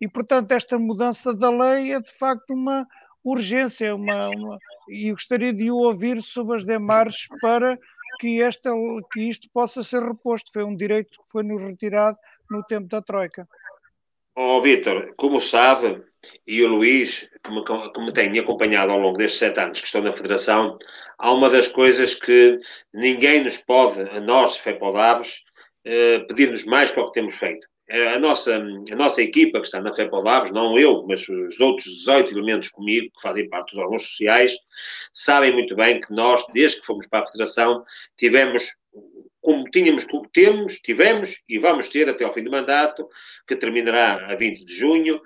E 0.00 0.08
portanto 0.08 0.52
esta 0.52 0.78
mudança 0.78 1.32
da 1.32 1.50
lei 1.50 1.92
é 1.92 2.00
de 2.00 2.10
facto 2.10 2.52
uma 2.52 2.86
urgência, 3.24 3.94
uma, 3.94 4.28
uma, 4.28 4.58
e 4.88 5.10
gostaria 5.10 5.52
de 5.52 5.70
o 5.70 5.76
ouvir 5.76 6.22
sobre 6.22 6.56
as 6.56 6.64
demarches 6.64 7.26
para 7.40 7.76
que, 8.20 8.40
esta, 8.40 8.70
que 9.12 9.28
isto 9.28 9.48
possa 9.52 9.82
ser 9.82 10.02
reposto. 10.02 10.52
Foi 10.52 10.62
um 10.62 10.76
direito 10.76 11.10
que 11.10 11.30
foi 11.30 11.42
nos 11.42 11.62
retirado 11.62 12.16
no 12.48 12.62
tempo 12.62 12.86
da 12.88 13.02
Troika. 13.02 13.48
Oh, 14.38 14.60
Vítor, 14.60 15.14
como 15.16 15.40
sabe, 15.40 16.02
e 16.46 16.62
o 16.62 16.68
Luís, 16.68 17.26
que 17.42 17.50
me, 17.50 17.64
que 17.64 18.00
me 18.02 18.12
têm 18.12 18.38
acompanhado 18.38 18.92
ao 18.92 18.98
longo 18.98 19.16
destes 19.16 19.38
sete 19.38 19.58
anos 19.58 19.80
que 19.80 19.86
estou 19.86 20.02
na 20.02 20.12
Federação, 20.12 20.78
há 21.18 21.32
uma 21.32 21.48
das 21.48 21.68
coisas 21.68 22.14
que 22.14 22.58
ninguém 22.92 23.42
nos 23.42 23.56
pode, 23.56 23.98
a 24.10 24.20
nós, 24.20 24.58
FEPODABs, 24.58 25.40
eh, 25.86 26.18
pedir-nos 26.28 26.66
mais 26.66 26.90
para 26.90 27.04
o 27.04 27.06
que 27.06 27.18
temos 27.18 27.34
feito. 27.36 27.66
Eh, 27.88 28.08
a 28.08 28.18
nossa, 28.18 28.56
a 28.56 28.96
nossa 28.96 29.22
equipa 29.22 29.58
que 29.58 29.68
está 29.68 29.80
na 29.80 29.94
FEPODABs, 29.94 30.50
não 30.52 30.78
eu, 30.78 31.02
mas 31.08 31.26
os 31.26 31.58
outros 31.58 31.86
18 31.86 32.34
elementos 32.34 32.68
comigo, 32.68 33.10
que 33.14 33.22
fazem 33.22 33.48
parte 33.48 33.70
dos 33.70 33.78
órgãos 33.78 34.02
sociais, 34.02 34.54
sabem 35.14 35.54
muito 35.54 35.74
bem 35.74 35.98
que 35.98 36.12
nós, 36.12 36.44
desde 36.52 36.80
que 36.80 36.86
fomos 36.86 37.06
para 37.06 37.20
a 37.20 37.26
Federação, 37.26 37.82
tivemos 38.18 38.66
como 39.46 39.70
tínhamos, 39.70 40.04
temos, 40.32 40.80
tivemos 40.80 41.40
e 41.48 41.56
vamos 41.56 41.88
ter 41.88 42.08
até 42.08 42.24
ao 42.24 42.32
fim 42.32 42.42
do 42.42 42.50
mandato, 42.50 43.08
que 43.46 43.54
terminará 43.54 44.32
a 44.32 44.34
20 44.34 44.64
de 44.64 44.74
junho, 44.74 45.22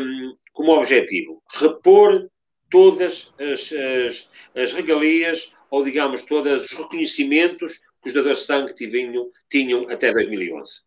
um, 0.00 0.36
como 0.52 0.70
objetivo 0.70 1.42
repor 1.54 2.30
todas 2.70 3.34
as, 3.40 3.72
as, 3.72 4.30
as, 4.54 4.72
regalias, 4.72 5.52
ou 5.68 5.82
digamos, 5.82 6.22
todos 6.26 6.66
os 6.66 6.70
reconhecimentos 6.70 7.80
que 8.00 8.10
os 8.10 8.14
dadores 8.14 8.38
de 8.38 8.44
sangue 8.44 8.72
tinham, 8.72 9.28
tinham 9.50 9.90
até 9.90 10.12
2011. 10.12 10.82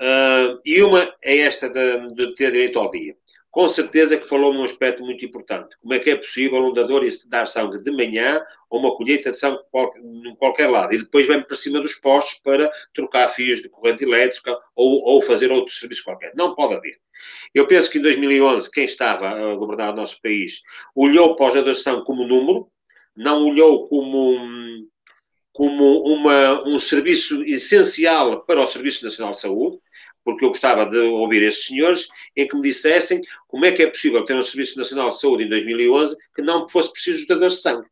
Uh, 0.00 0.58
e 0.64 0.82
uma 0.82 1.14
é 1.22 1.36
esta 1.38 1.70
de, 1.70 2.16
de 2.16 2.34
ter 2.34 2.50
direito 2.50 2.80
ao 2.80 2.90
dia 2.90 3.14
com 3.52 3.68
certeza 3.68 4.16
que 4.16 4.26
falou 4.26 4.54
num 4.54 4.64
aspecto 4.64 5.04
muito 5.04 5.22
importante. 5.26 5.76
Como 5.78 5.92
é 5.92 5.98
que 5.98 6.08
é 6.08 6.16
possível 6.16 6.64
um 6.64 6.72
dador 6.72 7.02
dar 7.28 7.46
sangue 7.46 7.82
de 7.82 7.90
manhã 7.90 8.40
ou 8.70 8.80
uma 8.80 8.96
colheita 8.96 9.30
de 9.30 9.36
sangue 9.36 9.60
em 10.24 10.34
qualquer 10.36 10.70
lado 10.70 10.94
e 10.94 10.98
depois 10.98 11.26
vem 11.26 11.42
para 11.42 11.54
cima 11.54 11.78
dos 11.78 11.94
postos 11.96 12.40
para 12.42 12.72
trocar 12.94 13.28
fios 13.28 13.60
de 13.60 13.68
corrente 13.68 14.04
elétrica 14.04 14.56
ou, 14.74 15.02
ou 15.04 15.20
fazer 15.20 15.52
outro 15.52 15.72
serviço 15.74 16.02
qualquer. 16.02 16.32
Não 16.34 16.54
pode 16.54 16.74
haver. 16.74 16.98
Eu 17.54 17.66
penso 17.66 17.90
que 17.90 17.98
em 17.98 18.02
2011, 18.02 18.70
quem 18.72 18.84
estava 18.84 19.28
a 19.28 19.54
governar 19.54 19.92
o 19.92 19.96
nosso 19.96 20.20
país 20.22 20.62
olhou 20.96 21.36
para 21.36 21.48
os 21.48 21.54
dadores 21.54 21.78
de 21.78 21.84
sangue 21.84 22.06
como 22.06 22.26
número, 22.26 22.70
não 23.14 23.44
olhou 23.44 23.86
como, 23.86 24.88
como 25.52 26.00
uma, 26.06 26.66
um 26.66 26.78
serviço 26.78 27.44
essencial 27.44 28.46
para 28.46 28.62
o 28.62 28.66
Serviço 28.66 29.04
Nacional 29.04 29.32
de 29.32 29.40
Saúde, 29.40 29.78
porque 30.24 30.44
eu 30.44 30.48
gostava 30.48 30.86
de 30.86 30.98
ouvir 30.98 31.42
esses 31.42 31.66
senhores 31.66 32.08
em 32.36 32.46
que 32.46 32.54
me 32.56 32.62
dissessem 32.62 33.20
como 33.48 33.64
é 33.64 33.72
que 33.72 33.82
é 33.82 33.86
possível 33.88 34.24
ter 34.24 34.34
um 34.34 34.42
Serviço 34.42 34.78
Nacional 34.78 35.10
de 35.10 35.20
Saúde 35.20 35.44
em 35.44 35.48
2011 35.48 36.16
que 36.34 36.42
não 36.42 36.68
fosse 36.68 36.92
preciso 36.92 37.18
os 37.18 37.26
dadores 37.26 37.54
de 37.54 37.60
sangue. 37.60 37.86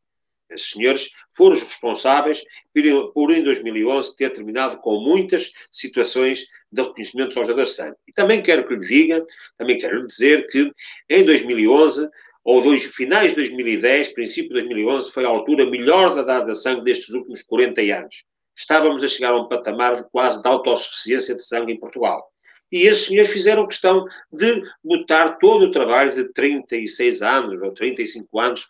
Esses 0.50 0.70
senhores 0.70 1.10
foram 1.32 1.56
os 1.56 1.62
responsáveis 1.62 2.44
por, 2.74 3.12
por, 3.12 3.30
em 3.30 3.42
2011, 3.42 4.16
ter 4.16 4.30
terminado 4.30 4.78
com 4.78 5.00
muitas 5.00 5.52
situações 5.70 6.46
de 6.72 6.82
reconhecimento 6.82 7.38
aos 7.38 7.48
dadores 7.48 7.70
de 7.70 7.76
sangue. 7.76 7.96
E 8.08 8.12
também 8.12 8.42
quero 8.42 8.66
que 8.66 8.74
lhe 8.74 8.86
diga, 8.86 9.24
também 9.56 9.78
quero 9.78 10.00
lhe 10.00 10.06
dizer 10.06 10.48
que 10.48 10.72
em 11.08 11.24
2011, 11.24 12.08
ou 12.42 12.62
dois, 12.62 12.84
finais 12.84 13.30
de 13.30 13.36
2010, 13.36 14.12
princípio 14.12 14.48
de 14.48 14.62
2011, 14.62 15.12
foi 15.12 15.24
a 15.24 15.28
altura 15.28 15.70
melhor 15.70 16.16
da 16.16 16.22
dada 16.22 16.52
de 16.52 16.60
sangue 16.60 16.82
destes 16.82 17.10
últimos 17.10 17.42
40 17.42 17.80
anos 17.82 18.24
estávamos 18.56 19.02
a 19.02 19.08
chegar 19.08 19.30
a 19.30 19.40
um 19.40 19.48
patamar 19.48 19.96
de 19.96 20.08
quase 20.10 20.42
de 20.42 20.48
autossuficiência 20.48 21.34
de 21.34 21.42
sangue 21.42 21.72
em 21.72 21.78
Portugal. 21.78 22.30
E 22.72 22.86
esses 22.86 23.06
senhores 23.06 23.32
fizeram 23.32 23.66
questão 23.66 24.06
de 24.32 24.62
botar 24.82 25.38
todo 25.38 25.64
o 25.64 25.72
trabalho 25.72 26.12
de 26.12 26.32
36 26.32 27.22
anos 27.22 27.60
ou 27.60 27.72
35 27.74 28.40
anos 28.40 28.66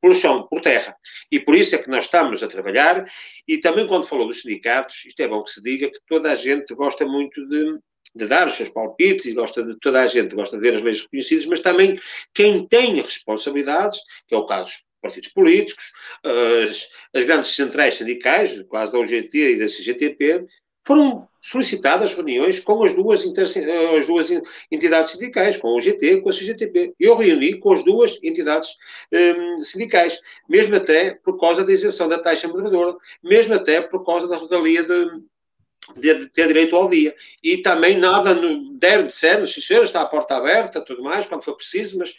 pelo 0.00 0.14
chão, 0.14 0.46
por 0.48 0.60
terra. 0.60 0.96
E 1.30 1.38
por 1.38 1.54
isso 1.54 1.76
é 1.76 1.78
que 1.78 1.88
nós 1.88 2.06
estamos 2.06 2.42
a 2.42 2.48
trabalhar. 2.48 3.06
E 3.46 3.58
também, 3.58 3.86
quando 3.86 4.06
falou 4.06 4.26
dos 4.26 4.42
sindicatos, 4.42 5.04
isto 5.06 5.20
é 5.20 5.28
bom 5.28 5.44
que 5.44 5.50
se 5.50 5.62
diga 5.62 5.88
que 5.88 6.00
toda 6.08 6.32
a 6.32 6.34
gente 6.34 6.74
gosta 6.74 7.06
muito 7.06 7.46
de, 7.46 7.78
de 8.12 8.26
dar 8.26 8.48
os 8.48 8.54
seus 8.54 8.70
palpites 8.70 9.26
e 9.26 9.34
gosta 9.34 9.62
de 9.62 9.78
toda 9.78 10.00
a 10.00 10.08
gente 10.08 10.34
gosta 10.34 10.56
de 10.56 10.62
ver 10.62 10.74
as 10.74 10.82
leis 10.82 11.02
reconhecidas, 11.02 11.46
mas 11.46 11.60
também 11.60 11.98
quem 12.34 12.66
tem 12.66 13.00
responsabilidades, 13.00 14.00
que 14.26 14.34
é 14.34 14.38
o 14.38 14.46
caso 14.46 14.74
partidos 15.02 15.28
políticos, 15.30 15.92
as, 16.24 16.88
as 17.12 17.24
grandes 17.24 17.50
centrais 17.50 17.96
sindicais, 17.96 18.62
quase 18.68 18.92
da 18.92 18.98
UGT 18.98 19.54
e 19.54 19.58
da 19.58 19.66
CGTP, 19.66 20.46
foram 20.84 21.28
solicitadas 21.40 22.14
reuniões 22.14 22.60
com 22.60 22.84
as 22.84 22.94
duas, 22.94 23.24
as 23.26 24.06
duas 24.06 24.30
entidades 24.70 25.12
sindicais, 25.12 25.56
com 25.56 25.68
a 25.68 25.76
UGT 25.76 26.06
e 26.06 26.20
com 26.20 26.28
a 26.28 26.32
CGTP. 26.32 26.94
Eu 26.98 27.16
reuni 27.16 27.58
com 27.58 27.72
as 27.72 27.84
duas 27.84 28.18
entidades 28.22 28.70
um, 29.12 29.58
sindicais, 29.58 30.18
mesmo 30.48 30.76
até 30.76 31.12
por 31.24 31.38
causa 31.38 31.64
da 31.64 31.72
isenção 31.72 32.08
da 32.08 32.18
taxa 32.18 32.48
moderadora, 32.48 32.96
mesmo 33.22 33.54
até 33.54 33.80
por 33.80 34.04
causa 34.04 34.28
da 34.28 34.36
regalia 34.36 34.84
de, 34.84 36.14
de, 36.14 36.32
ter 36.32 36.46
direito 36.48 36.76
ao 36.76 36.88
dia. 36.88 37.14
E 37.42 37.58
também 37.58 37.98
nada 37.98 38.34
no, 38.34 38.74
der, 38.78 39.04
disseram, 39.04 39.46
se 39.46 39.60
está 39.60 40.02
a 40.02 40.06
porta 40.06 40.36
aberta, 40.36 40.80
tudo 40.80 41.02
mais, 41.02 41.26
quando 41.26 41.42
for 41.42 41.56
preciso, 41.56 41.98
mas 41.98 42.14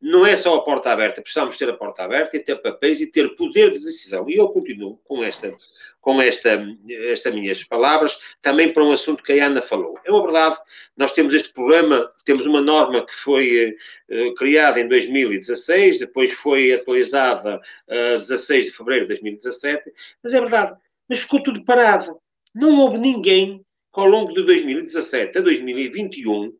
não 0.00 0.24
é 0.24 0.36
só 0.36 0.54
a 0.54 0.62
porta 0.62 0.92
aberta, 0.92 1.20
precisamos 1.20 1.56
ter 1.56 1.68
a 1.68 1.76
porta 1.76 2.04
aberta 2.04 2.36
e 2.36 2.40
ter 2.40 2.56
papéis 2.56 3.00
e 3.00 3.10
ter 3.10 3.34
poder 3.34 3.70
de 3.70 3.80
decisão. 3.80 4.28
E 4.30 4.36
eu 4.36 4.48
continuo 4.48 4.98
com 5.04 5.24
esta, 5.24 5.52
com 6.00 6.22
esta, 6.22 6.64
estas 6.88 7.34
minhas 7.34 7.64
palavras, 7.64 8.18
também 8.40 8.72
para 8.72 8.84
um 8.84 8.92
assunto 8.92 9.22
que 9.22 9.32
a 9.32 9.46
Ana 9.46 9.60
falou. 9.60 9.98
É 10.04 10.10
uma 10.10 10.22
verdade, 10.22 10.56
nós 10.96 11.12
temos 11.12 11.34
este 11.34 11.52
problema, 11.52 12.10
temos 12.24 12.46
uma 12.46 12.60
norma 12.60 13.04
que 13.04 13.14
foi 13.14 13.76
uh, 14.08 14.34
criada 14.34 14.80
em 14.80 14.88
2016, 14.88 15.98
depois 15.98 16.32
foi 16.32 16.72
atualizada 16.72 17.60
a 17.90 18.14
uh, 18.16 18.18
16 18.18 18.66
de 18.66 18.72
fevereiro 18.72 19.04
de 19.04 19.08
2017, 19.08 19.92
mas 20.22 20.32
é 20.32 20.40
verdade, 20.40 20.76
mas 21.08 21.20
ficou 21.20 21.42
tudo 21.42 21.64
parado. 21.64 22.20
Não 22.54 22.78
houve 22.78 22.98
ninguém 22.98 23.64
que 23.92 24.00
ao 24.00 24.06
longo 24.06 24.32
de 24.32 24.44
2017 24.44 25.38
a 25.38 25.40
2021 25.40 26.52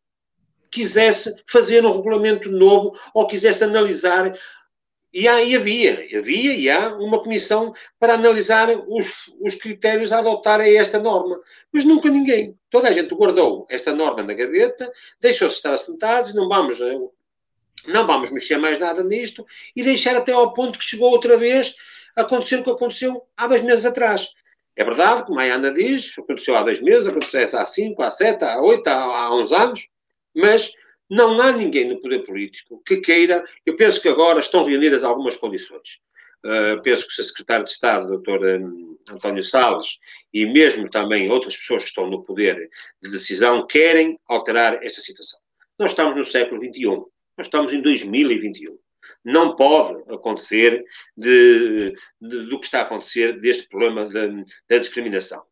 quisesse 0.70 1.42
fazer 1.46 1.84
um 1.84 1.96
regulamento 1.96 2.50
novo 2.50 2.98
ou 3.14 3.26
quisesse 3.26 3.64
analisar. 3.64 4.32
E, 5.12 5.22
e 5.22 5.56
havia, 5.56 6.06
havia 6.16 6.54
e 6.54 6.68
há 6.68 6.94
uma 6.94 7.22
comissão 7.22 7.72
para 7.98 8.14
analisar 8.14 8.68
os, 8.86 9.32
os 9.40 9.54
critérios 9.54 10.12
a 10.12 10.18
adotar 10.18 10.60
a 10.60 10.68
esta 10.68 10.98
norma. 10.98 11.40
Mas 11.72 11.84
nunca 11.84 12.10
ninguém. 12.10 12.56
Toda 12.70 12.88
a 12.88 12.92
gente 12.92 13.14
guardou 13.14 13.66
esta 13.70 13.94
norma 13.94 14.22
na 14.22 14.34
gaveta, 14.34 14.90
deixou-se 15.20 15.56
estar 15.56 15.76
sentados, 15.76 16.34
não 16.34 16.48
vamos, 16.48 16.80
eh, 16.80 16.98
não 17.86 18.06
vamos 18.06 18.30
mexer 18.30 18.58
mais 18.58 18.78
nada 18.78 19.02
nisto 19.02 19.46
e 19.74 19.82
deixar 19.82 20.16
até 20.16 20.32
ao 20.32 20.52
ponto 20.52 20.78
que 20.78 20.84
chegou 20.84 21.10
outra 21.10 21.38
vez 21.38 21.74
a 22.14 22.22
acontecer 22.22 22.56
o 22.56 22.64
que 22.64 22.70
aconteceu 22.70 23.22
há 23.36 23.46
dois 23.46 23.62
meses 23.62 23.86
atrás. 23.86 24.28
É 24.76 24.84
verdade, 24.84 25.24
como 25.26 25.40
a 25.40 25.42
Ana 25.42 25.72
diz, 25.72 26.16
aconteceu 26.16 26.54
há 26.54 26.62
dois 26.62 26.80
meses, 26.80 27.08
aconteceu 27.08 27.58
há 27.58 27.66
cinco, 27.66 28.00
há 28.00 28.10
sete, 28.10 28.44
há 28.44 28.60
oito, 28.60 28.86
há, 28.86 28.94
há 28.94 29.34
uns 29.34 29.52
anos, 29.52 29.88
mas 30.34 30.72
não 31.08 31.40
há 31.40 31.52
ninguém 31.52 31.88
no 31.88 32.00
poder 32.00 32.22
político 32.22 32.82
que 32.84 32.98
queira. 32.98 33.44
Eu 33.64 33.76
penso 33.76 34.00
que 34.00 34.08
agora 34.08 34.40
estão 34.40 34.64
reunidas 34.64 35.04
algumas 35.04 35.36
condições. 35.36 36.00
Uh, 36.44 36.80
penso 36.82 37.06
que 37.06 37.20
o 37.20 37.24
secretário 37.24 37.64
de 37.64 37.70
Estado, 37.70 38.18
Dr. 38.18 38.60
Um, 38.60 38.96
António 39.10 39.42
Salles, 39.42 39.98
e 40.32 40.46
mesmo 40.46 40.88
também 40.88 41.30
outras 41.30 41.56
pessoas 41.56 41.82
que 41.82 41.88
estão 41.88 42.08
no 42.08 42.22
poder 42.22 42.70
de 43.02 43.10
decisão, 43.10 43.66
querem 43.66 44.18
alterar 44.28 44.82
esta 44.84 45.00
situação. 45.00 45.40
Nós 45.78 45.90
estamos 45.90 46.14
no 46.14 46.24
século 46.24 46.64
XXI, 46.64 46.84
nós 47.36 47.46
estamos 47.46 47.72
em 47.72 47.80
2021. 47.80 48.78
Não 49.24 49.56
pode 49.56 50.00
acontecer 50.12 50.84
de, 51.16 51.92
de, 52.20 52.46
do 52.46 52.58
que 52.60 52.66
está 52.66 52.80
a 52.80 52.82
acontecer 52.82 53.38
deste 53.40 53.68
problema 53.68 54.08
da 54.68 54.78
discriminação. 54.78 55.42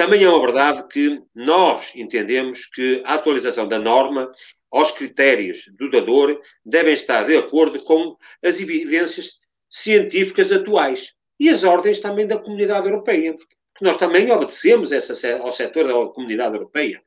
Também 0.00 0.24
é 0.24 0.30
uma 0.30 0.40
verdade 0.40 0.88
que 0.88 1.22
nós 1.34 1.92
entendemos 1.94 2.64
que 2.64 3.02
a 3.04 3.16
atualização 3.16 3.68
da 3.68 3.78
norma 3.78 4.32
aos 4.72 4.92
critérios 4.92 5.66
do 5.78 5.90
dador 5.90 6.40
devem 6.64 6.94
estar 6.94 7.24
de 7.24 7.36
acordo 7.36 7.84
com 7.84 8.16
as 8.42 8.58
evidências 8.58 9.32
científicas 9.68 10.50
atuais 10.50 11.12
e 11.38 11.50
as 11.50 11.64
ordens 11.64 12.00
também 12.00 12.26
da 12.26 12.38
comunidade 12.38 12.86
europeia, 12.86 13.36
que 13.76 13.84
nós 13.84 13.98
também 13.98 14.32
obedecemos 14.32 14.90
essa, 14.90 15.36
ao 15.36 15.52
setor 15.52 15.86
da 15.86 15.92
comunidade 16.14 16.54
europeia. 16.54 17.02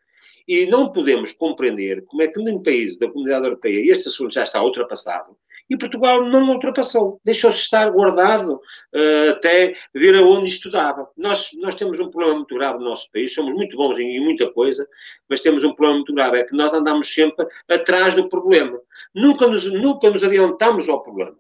E 0.48 0.68
não 0.68 0.92
podemos 0.92 1.32
compreender 1.32 2.06
como 2.06 2.22
é 2.22 2.28
que 2.28 2.40
num 2.40 2.62
país 2.62 2.96
da 3.00 3.10
comunidade 3.10 3.46
europeia 3.46 3.92
este 3.92 4.08
assunto 4.08 4.36
já 4.36 4.44
está 4.44 4.62
ultrapassado 4.62 5.36
e 5.74 5.78
Portugal 5.78 6.24
não 6.24 6.52
ultrapassou. 6.52 7.20
Deixou-se 7.26 7.58
estar 7.58 7.90
guardado 7.90 8.54
uh, 8.58 9.30
até 9.32 9.76
ver 9.94 10.16
aonde 10.16 10.48
estudava. 10.48 11.10
Nós, 11.18 11.50
nós 11.56 11.74
temos 11.74 12.00
um 12.00 12.12
problema 12.12 12.36
muito 12.36 12.54
grave 12.54 12.78
no 12.78 12.86
nosso 12.86 13.12
país, 13.12 13.34
somos 13.34 13.56
muito 13.56 13.76
bons 13.76 13.98
em, 13.98 14.20
muita 14.20 14.52
coisa, 14.52 14.88
mas 15.28 15.40
temos 15.40 15.64
um 15.64 15.74
problema 15.74 15.96
muito 15.96 16.14
grave, 16.14 16.38
é 16.38 16.44
que 16.44 16.56
nós 16.56 16.76
andamos 16.76 17.12
sempre 17.12 17.48
atrás 17.68 18.14
do 18.14 18.30
problema. 18.30 18.80
Nunca 19.16 19.48
nos, 19.48 19.66
nunca 19.66 20.12
nos 20.12 20.24
adiantamos 20.24 20.88
ao 20.88 21.02
problema. 21.02 21.36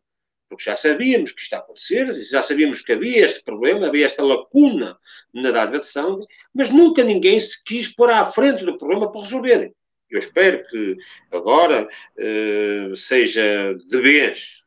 Porque 0.50 0.64
já 0.64 0.76
sabíamos 0.76 1.32
que 1.32 1.42
isto 1.42 1.54
ia 1.54 1.60
acontecer, 1.60 2.12
já 2.12 2.42
sabíamos 2.42 2.82
que 2.82 2.92
havia 2.92 3.26
este 3.26 3.44
problema, 3.44 3.86
havia 3.86 4.08
esta 4.08 4.24
lacuna 4.24 4.98
na 5.32 5.52
dádiva 5.52 5.78
de 5.78 5.86
sangue, 5.86 6.26
mas 6.52 6.72
nunca 6.72 7.04
ninguém 7.04 7.40
se 7.40 7.64
quis 7.64 7.94
pôr 7.94 8.10
à 8.10 8.26
frente 8.26 8.66
do 8.66 8.78
problema 8.80 9.12
para 9.12 9.22
resolver. 9.22 9.74
Eu 10.16 10.20
espero 10.20 10.66
que 10.68 10.98
agora 11.32 11.88
uh, 11.88 12.96
seja 12.96 13.76
de 13.76 14.02
vez 14.02 14.62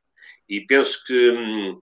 e 0.49 0.61
penso 0.61 1.05
que, 1.05 1.31
um, 1.31 1.81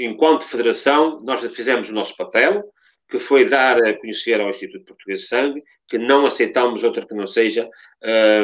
enquanto 0.00 0.44
Federação, 0.44 1.18
nós 1.22 1.40
fizemos 1.54 1.88
o 1.88 1.94
nosso 1.94 2.16
papel, 2.16 2.64
que 3.08 3.18
foi 3.18 3.48
dar 3.48 3.78
a 3.78 3.96
conhecer 3.96 4.40
ao 4.40 4.50
Instituto 4.50 4.84
Português 4.84 5.20
de 5.20 5.26
Sangue 5.26 5.62
que 5.88 5.98
não 5.98 6.26
aceitamos 6.26 6.84
outra 6.84 7.04
que 7.04 7.14
não 7.14 7.26
seja, 7.26 7.68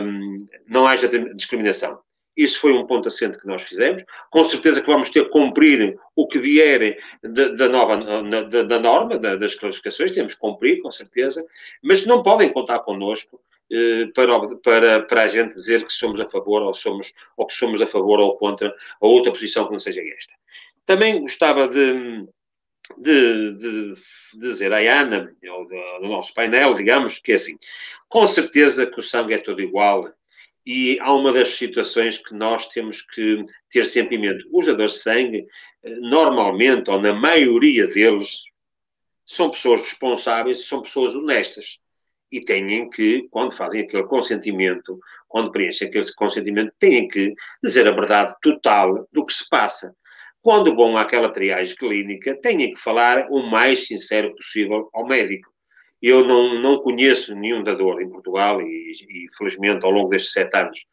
hum, 0.03 0.39
não 0.67 0.87
haja 0.87 1.07
discriminação. 1.35 2.01
Isso 2.37 2.59
foi 2.59 2.73
um 2.73 2.87
ponto 2.87 3.07
assente 3.07 3.39
que 3.39 3.47
nós 3.47 3.63
fizemos. 3.63 4.03
Com 4.31 4.43
certeza 4.43 4.81
que 4.81 4.87
vamos 4.87 5.11
ter 5.11 5.25
que 5.25 5.31
cumprir 5.31 5.97
o 6.17 6.27
que 6.27 6.39
vier 6.39 6.99
da, 7.23 7.69
nova, 7.69 7.97
da, 7.97 8.81
norma, 8.81 9.19
da, 9.19 9.37
das 9.37 9.55
classificações, 9.55 10.11
temos 10.11 10.35
que 10.35 10.41
cumprir, 10.41 10.81
com 10.81 10.91
certeza, 10.91 11.47
mas 11.81 12.05
não 12.07 12.23
podem 12.23 12.53
contar 12.53 12.81
connosco 12.81 13.41
para, 14.15 14.57
para, 14.57 15.03
para 15.03 15.23
a 15.23 15.29
gente 15.29 15.55
dizer 15.55 15.85
que 15.87 15.93
somos 15.93 16.21
a 16.21 16.29
favor 16.29 16.63
ou, 16.63 16.75
somos, 16.75 17.13
ou 17.37 17.47
que 17.47 17.55
somos 17.55 17.81
a 17.81 17.87
favor 17.87 18.21
ou 18.21 18.37
contra 18.37 18.69
a 19.01 19.07
outra 19.07 19.33
posição 19.33 19.67
que 19.67 19.73
não 19.73 19.81
seja 19.81 20.01
esta. 20.01 20.33
Também 20.87 21.21
gostava 21.21 21.67
de, 21.67 22.27
de, 22.99 23.53
de, 23.55 23.93
de 23.93 24.41
dizer 24.41 24.73
à 24.73 24.79
Ana, 24.79 25.35
ou 25.51 25.67
do 26.01 26.09
nosso 26.09 26.35
painel, 26.35 26.75
digamos, 26.75 27.19
que 27.19 27.33
é 27.33 27.37
assim, 27.37 27.57
com 28.09 28.27
certeza 28.27 28.87
que 28.87 28.99
o 28.99 29.03
sangue 29.03 29.35
é 29.35 29.39
todo 29.39 29.63
igual, 29.63 30.13
e 30.67 30.99
há 31.01 31.13
uma 31.13 31.33
das 31.33 31.57
situações 31.57 32.19
que 32.19 32.35
nós 32.35 32.69
temos 32.69 33.03
que 33.03 33.45
ter 33.71 33.85
sempre 33.87 34.17
em 34.17 34.21
mente. 34.21 34.49
Os 34.51 34.65
dadores 34.65 34.95
de 34.95 35.01
sangue, 35.01 35.47
eh, 35.83 35.97
normalmente, 35.97 36.91
ou 36.91 36.99
na 36.99 37.13
maioria 37.13 37.87
deles, 37.87 38.43
são 39.27 39.51
pessoas 39.51 39.83
responsáveis, 39.83 40.67
são 40.67 40.81
pessoas 40.81 41.15
honestas. 41.15 41.79
E 42.35 42.45
têm 42.45 42.91
que, 42.91 43.29
quando 43.31 43.53
fazem 43.53 43.83
aquele 43.83 44.03
consentimento, 44.09 44.99
quando 45.29 45.53
preenchem 45.53 45.87
aquele 45.87 46.13
consentimento, 46.15 46.73
têm 46.81 47.07
que 47.07 47.33
dizer 47.63 47.87
a 47.87 47.93
verdade 47.93 48.35
total 48.43 49.07
do 49.13 49.25
que 49.25 49.33
se 49.33 49.49
passa. 49.49 49.95
Quando 50.43 50.75
vão 50.75 50.99
àquela 50.99 51.29
triagem 51.29 51.77
clínica, 51.77 52.37
têm 52.43 52.75
que 52.75 52.81
falar 52.81 53.29
o 53.31 53.41
mais 53.49 53.87
sincero 53.87 54.35
possível 54.35 54.91
ao 54.93 55.07
médico. 55.07 55.49
Eu 56.03 56.25
não, 56.25 56.61
não 56.61 56.79
conheço 56.81 57.37
nenhum 57.37 57.63
dador 57.63 58.03
em 58.03 58.11
Portugal 58.11 58.61
e, 58.61 58.91
e, 58.91 59.27
felizmente, 59.39 59.87
ao 59.87 59.93
longo 59.93 60.09
destes 60.09 60.33
sete 60.33 60.57
anos, 60.57 60.85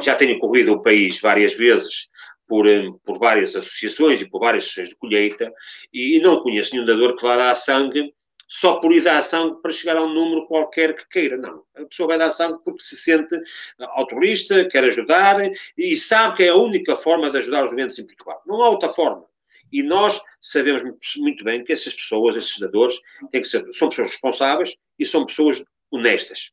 já 0.00 0.16
tenho 0.16 0.36
corrido 0.40 0.72
o 0.72 0.82
país 0.82 1.20
várias 1.20 1.54
vezes 1.54 2.08
por, 2.48 2.66
eh, 2.66 2.90
por 3.04 3.20
várias 3.20 3.54
associações 3.54 4.20
e 4.20 4.28
por 4.28 4.40
várias 4.40 4.66
sessões 4.66 4.88
de 4.88 4.96
colheita 4.96 5.48
e, 5.92 6.16
e 6.16 6.20
não 6.20 6.42
conheço 6.42 6.72
nenhum 6.72 6.84
dador 6.84 7.14
que 7.14 7.22
vá 7.22 7.36
dar 7.36 7.54
sangue 7.54 8.12
só 8.48 8.76
por 8.76 8.92
ir 8.92 9.02
dar 9.02 9.22
sangue 9.22 9.60
para 9.60 9.70
chegar 9.70 9.98
a 9.98 10.02
um 10.02 10.12
número 10.12 10.46
qualquer 10.46 10.96
que 10.96 11.06
queira. 11.08 11.36
Não. 11.36 11.62
A 11.76 11.84
pessoa 11.84 12.08
vai 12.08 12.18
dar 12.18 12.30
sangue 12.30 12.58
porque 12.64 12.82
se 12.82 12.96
sente 12.96 13.38
autorista, 13.78 14.66
quer 14.68 14.84
ajudar 14.84 15.36
e 15.76 15.94
sabe 15.94 16.38
que 16.38 16.44
é 16.44 16.48
a 16.48 16.56
única 16.56 16.96
forma 16.96 17.30
de 17.30 17.38
ajudar 17.38 17.66
os 17.66 17.70
doentes 17.70 17.98
em 17.98 18.06
Portugal. 18.06 18.42
Não 18.46 18.62
há 18.62 18.70
outra 18.70 18.88
forma. 18.88 19.26
E 19.70 19.82
nós 19.82 20.18
sabemos 20.40 20.82
muito 21.18 21.44
bem 21.44 21.62
que 21.62 21.74
essas 21.74 21.92
pessoas, 21.92 22.36
esses 22.38 22.58
dadores, 22.58 22.98
têm 23.30 23.42
que 23.42 23.48
ser, 23.48 23.62
são 23.74 23.90
pessoas 23.90 24.08
responsáveis 24.08 24.74
e 24.98 25.04
são 25.04 25.26
pessoas 25.26 25.62
honestas. 25.90 26.50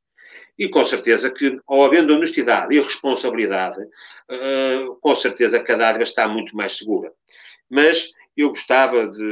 E 0.59 0.67
com 0.67 0.83
certeza 0.83 1.33
que, 1.33 1.57
ao 1.65 1.85
havendo 1.85 2.13
honestidade 2.13 2.75
e 2.75 2.79
responsabilidade, 2.79 3.81
uh, 3.81 4.95
com 4.99 5.15
certeza 5.15 5.61
que 5.61 5.71
a 5.71 5.77
dádiva 5.77 6.03
está 6.03 6.27
muito 6.27 6.55
mais 6.55 6.77
segura. 6.77 7.11
Mas 7.69 8.11
eu 8.36 8.49
gostava 8.49 9.07
de, 9.09 9.23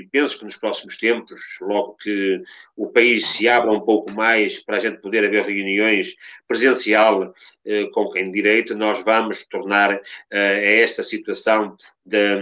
e 0.00 0.08
penso 0.10 0.38
que 0.38 0.44
nos 0.44 0.56
próximos 0.56 0.96
tempos, 0.96 1.40
logo 1.60 1.96
que 2.00 2.42
o 2.76 2.88
país 2.88 3.26
se 3.26 3.48
abra 3.48 3.70
um 3.70 3.80
pouco 3.80 4.12
mais 4.12 4.62
para 4.62 4.78
a 4.78 4.80
gente 4.80 5.00
poder 5.00 5.24
haver 5.24 5.44
reuniões 5.44 6.14
presencial 6.48 7.34
eh, 7.64 7.86
com 7.92 8.08
quem 8.10 8.30
direito, 8.30 8.74
nós 8.74 9.04
vamos 9.04 9.46
tornar 9.46 10.00
eh, 10.30 10.80
esta 10.80 11.02
situação 11.02 11.76
de, 12.04 12.36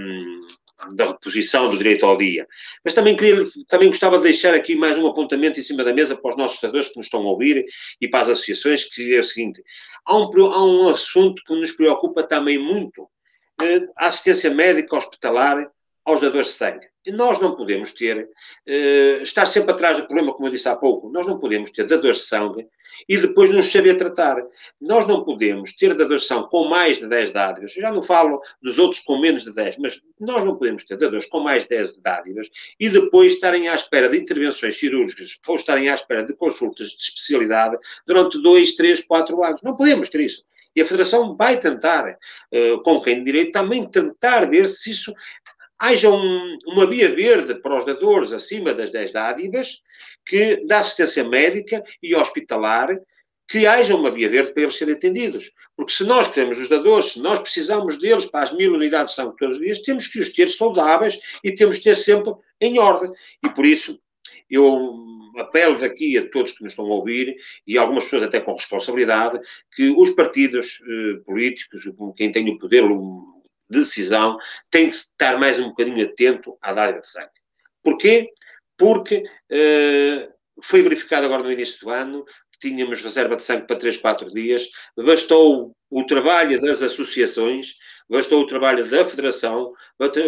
da 0.92 1.08
reposição 1.08 1.68
do 1.68 1.76
direito 1.76 2.06
ao 2.06 2.16
dia. 2.16 2.46
Mas 2.84 2.94
também, 2.94 3.16
queria, 3.16 3.44
também 3.68 3.88
gostava 3.88 4.18
de 4.18 4.24
deixar 4.24 4.54
aqui 4.54 4.76
mais 4.76 4.98
um 4.98 5.06
apontamento 5.06 5.58
em 5.58 5.62
cima 5.62 5.82
da 5.82 5.92
mesa 5.92 6.16
para 6.16 6.30
os 6.30 6.36
nossos 6.36 6.56
estudadores 6.56 6.88
que 6.88 6.96
nos 6.96 7.06
estão 7.06 7.22
a 7.22 7.30
ouvir 7.30 7.64
e 8.00 8.08
para 8.08 8.20
as 8.20 8.28
associações, 8.30 8.84
que 8.84 9.14
é 9.14 9.20
o 9.20 9.24
seguinte, 9.24 9.62
há 10.04 10.16
um, 10.16 10.52
há 10.52 10.64
um 10.64 10.88
assunto 10.88 11.42
que 11.44 11.54
nos 11.54 11.72
preocupa 11.72 12.22
também 12.22 12.58
muito, 12.58 13.08
eh, 13.60 13.86
a 13.96 14.06
assistência 14.06 14.50
médica 14.50 14.96
hospitalar 14.96 15.70
aos 16.04 16.20
dadores 16.20 16.48
de 16.48 16.54
sangue. 16.54 16.86
E 17.06 17.12
nós 17.12 17.38
não 17.40 17.54
podemos 17.54 17.92
ter, 17.92 18.28
eh, 18.66 19.20
estar 19.22 19.46
sempre 19.46 19.72
atrás 19.72 19.98
do 19.98 20.06
problema, 20.06 20.32
como 20.32 20.46
eu 20.46 20.52
disse 20.52 20.68
há 20.68 20.76
pouco, 20.76 21.10
nós 21.10 21.26
não 21.26 21.38
podemos 21.38 21.70
ter 21.70 21.86
dadores 21.86 22.18
de 22.18 22.24
sangue 22.24 22.66
e 23.08 23.16
depois 23.16 23.50
nos 23.50 23.70
saber 23.70 23.96
tratar. 23.96 24.36
Nós 24.80 25.06
não 25.06 25.24
podemos 25.24 25.74
ter 25.74 25.94
dadores 25.94 26.22
de 26.22 26.28
sangue 26.28 26.48
com 26.48 26.64
mais 26.68 26.98
de 26.98 27.06
10 27.06 27.32
dádivas, 27.32 27.76
eu 27.76 27.82
já 27.82 27.92
não 27.92 28.02
falo 28.02 28.40
dos 28.62 28.78
outros 28.78 29.00
com 29.02 29.18
menos 29.18 29.44
de 29.44 29.52
10, 29.52 29.76
mas 29.78 30.00
nós 30.18 30.44
não 30.44 30.56
podemos 30.56 30.84
ter 30.84 30.96
dadores 30.96 31.26
com 31.26 31.40
mais 31.40 31.64
de 31.64 31.70
10 31.70 32.00
dádivas 32.00 32.48
e 32.78 32.88
depois 32.88 33.34
estarem 33.34 33.68
à 33.68 33.74
espera 33.74 34.08
de 34.08 34.16
intervenções 34.16 34.78
cirúrgicas 34.78 35.38
ou 35.46 35.56
estarem 35.56 35.88
à 35.88 35.94
espera 35.94 36.22
de 36.22 36.34
consultas 36.34 36.88
de 36.88 37.02
especialidade 37.02 37.76
durante 38.06 38.40
2, 38.40 38.76
3, 38.76 39.06
4 39.06 39.44
anos. 39.44 39.60
Não 39.62 39.76
podemos 39.76 40.08
ter 40.08 40.20
isso. 40.20 40.42
E 40.76 40.80
a 40.80 40.84
Federação 40.84 41.36
vai 41.36 41.58
tentar, 41.58 42.18
uh, 42.52 42.82
com 42.82 43.00
quem 43.00 43.18
de 43.18 43.24
direito, 43.24 43.52
também 43.52 43.88
tentar 43.88 44.44
ver 44.46 44.66
se 44.66 44.90
isso 44.90 45.14
haja 45.78 46.10
um, 46.10 46.58
uma 46.66 46.86
via 46.86 47.14
verde 47.14 47.54
para 47.56 47.78
os 47.78 47.84
dadores 47.84 48.32
acima 48.32 48.72
das 48.72 48.90
10 48.90 49.12
dádivas, 49.12 49.80
que 50.24 50.64
da 50.66 50.78
assistência 50.78 51.24
médica 51.24 51.82
e 52.02 52.14
hospitalar, 52.14 52.88
que 53.48 53.66
haja 53.66 53.94
uma 53.94 54.10
via 54.10 54.28
verde 54.30 54.52
para 54.52 54.62
eles 54.62 54.76
serem 54.76 54.94
atendidos. 54.94 55.52
Porque 55.76 55.92
se 55.92 56.04
nós 56.04 56.32
queremos 56.32 56.58
os 56.58 56.68
dadores, 56.68 57.12
se 57.12 57.20
nós 57.20 57.38
precisamos 57.38 57.98
deles 57.98 58.24
para 58.26 58.44
as 58.44 58.52
mil 58.52 58.72
unidades 58.72 59.14
de 59.14 59.16
sangue 59.16 59.36
todos 59.38 59.56
os 59.56 59.60
dias, 59.60 59.82
temos 59.82 60.08
que 60.08 60.20
os 60.20 60.32
ter 60.32 60.48
saudáveis 60.48 61.18
e 61.42 61.54
temos 61.54 61.78
que 61.78 61.84
ter 61.84 61.94
sempre 61.94 62.32
em 62.60 62.78
ordem. 62.78 63.10
E 63.44 63.48
por 63.50 63.66
isso, 63.66 64.00
eu 64.48 65.04
apelo 65.36 65.82
aqui 65.84 66.16
a 66.16 66.28
todos 66.30 66.52
que 66.52 66.62
nos 66.62 66.72
estão 66.72 66.86
a 66.86 66.94
ouvir, 66.94 67.36
e 67.66 67.76
algumas 67.76 68.04
pessoas 68.04 68.24
até 68.24 68.40
com 68.40 68.54
responsabilidade, 68.54 69.40
que 69.74 69.90
os 69.90 70.10
partidos 70.10 70.80
eh, 70.82 71.20
políticos, 71.24 71.82
quem 72.16 72.30
tem 72.30 72.48
o 72.48 72.58
poder, 72.58 72.84
decisão, 73.68 74.38
tem 74.70 74.88
que 74.88 74.94
estar 74.94 75.38
mais 75.38 75.58
um 75.58 75.68
bocadinho 75.68 76.04
atento 76.04 76.56
à 76.60 76.72
dádiva 76.72 77.00
de 77.00 77.08
sangue. 77.08 77.30
Porquê? 77.82 78.30
Porque 78.76 79.18
uh, 79.18 80.34
foi 80.62 80.82
verificado 80.82 81.26
agora 81.26 81.42
no 81.42 81.52
início 81.52 81.80
do 81.80 81.90
ano 81.90 82.24
que 82.24 82.68
tínhamos 82.68 83.02
reserva 83.02 83.36
de 83.36 83.42
sangue 83.42 83.66
para 83.66 83.76
3, 83.76 83.96
4 83.96 84.32
dias, 84.32 84.68
bastou 84.96 85.72
o 85.90 86.04
trabalho 86.04 86.60
das 86.60 86.82
associações, 86.82 87.74
bastou 88.08 88.42
o 88.42 88.46
trabalho 88.46 88.88
da 88.88 89.04
Federação, 89.04 89.72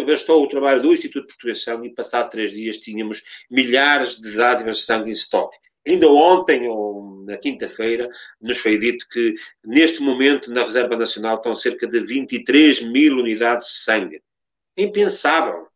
bastou 0.05 0.43
o 0.43 0.47
trabalho 0.47 0.81
do 0.81 0.93
Instituto 0.93 1.27
Português 1.27 1.59
de 1.59 1.63
Sangue 1.63 1.87
e 1.87 1.93
passado 1.93 2.29
3 2.29 2.51
dias 2.51 2.77
tínhamos 2.77 3.23
milhares 3.49 4.19
de 4.19 4.35
dádivas 4.35 4.77
de 4.77 4.83
sangue 4.83 5.09
em 5.09 5.13
estoque. 5.13 5.57
Ainda 5.87 6.09
ontem, 6.09 6.67
ou 6.67 7.23
na 7.25 7.37
quinta-feira, 7.37 8.09
nos 8.41 8.57
foi 8.57 8.77
dito 8.77 9.07
que, 9.09 9.35
neste 9.65 10.01
momento, 10.01 10.51
na 10.51 10.63
Reserva 10.63 10.97
Nacional 10.97 11.35
estão 11.35 11.55
cerca 11.55 11.87
de 11.87 11.99
23 11.99 12.83
mil 12.83 13.17
unidades 13.17 13.67
de 13.67 13.73
sangue. 13.75 14.21
Impensável. 14.75 15.67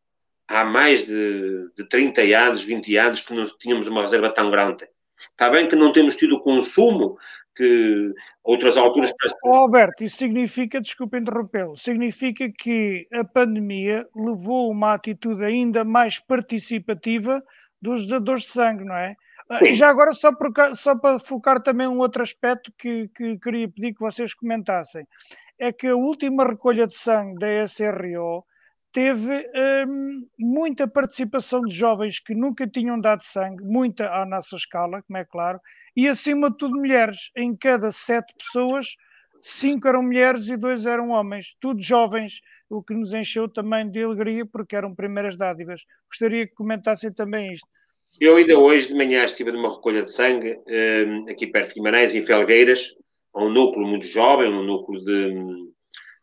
Há 0.48 0.66
mais 0.66 1.06
de, 1.06 1.70
de 1.78 1.88
30 1.88 2.22
anos, 2.22 2.64
20 2.64 2.98
anos, 2.98 3.22
que 3.22 3.34
não 3.34 3.46
tínhamos 3.58 3.88
uma 3.88 4.02
reserva 4.02 4.30
tão 4.30 4.52
grande. 4.52 4.88
Está 5.32 5.50
bem 5.50 5.68
que 5.68 5.76
não 5.76 5.92
temos 5.92 6.16
tido 6.16 6.36
o 6.36 6.42
consumo 6.42 7.18
que 7.56 8.14
outras 8.44 8.78
alturas. 8.78 9.14
Oh, 9.44 9.56
Alberto, 9.56 10.04
isso 10.04 10.18
significa, 10.18 10.82
desculpa 10.82 11.18
interrompê-lo, 11.18 11.76
significa 11.78 12.50
que 12.50 13.08
a 13.12 13.24
pandemia 13.24 14.08
levou 14.16 14.72
uma 14.72 14.94
atitude 14.94 15.44
ainda 15.44 15.84
mais 15.84 16.20
participativa 16.20 17.44
dos 17.82 18.08
dadores 18.08 18.44
de 18.44 18.50
sangue, 18.50 18.84
não 18.84 18.96
é? 18.96 19.16
Ah, 19.54 19.60
e 19.66 19.74
já 19.74 19.90
agora, 19.90 20.16
só, 20.16 20.32
por, 20.34 20.54
só 20.76 20.98
para 20.98 21.20
focar 21.20 21.62
também 21.62 21.86
um 21.86 22.00
outro 22.00 22.24
aspecto 22.24 22.72
que, 22.78 23.10
que 23.10 23.38
queria 23.38 23.68
pedir 23.68 23.94
que 23.94 24.00
vocês 24.00 24.34
comentassem, 24.34 25.06
é 25.60 25.74
que 25.74 25.88
a 25.88 25.96
última 25.96 26.46
recolha 26.46 26.88
de 26.88 26.96
sangue 26.96 27.38
da 27.38 27.48
SRO 27.68 28.46
teve 28.94 29.46
hum, 29.90 30.26
muita 30.40 30.88
participação 30.88 31.62
de 31.64 31.76
jovens 31.76 32.18
que 32.18 32.34
nunca 32.34 32.66
tinham 32.66 33.00
dado 33.00 33.24
sangue, 33.24 33.62
muita 33.62 34.10
à 34.14 34.26
nossa 34.26 34.56
escala, 34.56 35.02
como 35.02 35.18
é 35.18 35.26
claro, 35.26 35.60
e 35.98 36.08
acima 36.08 36.50
de 36.50 36.58
tudo 36.58 36.78
mulheres. 36.78 37.30
Em 37.36 37.54
cada 37.54 37.92
sete 37.92 38.34
pessoas, 38.38 38.96
cinco 39.42 39.86
eram 39.86 40.04
mulheres 40.04 40.48
e 40.48 40.56
dois 40.56 40.86
eram 40.86 41.10
homens, 41.10 41.58
tudo 41.60 41.82
jovens, 41.82 42.40
o 42.70 42.82
que 42.82 42.94
nos 42.94 43.14
encheu 43.14 43.50
também 43.50 43.92
de 43.92 44.02
alegria 44.02 44.46
porque 44.46 44.78
eram 44.78 44.96
primeiras 44.96 45.36
dádivas. 45.38 45.82
Gostaria 46.08 46.48
que 46.48 46.54
comentassem 46.54 47.12
também 47.12 47.52
isto. 47.52 47.68
Eu 48.22 48.36
ainda 48.36 48.56
hoje 48.56 48.90
de 48.90 48.94
manhã 48.94 49.26
estive 49.26 49.52
numa 49.52 49.74
recolha 49.74 50.04
de 50.04 50.12
sangue, 50.12 50.56
um, 50.68 51.26
aqui 51.28 51.48
perto 51.48 51.70
de 51.70 51.74
Guimarães, 51.74 52.14
em 52.14 52.22
Felgueiras, 52.22 52.96
um 53.36 53.50
núcleo 53.50 53.84
muito 53.84 54.06
jovem, 54.06 54.54
um 54.54 54.62
núcleo 54.62 55.04
de, 55.04 55.34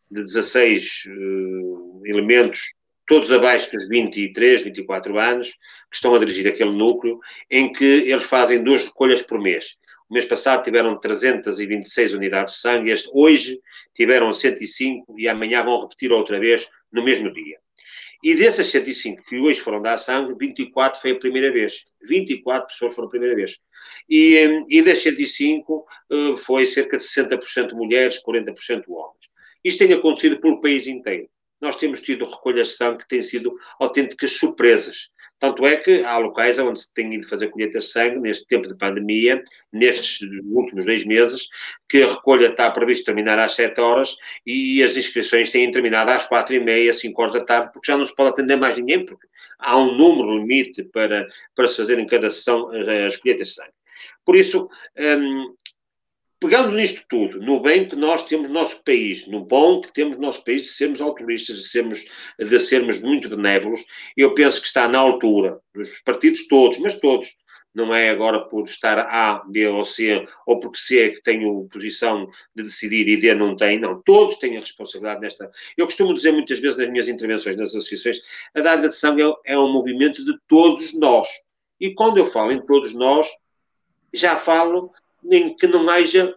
de 0.09 0.23
16 0.23 1.03
uh, 1.07 2.01
elementos, 2.05 2.61
todos 3.05 3.29
abaixo 3.33 3.73
dos 3.73 3.89
23, 3.89 4.63
24 4.63 5.19
anos, 5.19 5.49
que 5.49 5.95
estão 5.95 6.15
a 6.15 6.19
dirigir 6.19 6.47
aquele 6.47 6.71
núcleo, 6.71 7.19
em 7.51 7.69
que 7.69 7.83
eles 7.83 8.27
fazem 8.27 8.63
duas 8.63 8.85
recolhas 8.85 9.21
por 9.21 9.37
mês. 9.37 9.75
O 10.09 10.13
mês 10.13 10.23
passado 10.23 10.63
tiveram 10.63 10.97
326 10.97 12.13
unidades 12.13 12.53
de 12.53 12.59
sangue, 12.61 12.91
este, 12.91 13.09
hoje 13.13 13.59
tiveram 13.93 14.31
105 14.31 15.19
e 15.19 15.27
amanhã 15.27 15.65
vão 15.65 15.81
repetir 15.81 16.13
outra 16.13 16.39
vez 16.39 16.65
no 16.93 17.03
mesmo 17.03 17.29
dia. 17.33 17.57
E 18.21 18.35
dessas 18.35 18.67
105 18.67 19.23
que 19.23 19.37
hoje 19.37 19.61
foram 19.61 19.81
dar 19.81 19.97
sangue, 19.97 20.35
24 20.37 20.99
foi 20.99 21.11
a 21.11 21.19
primeira 21.19 21.51
vez. 21.51 21.85
24 22.01 22.67
pessoas 22.67 22.95
foram 22.95 23.07
a 23.07 23.11
primeira 23.11 23.35
vez. 23.35 23.57
e, 24.09 24.65
e 24.69 24.81
das 24.81 24.99
105 24.99 25.85
eh, 26.11 26.37
foi 26.37 26.65
cerca 26.65 26.97
de 26.97 27.03
60% 27.03 27.73
mulheres, 27.73 28.21
40% 28.23 28.83
homens. 28.87 29.29
Isto 29.63 29.79
tem 29.79 29.93
acontecido 29.93 30.39
pelo 30.39 30.59
país 30.61 30.87
inteiro. 30.87 31.29
Nós 31.61 31.77
temos 31.77 32.01
tido 32.01 32.25
recolhas 32.25 32.69
de 32.69 32.73
sangue 32.75 32.99
que 32.99 33.07
têm 33.07 33.21
sido 33.21 33.53
autênticas 33.79 34.33
surpresas. 34.33 35.09
Tanto 35.39 35.65
é 35.65 35.77
que 35.77 36.03
há 36.03 36.17
locais 36.17 36.59
onde 36.59 36.79
se 36.79 36.93
tem 36.93 37.13
ido 37.13 37.27
fazer 37.27 37.47
colheitas 37.47 37.85
de 37.85 37.91
sangue 37.91 38.19
neste 38.19 38.45
tempo 38.45 38.67
de 38.67 38.77
pandemia, 38.77 39.41
nestes 39.71 40.19
últimos 40.51 40.85
dois 40.85 41.05
meses, 41.05 41.47
que 41.87 42.03
a 42.03 42.11
recolha 42.11 42.47
está 42.47 42.69
prevista 42.71 43.05
terminar 43.05 43.39
às 43.39 43.55
7 43.55 43.79
horas 43.79 44.15
e 44.45 44.83
as 44.83 44.97
inscrições 44.97 45.49
têm 45.49 45.71
terminado 45.71 46.11
às 46.11 46.25
4 46.25 46.55
e 46.55 46.59
meia, 46.59 46.93
5 46.93 47.21
horas 47.21 47.33
da 47.33 47.45
tarde, 47.45 47.71
porque 47.73 47.89
já 47.89 47.97
não 47.97 48.05
se 48.05 48.13
pode 48.13 48.31
atender 48.31 48.57
mais 48.57 48.77
ninguém, 48.77 49.05
porque 49.05 49.27
há 49.59 49.77
um 49.77 49.95
número 49.95 50.37
limite 50.37 50.83
para, 50.83 51.25
para 51.55 51.67
se 51.67 51.77
fazer 51.77 51.97
em 51.99 52.05
cada 52.05 52.29
sessão 52.29 52.69
as 53.05 53.15
colheitas 53.17 53.49
de 53.49 53.55
sangue. 53.55 53.73
Por 54.25 54.35
isso, 54.35 54.69
hum, 54.97 55.55
pegando 56.39 56.71
nisto 56.71 57.03
tudo, 57.09 57.39
no 57.41 57.59
bem 57.59 57.87
que 57.87 57.95
nós 57.95 58.25
temos 58.25 58.47
no 58.47 58.53
nosso 58.53 58.83
país, 58.83 59.27
no 59.27 59.43
bom 59.43 59.81
que 59.81 59.91
temos 59.91 60.15
no 60.17 60.23
nosso 60.23 60.43
país, 60.43 60.61
de 60.61 60.67
sermos 60.69 61.01
altruístas, 61.01 61.57
de 61.57 61.63
sermos, 61.63 62.05
de 62.39 62.59
sermos 62.59 63.01
muito 63.01 63.29
benévolos, 63.29 63.85
eu 64.15 64.33
penso 64.33 64.61
que 64.61 64.67
está 64.67 64.87
na 64.87 64.99
altura 64.99 65.59
dos 65.75 65.99
partidos 66.01 66.47
todos, 66.47 66.79
mas 66.79 66.97
todos, 66.97 67.35
não 67.73 67.93
é 67.93 68.09
agora 68.09 68.45
por 68.45 68.63
estar 68.65 68.97
A, 68.99 69.43
B 69.47 69.67
ou 69.67 69.83
C, 69.85 70.25
ou 70.45 70.59
porque 70.59 70.79
C 70.79 70.99
é 71.01 71.09
que 71.09 71.21
tem 71.21 71.41
posição 71.67 72.27
de 72.55 72.63
decidir 72.63 73.07
e 73.07 73.17
D 73.17 73.35
não 73.35 73.55
tem, 73.55 73.79
não, 73.79 74.01
todos 74.01 74.37
têm 74.37 74.57
a 74.57 74.61
responsabilidade 74.61 75.21
nesta. 75.21 75.51
Eu 75.77 75.85
costumo 75.85 76.13
dizer 76.13 76.31
muitas 76.31 76.59
vezes 76.59 76.77
nas 76.77 76.89
minhas 76.89 77.07
intervenções 77.07 77.55
nas 77.55 77.69
associações, 77.69 78.21
a 78.55 78.61
dádiva 78.61 78.89
de 78.89 78.95
sangue 78.95 79.21
é, 79.21 79.53
é 79.53 79.59
um 79.59 79.71
movimento 79.71 80.23
de 80.25 80.37
todos 80.47 80.97
nós. 80.97 81.27
E 81.79 81.93
quando 81.93 82.17
eu 82.17 82.25
falo 82.25 82.51
em 82.51 82.65
todos 82.65 82.93
nós, 82.93 83.27
já 84.13 84.35
falo 84.35 84.91
nem 85.23 85.55
que 85.55 85.67
não 85.67 85.89
haja 85.89 86.33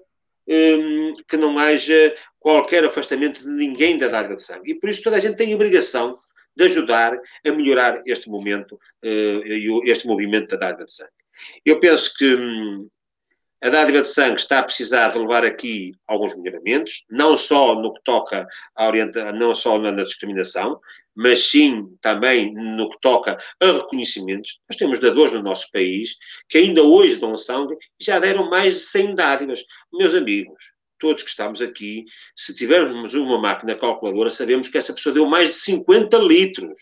um, 0.46 1.14
que 1.28 1.36
não 1.36 1.58
haja 1.58 2.14
qualquer 2.38 2.84
afastamento 2.84 3.42
de 3.42 3.50
ninguém 3.50 3.98
da 3.98 4.08
dádiva 4.08 4.34
de 4.34 4.42
sangue. 4.42 4.72
E 4.72 4.74
por 4.74 4.88
isso 4.88 5.02
toda 5.02 5.16
a 5.16 5.20
gente 5.20 5.36
tem 5.36 5.52
a 5.52 5.54
obrigação 5.54 6.16
de 6.54 6.64
ajudar 6.64 7.18
a 7.46 7.52
melhorar 7.52 8.02
este 8.06 8.28
momento, 8.28 8.74
uh, 8.74 9.82
este 9.84 10.06
movimento 10.06 10.48
da 10.48 10.56
dádiva 10.56 10.84
de 10.84 10.92
sangue. 10.92 11.10
Eu 11.64 11.80
penso 11.80 12.12
que 12.16 12.34
hum, 12.34 12.88
a 13.62 13.68
dádiva 13.68 14.02
de 14.02 14.08
sangue 14.08 14.40
está 14.40 14.58
a 14.58 14.64
precisar 14.64 15.10
de 15.10 15.18
levar 15.18 15.44
aqui 15.44 15.92
alguns 16.06 16.36
melhoramentos, 16.36 17.04
não 17.08 17.36
só 17.36 17.76
no 17.76 17.94
que 17.94 18.02
toca 18.02 18.46
à 18.74 18.86
orienta, 18.86 19.32
não 19.32 19.54
só 19.54 19.78
na 19.78 19.92
discriminação, 19.92 20.80
mas 21.14 21.50
sim 21.50 21.96
também 22.00 22.52
no 22.54 22.88
que 22.88 22.98
toca 23.00 23.38
a 23.60 23.72
reconhecimentos. 23.72 24.60
Nós 24.68 24.76
temos 24.76 25.00
dadores 25.00 25.32
no 25.32 25.42
nosso 25.42 25.70
país 25.70 26.16
que 26.48 26.58
ainda 26.58 26.82
hoje 26.82 27.16
dão 27.16 27.36
sangue 27.36 27.76
e 28.00 28.04
já 28.04 28.18
deram 28.18 28.48
mais 28.48 28.74
de 28.74 28.80
100 28.80 29.14
dádivas. 29.14 29.64
Meus 29.92 30.14
amigos, 30.14 30.62
todos 30.98 31.22
que 31.22 31.28
estamos 31.28 31.60
aqui, 31.60 32.04
se 32.34 32.54
tivermos 32.54 33.14
uma 33.14 33.38
máquina 33.38 33.74
calculadora, 33.74 34.30
sabemos 34.30 34.68
que 34.68 34.78
essa 34.78 34.94
pessoa 34.94 35.12
deu 35.12 35.26
mais 35.26 35.48
de 35.48 35.54
50 35.54 36.16
litros. 36.18 36.78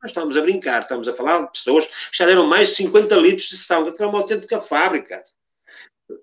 Nós 0.00 0.10
estamos 0.10 0.36
a 0.36 0.42
brincar, 0.42 0.82
estamos 0.82 1.08
a 1.08 1.14
falar 1.14 1.46
de 1.46 1.52
pessoas 1.52 1.86
que 1.86 2.16
já 2.18 2.26
deram 2.26 2.46
mais 2.46 2.68
de 2.70 2.76
50 2.76 3.16
litros 3.16 3.48
de 3.48 3.56
sangue, 3.56 3.92
que 3.92 4.02
é 4.02 4.06
uma 4.06 4.18
autêntica 4.18 4.60
fábrica. 4.60 5.24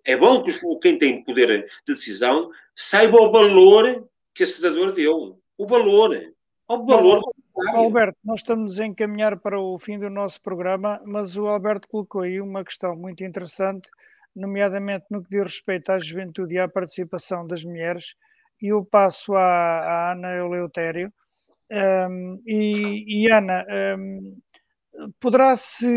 É 0.06 0.16
bom 0.16 0.44
que 0.44 0.52
quem 0.82 0.98
tem 0.98 1.24
poder 1.24 1.66
de 1.66 1.94
decisão 1.94 2.52
saiba 2.76 3.20
o 3.20 3.32
valor 3.32 4.08
que 4.34 4.44
esse 4.44 4.62
dador 4.62 4.94
deu. 4.94 5.40
O 5.58 5.68
valor 5.68 6.16
ao 6.72 6.86
valor. 6.86 7.22
Alberto, 7.74 8.18
nós 8.24 8.40
estamos 8.40 8.80
a 8.80 8.86
encaminhar 8.86 9.38
para 9.38 9.60
o 9.60 9.78
fim 9.78 10.00
do 10.00 10.10
nosso 10.10 10.42
programa, 10.42 11.02
mas 11.06 11.38
o 11.38 11.46
Alberto 11.46 11.88
colocou 11.88 12.22
aí 12.22 12.40
uma 12.40 12.64
questão 12.64 12.96
muito 12.96 13.24
interessante, 13.26 13.90
nomeadamente 14.34 15.06
no 15.12 15.22
que 15.22 15.30
diz 15.30 15.44
respeito 15.44 15.92
à 15.92 16.00
juventude 16.00 16.56
e 16.56 16.60
à 16.60 16.70
participação 16.70 17.46
das 17.46 17.66
mulheres, 17.66 18.16
e 18.62 18.68
eu 18.68 18.86
passo 18.86 19.36
à, 19.36 19.42
à 19.42 20.12
Ana 20.14 20.34
Eleutério. 20.34 21.12
Um, 21.70 22.42
e, 22.46 23.26
e, 23.26 23.32
Ana, 23.32 23.66
um, 23.98 24.38
poderá-se, 25.20 25.90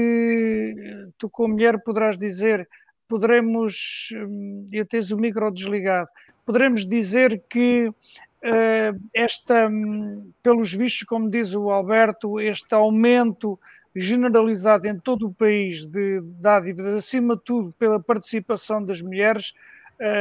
tu 1.19 1.31
como 1.31 1.55
mulher 1.55 1.83
poderás 1.85 2.19
dizer, 2.19 2.69
poderemos, 3.09 4.09
hum, 4.17 4.67
eu 4.73 4.87
tens 4.87 5.13
o 5.13 5.17
micro 5.17 5.53
desligado, 5.53 6.09
poderemos 6.45 6.87
dizer 6.87 7.43
que 7.49 7.93
esta, 9.15 9.69
hum, 9.69 10.31
pelos 10.43 10.73
vistos, 10.73 11.05
como 11.05 11.31
diz 11.31 11.55
o 11.55 11.71
Alberto, 11.71 12.39
este 12.39 12.75
aumento 12.75 13.59
generalizado 13.97 14.87
em 14.87 14.99
todo 14.99 15.29
o 15.29 15.33
país 15.33 15.87
de 15.87 16.21
dádivas, 16.21 16.87
acima 16.87 17.37
de 17.37 17.43
tudo 17.43 17.73
pela 17.79 17.99
participação 17.99 18.85
das 18.85 19.01
mulheres, 19.01 19.55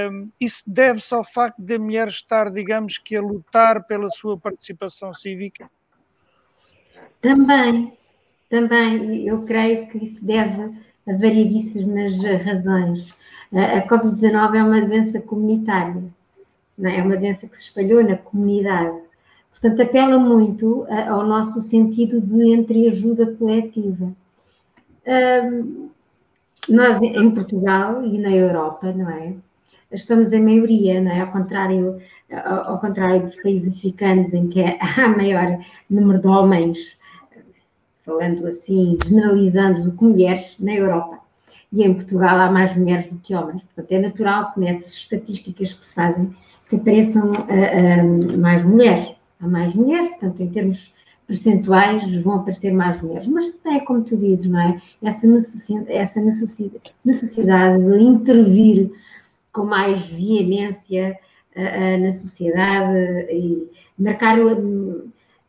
hum, 0.10 0.30
isso 0.40 0.64
deve-se 0.66 1.14
ao 1.14 1.26
facto 1.26 1.62
de 1.62 1.76
a 1.76 1.80
mulher 1.80 2.08
estar, 2.08 2.50
digamos 2.50 2.98
que, 2.98 3.16
a 3.16 3.22
lutar 3.22 3.84
pela 3.86 4.10
sua 4.10 4.38
participação 4.38 5.14
cívica? 5.14 5.70
Também, 7.22 7.98
também, 8.50 9.28
eu 9.28 9.44
creio 9.44 9.88
que 9.88 9.98
isso 9.98 10.26
deve 10.26 10.72
a 11.06 11.14
variedíssimas 11.14 12.14
razões. 12.46 13.14
A 13.52 13.86
Covid-19 13.88 14.56
é 14.56 14.64
uma 14.64 14.82
doença 14.82 15.20
comunitária 15.20 16.04
não 16.78 16.90
é? 16.90 17.00
é 17.00 17.04
uma 17.04 17.18
doença 17.18 17.48
que 17.48 17.58
se 17.58 17.66
espalhou 17.66 18.04
na 18.04 18.18
comunidade. 18.18 18.98
Portanto, 19.52 19.82
apela 19.82 20.20
muito 20.20 20.86
ao 21.08 21.26
nosso 21.26 21.62
sentido 21.62 22.20
de 22.20 22.54
entreajuda 22.54 23.28
coletiva. 23.36 24.12
Nós, 26.68 27.02
em 27.02 27.32
Portugal 27.32 28.04
e 28.04 28.18
na 28.18 28.32
Europa, 28.32 28.92
não 28.92 29.10
é? 29.10 29.36
Estamos 29.92 30.34
em 30.34 30.42
maioria, 30.42 31.00
não 31.00 31.12
é? 31.12 31.22
Ao 31.22 31.32
contrário, 31.32 32.02
ao, 32.32 32.80
contrário 32.80 33.26
dos 33.26 33.36
países 33.36 33.78
africanos, 33.78 34.34
em 34.34 34.50
que 34.50 34.62
há 34.80 35.08
maior 35.08 35.60
número 35.90 36.20
de 36.20 36.28
homens, 36.28 36.98
falando 38.06 38.48
assim, 38.48 38.98
generalizando, 39.06 39.84
do 39.84 39.92
que 39.96 40.04
mulheres, 40.04 40.56
na 40.60 40.74
Europa. 40.74 41.20
E 41.72 41.84
em 41.84 41.94
Portugal 41.94 42.40
há 42.40 42.52
mais 42.52 42.76
mulheres 42.76 43.06
do 43.08 43.18
que 43.20 43.36
homens. 43.36 43.64
Portanto, 43.64 43.92
é 43.92 44.00
natural 44.00 44.54
que 44.54 44.60
nessas 44.60 44.94
estatísticas 44.94 45.74
que 45.74 45.86
se 45.86 45.94
fazem 45.94 46.36
que 46.74 46.76
apareçam 46.76 47.32
mais 48.40 48.64
mulheres. 48.64 49.14
Há 49.40 49.48
mais 49.48 49.74
mulheres, 49.74 50.10
portanto, 50.10 50.42
em 50.42 50.50
termos 50.50 50.94
percentuais 51.28 52.16
vão 52.18 52.36
aparecer 52.36 52.72
mais 52.72 53.02
mulheres, 53.02 53.28
mas 53.28 53.54
é 53.66 53.80
como 53.80 54.04
tu 54.04 54.18
dizes, 54.18 54.50
não 54.50 54.60
é? 54.60 54.82
Essa 55.02 55.28
necessidade, 55.28 55.92
essa 55.92 56.20
necessidade 57.04 57.84
de 57.84 58.04
intervir 58.04 58.92
com 59.52 59.66
mais 59.66 60.06
veemência 60.08 61.18
uh, 61.56 62.04
na 62.04 62.12
sociedade 62.12 62.98
e 63.32 63.70
marcar, 63.98 64.38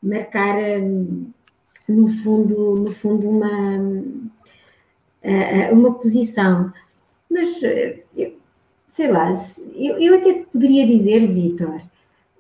marcar 0.02 0.56
no 1.88 2.08
fundo, 2.08 2.76
no 2.76 2.92
fundo 2.92 3.28
uma, 3.28 3.78
uma 5.72 5.94
posição. 5.94 6.72
Mas 7.30 7.48
sei 8.94 9.10
lá, 9.10 9.34
eu, 9.74 9.98
eu 9.98 10.18
até 10.18 10.44
poderia 10.52 10.86
dizer, 10.86 11.26
Vitor, 11.26 11.80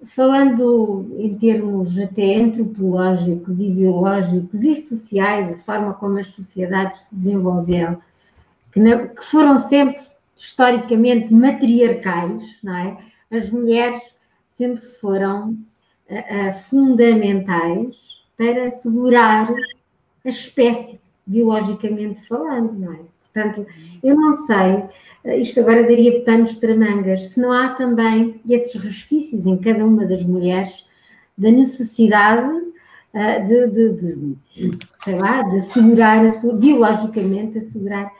falando 0.06 1.12
em 1.18 1.36
termos 1.36 1.98
até 1.98 2.36
antropológicos 2.36 3.58
e 3.58 3.68
biológicos 3.68 4.62
e 4.62 4.76
sociais, 4.82 5.50
a 5.50 5.58
forma 5.64 5.94
como 5.94 6.16
as 6.16 6.26
sociedades 6.26 7.06
se 7.06 7.14
desenvolveram, 7.16 8.00
que, 8.70 8.78
na, 8.78 9.08
que 9.08 9.24
foram 9.24 9.58
sempre 9.58 10.06
historicamente 10.36 11.34
matriarcais, 11.34 12.44
não 12.62 12.76
é? 12.76 12.98
As 13.32 13.50
mulheres 13.50 14.02
sempre 14.46 14.86
foram 15.00 15.50
uh, 16.08 16.14
uh, 16.14 16.54
fundamentais 16.70 17.96
para 18.36 18.66
assegurar 18.66 19.52
a 20.24 20.28
espécie, 20.28 21.00
biologicamente 21.26 22.24
falando, 22.28 22.74
não 22.74 22.92
é? 22.92 23.13
Portanto, 23.34 23.66
eu 24.02 24.14
não 24.14 24.32
sei 24.32 24.84
eh, 25.24 25.38
isto 25.38 25.58
agora 25.58 25.82
daria 25.82 26.22
panos 26.22 26.52
para 26.54 26.76
mangas. 26.76 27.32
Se 27.32 27.40
não 27.40 27.50
há 27.50 27.70
também 27.70 28.40
esses 28.48 28.74
resquícios 28.80 29.44
em 29.44 29.56
cada 29.56 29.84
uma 29.84 30.06
das 30.06 30.22
mulheres 30.22 30.84
da 31.36 31.50
necessidade 31.50 32.48
uh, 32.48 33.46
de, 33.46 33.66
de, 33.68 33.92
de, 33.92 34.78
sei 34.94 35.16
lá, 35.18 35.42
de 35.42 35.56
assegurar 35.56 36.24
a 36.24 36.30
sua, 36.30 36.54
biologicamente, 36.54 37.58
assegurar 37.58 38.12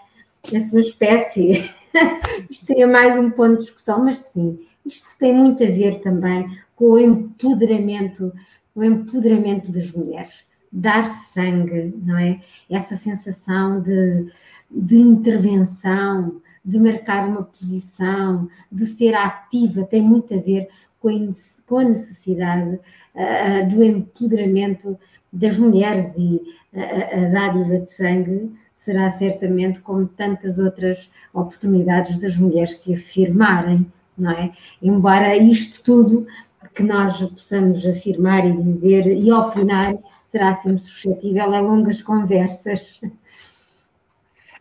a 0.53 0.61
sua 0.61 0.81
espécie. 0.81 1.71
isto 2.51 2.67
seria 2.67 2.89
mais 2.89 3.17
um 3.17 3.31
ponto 3.31 3.59
de 3.59 3.61
discussão, 3.61 4.03
mas 4.03 4.19
sim, 4.19 4.59
isto 4.85 5.07
tem 5.19 5.33
muito 5.33 5.62
a 5.62 5.67
ver 5.67 6.01
também 6.01 6.59
com 6.75 6.87
o 6.87 6.99
empoderamento, 6.99 8.33
o 8.75 8.83
empoderamento 8.83 9.71
das 9.71 9.93
mulheres. 9.93 10.45
Dar 10.73 11.07
sangue, 11.07 11.95
não 12.05 12.19
é? 12.19 12.41
Essa 12.69 12.97
sensação 12.97 13.81
de, 13.81 14.27
de 14.71 14.97
intervenção, 14.97 16.41
de 16.65 16.79
marcar 16.79 17.29
uma 17.29 17.43
posição, 17.43 18.49
de 18.71 18.87
ser 18.87 19.15
ativa, 19.15 19.85
tem 19.85 20.03
muito 20.03 20.35
a 20.35 20.39
ver 20.39 20.69
com 21.01 21.79
a 21.79 21.85
necessidade 21.85 22.81
uh, 23.15 23.69
do 23.71 23.85
empoderamento 23.85 24.99
das 25.31 25.59
mulheres 25.59 26.15
e 26.17 26.41
a, 26.75 27.19
a 27.19 27.29
dádiva 27.29 27.81
de 27.81 27.93
sangue 27.93 28.53
será 28.75 29.11
certamente 29.11 29.81
como 29.81 30.07
tantas 30.07 30.59
outras 30.59 31.11
oportunidades 31.33 32.17
das 32.17 32.37
mulheres 32.37 32.77
se 32.77 32.95
afirmarem, 32.95 33.87
não 34.17 34.31
é? 34.31 34.53
Embora 34.83 35.37
isto 35.37 35.83
tudo 35.83 36.27
que 36.75 36.83
nós 36.83 37.21
possamos 37.21 37.85
afirmar 37.87 38.47
e 38.47 38.62
dizer 38.62 39.07
e 39.07 39.33
opinar 39.33 39.95
será 40.23 40.55
sempre 40.55 40.83
suscetível 40.83 41.55
a 41.55 41.61
longas 41.61 42.03
conversas. 42.03 43.01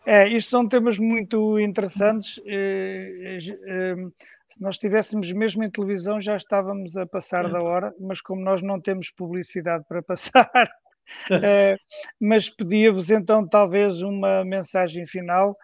É, 0.06 0.28
isto 0.28 0.50
são 0.50 0.68
temas 0.68 0.98
muito 0.98 1.58
interessantes. 1.58 2.38
Eh, 2.46 3.38
eh, 3.38 3.94
se 4.48 4.60
nós 4.60 4.74
estivéssemos 4.74 5.32
mesmo 5.32 5.64
em 5.64 5.70
televisão, 5.70 6.20
já 6.20 6.36
estávamos 6.36 6.96
a 6.96 7.06
passar 7.06 7.50
da 7.50 7.62
hora, 7.62 7.94
mas 7.98 8.20
como 8.20 8.42
nós 8.42 8.62
não 8.62 8.80
temos 8.80 9.10
publicidade 9.10 9.84
para 9.88 10.02
passar, 10.02 10.70
eh, 11.42 11.76
mas 12.20 12.50
pedia-vos 12.50 13.10
então 13.10 13.48
talvez 13.48 14.02
uma 14.02 14.44
mensagem 14.44 15.06
final 15.06 15.56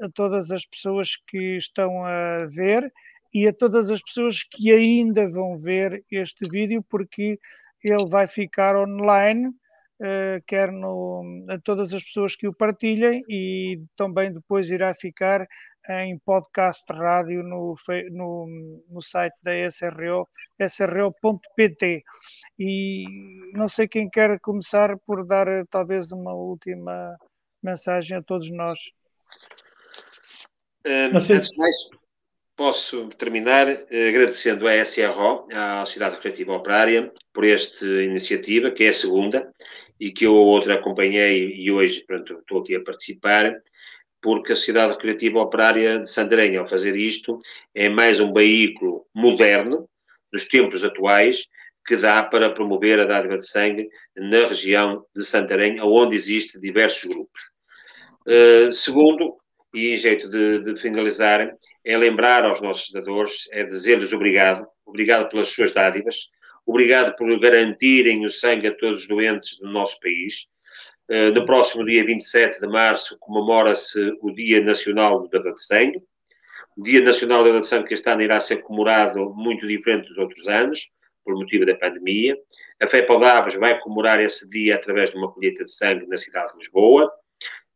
a 0.00 0.08
todas 0.14 0.50
as 0.52 0.64
pessoas 0.64 1.16
que 1.26 1.56
estão 1.56 2.04
a 2.04 2.46
ver 2.46 2.92
e 3.34 3.48
a 3.48 3.52
todas 3.52 3.90
as 3.90 4.00
pessoas 4.00 4.44
que 4.44 4.70
ainda 4.70 5.28
vão 5.28 5.58
ver 5.58 6.04
este 6.10 6.48
vídeo, 6.48 6.84
porque 6.88 7.38
ele 7.82 8.08
vai 8.08 8.26
ficar 8.26 8.76
online, 8.76 9.50
quer 10.46 10.70
no, 10.70 11.44
a 11.48 11.58
todas 11.58 11.92
as 11.92 12.04
pessoas 12.04 12.36
que 12.36 12.46
o 12.46 12.54
partilhem 12.54 13.22
e 13.28 13.82
também 13.96 14.32
depois 14.32 14.70
irá 14.70 14.94
ficar 14.94 15.46
em 15.88 16.18
podcast 16.18 16.84
rádio 16.92 17.42
no, 17.42 17.74
no, 18.10 18.82
no 18.90 19.02
site 19.02 19.34
da 19.42 19.52
SRO, 19.70 20.28
sro.pt. 20.60 22.02
E 22.58 23.04
não 23.54 23.68
sei 23.68 23.88
quem 23.88 24.08
quer 24.08 24.38
começar 24.40 24.96
por 24.98 25.26
dar 25.26 25.46
talvez 25.70 26.12
uma 26.12 26.34
última 26.34 27.16
mensagem 27.62 28.18
a 28.18 28.22
todos 28.22 28.50
nós. 28.50 28.78
Um, 30.86 31.16
antes 31.16 31.50
de 31.50 31.56
mais, 31.56 31.74
posso 32.54 33.08
terminar 33.10 33.68
eh, 33.68 34.08
agradecendo 34.08 34.66
à 34.66 34.84
SRO, 34.84 35.46
à 35.52 35.86
Sociedade 35.86 36.16
Recreativa 36.16 36.52
Operária, 36.52 37.12
por 37.32 37.44
esta 37.44 37.86
iniciativa, 37.86 38.70
que 38.70 38.84
é 38.84 38.88
a 38.88 38.92
segunda, 38.92 39.54
e 40.00 40.12
que 40.12 40.26
eu 40.26 40.34
outra 40.34 40.74
acompanhei 40.74 41.54
e 41.54 41.70
hoje 41.70 42.04
pronto, 42.06 42.38
estou 42.38 42.62
aqui 42.62 42.76
a 42.76 42.82
participar, 42.82 43.52
porque 44.20 44.52
a 44.52 44.56
Sociedade 44.56 44.92
Recreativa 44.92 45.40
Operária 45.40 45.98
de 45.98 46.10
Santarém, 46.10 46.56
ao 46.56 46.68
fazer 46.68 46.96
isto, 46.96 47.40
é 47.74 47.88
mais 47.88 48.20
um 48.20 48.32
veículo 48.32 49.06
moderno, 49.14 49.88
dos 50.32 50.46
tempos 50.46 50.84
atuais, 50.84 51.44
que 51.86 51.96
dá 51.96 52.22
para 52.22 52.50
promover 52.50 53.00
a 53.00 53.06
dádiva 53.06 53.38
de 53.38 53.48
sangue 53.48 53.88
na 54.14 54.48
região 54.48 55.04
de 55.16 55.24
Santarém, 55.24 55.80
onde 55.80 56.14
existe 56.14 56.60
diversos 56.60 57.04
grupos. 57.04 57.40
Uh, 58.26 58.70
segundo, 58.72 59.38
e 59.72 59.94
em 59.94 59.96
jeito 59.96 60.28
de, 60.28 60.58
de, 60.60 60.76
finalizar, 60.78 61.50
é 61.84 61.96
lembrar 61.96 62.44
aos 62.44 62.60
nossos 62.60 62.90
dadores, 62.90 63.48
é 63.52 63.64
dizer-lhes 63.64 64.12
obrigado, 64.12 64.66
obrigado 64.84 65.30
pelas 65.30 65.48
suas 65.48 65.72
dádivas, 65.72 66.28
obrigado 66.68 67.16
por 67.16 67.26
garantirem 67.40 68.26
o 68.26 68.30
sangue 68.30 68.68
a 68.68 68.74
todos 68.74 69.00
os 69.00 69.08
doentes 69.08 69.58
do 69.58 69.70
nosso 69.70 69.98
país, 70.00 70.46
eh, 71.08 71.30
no 71.30 71.46
próximo 71.46 71.82
dia 71.86 72.04
27 72.04 72.60
de 72.60 72.68
março 72.68 73.16
comemora-se 73.18 74.12
o 74.20 74.30
Dia 74.30 74.60
Nacional 74.60 75.22
do 75.22 75.28
Dador 75.30 75.54
de 75.54 75.64
Sangue. 75.64 76.02
O 76.76 76.82
Dia 76.82 77.00
Nacional 77.00 77.38
do 77.38 77.44
Dador 77.46 77.62
de 77.62 77.66
Sangue 77.66 77.88
que 77.88 77.94
este 77.94 78.08
ano 78.10 78.20
irá 78.20 78.38
ser 78.38 78.58
comemorado 78.58 79.34
muito 79.34 79.66
diferente 79.66 80.08
dos 80.08 80.18
outros 80.18 80.46
anos, 80.46 80.90
por 81.24 81.34
motivo 81.34 81.64
da 81.64 81.74
pandemia. 81.74 82.36
A 82.82 82.86
Fé 82.86 83.00
Paudáveis 83.00 83.54
vai 83.54 83.78
comemorar 83.80 84.20
esse 84.20 84.48
dia 84.50 84.74
através 84.74 85.10
de 85.10 85.16
uma 85.16 85.32
colheita 85.32 85.64
de 85.64 85.72
sangue 85.72 86.06
na 86.06 86.18
cidade 86.18 86.52
de 86.52 86.58
Lisboa, 86.58 87.10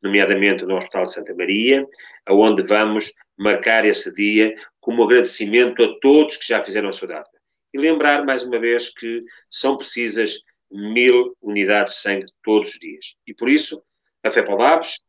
nomeadamente 0.02 0.66
no 0.66 0.76
Hospital 0.76 1.04
de 1.04 1.12
Santa 1.12 1.34
Maria, 1.34 1.86
aonde 2.26 2.62
vamos 2.62 3.10
marcar 3.38 3.86
esse 3.86 4.12
dia 4.14 4.54
como 4.80 5.04
agradecimento 5.04 5.82
a 5.82 5.98
todos 6.00 6.36
que 6.36 6.46
já 6.46 6.62
fizeram 6.62 6.90
a 6.90 6.92
sua 6.92 7.08
data. 7.08 7.41
E 7.72 7.78
lembrar, 7.78 8.24
mais 8.24 8.44
uma 8.44 8.58
vez, 8.58 8.90
que 8.90 9.22
são 9.50 9.76
precisas 9.76 10.38
mil 10.70 11.36
unidades 11.40 11.94
de 11.94 12.00
sangue 12.00 12.26
todos 12.42 12.70
os 12.70 12.78
dias. 12.78 13.14
E 13.26 13.34
por 13.34 13.48
isso, 13.48 13.82
a 14.22 14.30
FEPOLABS 14.30 15.04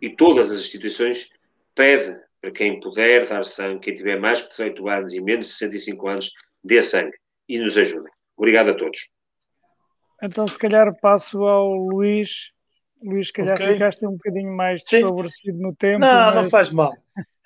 e 0.00 0.10
todas 0.10 0.50
as 0.50 0.60
instituições 0.60 1.28
pedem 1.74 2.16
para 2.40 2.50
quem 2.50 2.80
puder 2.80 3.26
dar 3.26 3.44
sangue, 3.44 3.80
quem 3.80 3.94
tiver 3.94 4.20
mais 4.20 4.40
de 4.40 4.48
18 4.48 4.88
anos 4.88 5.12
e 5.12 5.20
menos 5.20 5.46
de 5.46 5.52
65 5.52 6.08
anos, 6.08 6.32
dê 6.62 6.82
sangue 6.82 7.16
e 7.48 7.58
nos 7.58 7.76
ajudem. 7.76 8.12
Obrigado 8.36 8.70
a 8.70 8.74
todos. 8.74 9.08
Então, 10.22 10.46
se 10.46 10.58
calhar 10.58 10.94
passo 11.00 11.42
ao 11.44 11.74
Luís. 11.74 12.50
Luís, 13.02 13.26
se 13.26 13.32
calhar 13.32 13.56
okay. 13.56 13.74
ficaste 13.74 14.06
um 14.06 14.12
bocadinho 14.12 14.52
mais 14.52 14.82
desfavorecido 14.82 15.58
no 15.58 15.74
tempo. 15.74 16.00
Não, 16.00 16.08
mas... 16.08 16.34
não 16.34 16.50
faz 16.50 16.70
mal. 16.70 16.94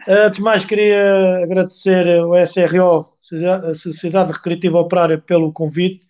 Antes 0.07 0.39
de 0.39 0.43
mais, 0.43 0.65
queria 0.65 1.43
agradecer 1.43 2.19
ao 2.19 2.35
SRO, 2.47 3.13
a 3.33 3.75
Sociedade 3.75 4.33
Recreativa 4.33 4.79
Operária, 4.79 5.19
pelo 5.19 5.53
convite 5.53 6.07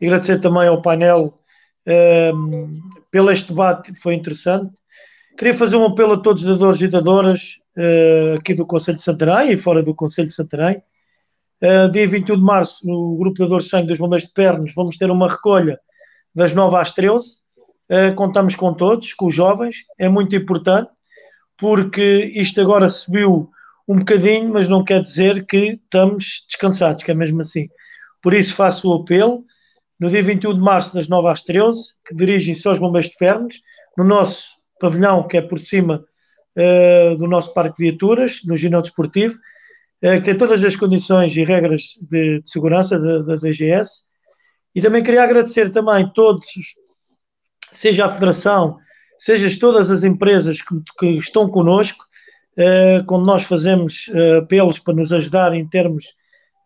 e 0.00 0.06
agradecer 0.06 0.40
também 0.40 0.68
ao 0.68 0.82
painel 0.82 1.38
um, 1.86 1.92
ehm, 1.92 2.80
pelo 3.10 3.30
este 3.30 3.48
debate, 3.48 3.94
foi 3.94 4.14
interessante. 4.14 4.72
Queria 5.36 5.54
fazer 5.54 5.76
um 5.76 5.86
apelo 5.86 6.14
a 6.14 6.20
todos 6.20 6.42
os 6.42 6.48
dadores 6.48 6.80
e 6.80 6.88
dadoras 6.88 7.60
uh, 7.76 8.38
aqui 8.38 8.54
do 8.54 8.66
Conselho 8.66 8.98
de 8.98 9.04
Santarém 9.04 9.52
e 9.52 9.56
fora 9.56 9.82
do 9.82 9.94
Conselho 9.94 10.28
de 10.28 10.34
Santarém. 10.34 10.82
Uh, 11.62 11.90
dia 11.90 12.08
21 12.08 12.36
de 12.36 12.42
março, 12.42 12.86
no 12.86 13.16
Grupo 13.16 13.38
Dadores 13.38 13.64
de 13.64 13.70
Sangue 13.70 13.88
dos 13.88 13.98
Bombeiros 13.98 14.26
de 14.26 14.34
Pernos, 14.34 14.72
vamos 14.74 14.96
ter 14.96 15.10
uma 15.10 15.28
recolha 15.28 15.78
das 16.34 16.54
9 16.54 16.76
às 16.76 16.92
13. 16.92 17.26
Uh, 17.88 18.14
contamos 18.16 18.54
com 18.54 18.74
todos, 18.74 19.14
com 19.14 19.26
os 19.26 19.34
jovens, 19.34 19.76
é 19.98 20.08
muito 20.08 20.34
importante, 20.36 20.90
porque 21.56 22.32
isto 22.34 22.60
agora 22.60 22.88
subiu 22.88 23.50
um 23.88 24.00
bocadinho, 24.00 24.52
mas 24.52 24.68
não 24.68 24.84
quer 24.84 25.00
dizer 25.00 25.46
que 25.46 25.80
estamos 25.82 26.44
descansados, 26.46 27.02
que 27.02 27.10
é 27.10 27.14
mesmo 27.14 27.40
assim. 27.40 27.68
Por 28.22 28.34
isso 28.34 28.54
faço 28.54 28.90
o 28.90 28.94
apelo 28.94 29.44
no 29.98 30.10
dia 30.10 30.22
21 30.22 30.54
de 30.54 30.60
março, 30.60 30.94
das 30.94 31.08
9 31.08 31.28
às 31.28 31.42
13, 31.42 31.80
que 32.06 32.14
dirigem-se 32.14 32.68
aos 32.68 32.78
Bombeiros 32.78 33.10
de 33.10 33.16
Pernos, 33.16 33.60
no 33.96 34.04
nosso 34.04 34.44
pavilhão, 34.78 35.26
que 35.26 35.38
é 35.38 35.42
por 35.42 35.58
cima 35.58 36.04
uh, 36.56 37.16
do 37.16 37.26
nosso 37.26 37.52
Parque 37.52 37.78
de 37.78 37.90
Viaturas, 37.90 38.42
no 38.44 38.56
ginásio 38.56 38.84
desportivo, 38.84 39.34
uh, 39.34 40.18
que 40.18 40.20
tem 40.20 40.38
todas 40.38 40.62
as 40.62 40.76
condições 40.76 41.36
e 41.36 41.42
regras 41.42 41.94
de, 42.08 42.40
de 42.40 42.50
segurança 42.50 42.98
da, 42.98 43.36
DGS. 43.36 44.06
E 44.74 44.82
também 44.82 45.02
queria 45.02 45.24
agradecer 45.24 45.72
também 45.72 46.08
todos, 46.12 46.46
seja 47.72 48.04
a 48.04 48.12
Federação, 48.12 48.78
seja 49.18 49.48
todas 49.58 49.90
as 49.90 50.04
empresas 50.04 50.62
que, 50.62 50.74
que 50.98 51.06
estão 51.18 51.48
connosco, 51.48 52.04
quando 53.06 53.26
nós 53.26 53.44
fazemos 53.44 54.08
uh, 54.08 54.38
apelos 54.38 54.78
para 54.78 54.94
nos 54.94 55.12
ajudar 55.12 55.54
em 55.54 55.66
termos 55.66 56.14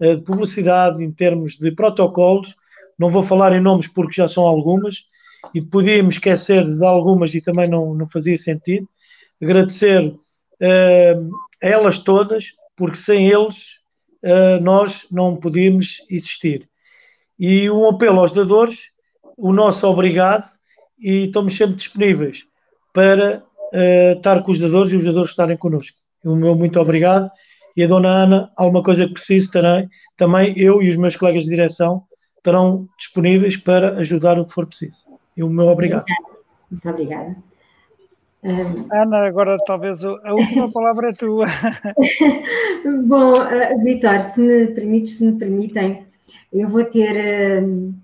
uh, 0.00 0.16
de 0.16 0.22
publicidade, 0.22 1.04
em 1.04 1.12
termos 1.12 1.58
de 1.58 1.70
protocolos, 1.70 2.56
não 2.98 3.10
vou 3.10 3.22
falar 3.22 3.52
em 3.52 3.60
nomes 3.60 3.88
porque 3.88 4.14
já 4.14 4.28
são 4.28 4.44
algumas 4.44 5.06
e 5.54 5.60
podíamos 5.60 6.14
esquecer 6.14 6.64
de 6.64 6.84
algumas 6.84 7.34
e 7.34 7.40
também 7.40 7.68
não, 7.68 7.94
não 7.94 8.06
fazia 8.06 8.38
sentido. 8.38 8.88
Agradecer 9.42 10.06
uh, 10.06 11.30
a 11.62 11.66
elas 11.66 11.98
todas, 11.98 12.52
porque 12.76 12.96
sem 12.96 13.28
eles 13.28 13.78
uh, 14.22 14.62
nós 14.62 15.06
não 15.10 15.36
podíamos 15.36 15.98
existir. 16.08 16.68
E 17.38 17.68
um 17.68 17.88
apelo 17.88 18.20
aos 18.20 18.32
dadores, 18.32 18.90
o 19.36 19.52
nosso 19.52 19.86
obrigado, 19.86 20.48
e 20.98 21.26
estamos 21.26 21.56
sempre 21.56 21.76
disponíveis 21.76 22.44
para 22.92 23.42
uh, 23.72 24.16
estar 24.16 24.42
com 24.42 24.52
os 24.52 24.60
dadores 24.60 24.92
e 24.92 24.96
os 24.96 25.04
dadores 25.04 25.30
estarem 25.30 25.56
connosco. 25.56 25.96
O 26.24 26.36
meu 26.36 26.54
muito 26.54 26.78
obrigado. 26.78 27.30
E 27.76 27.82
a 27.82 27.86
dona 27.86 28.08
Ana, 28.08 28.52
alguma 28.56 28.82
coisa 28.82 29.06
que 29.06 29.14
precise, 29.14 29.50
terei, 29.50 29.88
também 30.16 30.52
eu 30.58 30.82
e 30.82 30.90
os 30.90 30.96
meus 30.96 31.16
colegas 31.16 31.44
de 31.44 31.50
direção 31.50 32.04
estarão 32.36 32.88
disponíveis 32.98 33.56
para 33.56 33.98
ajudar 33.98 34.38
o 34.38 34.44
que 34.44 34.52
for 34.52 34.66
preciso. 34.66 34.96
E 35.36 35.42
o 35.42 35.48
meu 35.48 35.68
obrigado. 35.68 36.04
Muito 36.70 36.88
obrigada. 36.88 37.36
Ana, 38.92 39.26
agora 39.26 39.56
talvez 39.64 40.04
a 40.04 40.34
última 40.34 40.70
palavra 40.72 41.10
é 41.10 41.12
tua. 41.12 41.46
Bom, 43.06 43.34
uh, 43.34 43.84
Vitor, 43.84 44.22
se 44.24 44.40
me 44.40 44.66
permites, 44.68 45.18
se 45.18 45.24
me 45.24 45.38
permitem, 45.38 46.04
eu 46.52 46.68
vou 46.68 46.84
ter 46.84 47.62
uh, 47.62 47.94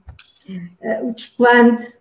uh, 0.48 1.08
o 1.08 1.14
desplante 1.14 1.97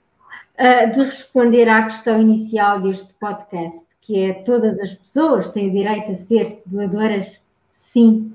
de 0.94 1.04
responder 1.04 1.70
à 1.70 1.84
questão 1.84 2.20
inicial 2.20 2.82
deste 2.82 3.14
podcast, 3.20 3.86
que 4.02 4.20
é 4.20 4.34
todas 4.34 4.80
as 4.80 4.96
pessoas 4.96 5.50
têm 5.50 5.70
direito 5.70 6.12
a 6.12 6.16
ser 6.16 6.62
doadoras? 6.66 7.28
Sim. 7.76 8.34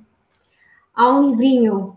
Há 0.95 1.11
um 1.11 1.31
livrinho 1.31 1.97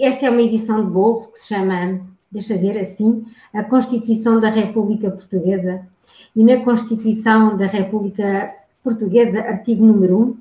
esta 0.00 0.26
é 0.26 0.30
uma 0.30 0.40
edição 0.40 0.82
de 0.82 0.90
bolso 0.90 1.30
que 1.30 1.38
se 1.38 1.48
chama, 1.48 2.00
deixa 2.32 2.56
ver 2.56 2.78
assim, 2.78 3.26
a 3.52 3.62
Constituição 3.62 4.40
da 4.40 4.48
República 4.48 5.10
Portuguesa. 5.10 5.86
E 6.34 6.42
na 6.42 6.64
Constituição 6.64 7.58
da 7.58 7.66
República 7.66 8.54
Portuguesa, 8.82 9.40
artigo 9.40 9.84
número 9.84 10.18
1, 10.18 10.36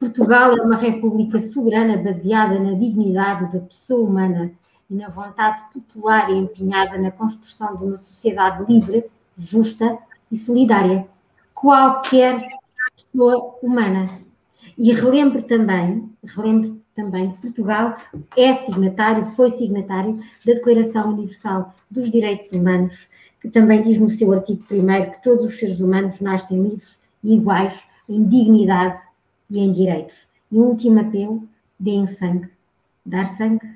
Portugal 0.00 0.56
é 0.56 0.62
uma 0.62 0.76
república 0.76 1.40
soberana 1.40 1.96
baseada 1.98 2.58
na 2.58 2.72
dignidade 2.72 3.52
da 3.52 3.60
pessoa 3.60 4.08
humana 4.08 4.50
na 4.94 5.08
vontade 5.08 5.62
popular 5.72 6.30
e 6.30 6.38
empenhada 6.38 6.96
na 6.98 7.10
construção 7.10 7.76
de 7.76 7.84
uma 7.84 7.96
sociedade 7.96 8.64
livre, 8.70 9.04
justa, 9.36 9.98
e 10.30 10.36
solidária, 10.36 11.06
qualquer 11.54 12.40
pessoa 12.94 13.56
humana. 13.62 14.06
E 14.76 14.92
relembro 14.92 15.42
também, 15.42 16.10
relembro 16.24 16.80
também 16.94 17.30
Portugal 17.32 17.96
é 18.36 18.52
signatário, 18.52 19.26
foi 19.26 19.50
signatário 19.50 20.20
da 20.44 20.54
Declaração 20.54 21.12
Universal 21.12 21.74
dos 21.90 22.10
Direitos 22.10 22.50
Humanos, 22.52 22.96
que 23.40 23.48
também 23.48 23.82
diz 23.82 23.98
no 23.98 24.10
seu 24.10 24.32
artigo 24.32 24.64
1 24.70 25.10
que 25.12 25.22
todos 25.22 25.44
os 25.44 25.58
seres 25.58 25.80
humanos 25.80 26.20
nascem 26.20 26.60
livres 26.60 26.98
e 27.22 27.34
iguais 27.34 27.80
em 28.08 28.24
dignidade 28.24 29.00
e 29.50 29.60
em 29.60 29.72
direitos. 29.72 30.26
E 30.50 30.56
um 30.56 30.64
último 30.64 31.00
apelo, 31.00 31.46
deem 31.78 32.06
sangue. 32.06 32.48
Dar 33.04 33.28
sangue 33.28 33.73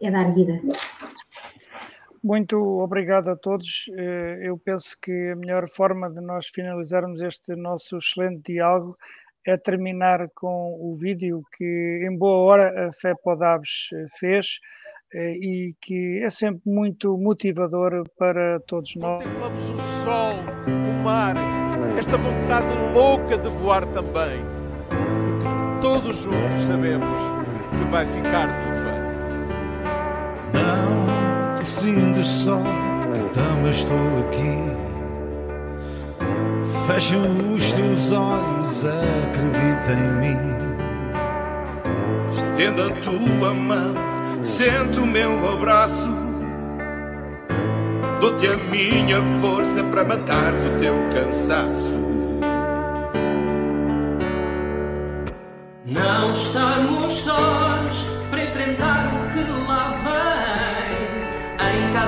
é 0.00 0.10
dar 0.10 0.32
vida. 0.34 0.60
Muito 2.22 2.56
obrigado 2.80 3.28
a 3.28 3.36
todos. 3.36 3.90
Eh, 3.96 4.40
eu 4.42 4.58
penso 4.58 4.96
que 5.00 5.30
a 5.32 5.36
melhor 5.36 5.68
forma 5.68 6.10
de 6.10 6.20
nós 6.20 6.46
finalizarmos 6.48 7.22
este 7.22 7.56
nosso 7.56 7.96
excelente 7.96 8.52
diálogo 8.52 8.96
é 9.46 9.56
terminar 9.56 10.28
com 10.34 10.76
o 10.78 10.96
vídeo 10.96 11.42
que, 11.56 12.06
em 12.06 12.16
boa 12.16 12.38
hora, 12.38 12.88
a 12.88 12.92
Fé 12.92 13.14
Podaves 13.22 13.88
eh, 13.94 14.06
fez 14.18 14.58
eh, 15.14 15.32
e 15.32 15.74
que 15.80 16.20
é 16.22 16.28
sempre 16.28 16.62
muito 16.66 17.16
motivador 17.16 18.04
para 18.18 18.60
todos 18.66 18.94
nós. 18.96 19.24
Contemplamos 19.24 19.70
o 19.70 19.78
sol, 19.78 20.34
o 20.66 21.02
mar, 21.02 21.34
esta 21.98 22.18
vontade 22.18 22.66
louca 22.92 23.38
de 23.38 23.48
voar 23.48 23.86
também. 23.86 24.40
Todos 25.80 26.16
juntos 26.18 26.64
sabemos 26.64 27.18
que 27.70 27.90
vai 27.90 28.04
ficar 28.04 28.62
tudo. 28.62 28.69
Não 30.52 31.54
te 31.62 31.66
sintas 31.66 32.28
só, 32.28 32.58
que 32.58 33.34
também 33.34 33.70
estou 33.70 34.18
aqui. 34.20 34.70
Fecha 36.86 37.18
os 37.18 37.72
teus 37.72 38.12
olhos, 38.12 38.84
acredita 38.84 39.92
em 39.92 40.10
mim. 40.20 40.60
Estenda 42.32 42.86
a 42.86 42.90
tua 43.02 43.54
mão, 43.54 43.94
sente 44.42 44.98
o 45.00 45.06
meu 45.06 45.52
abraço. 45.52 46.08
Dou-te 48.20 48.46
a 48.48 48.56
minha 48.56 49.22
força 49.40 49.82
para 49.84 50.04
matares 50.04 50.66
o 50.66 50.70
teu 50.78 50.94
cansaço. 51.14 51.98
Não 55.86 56.30
estamos 56.30 57.12
sós 57.12 57.69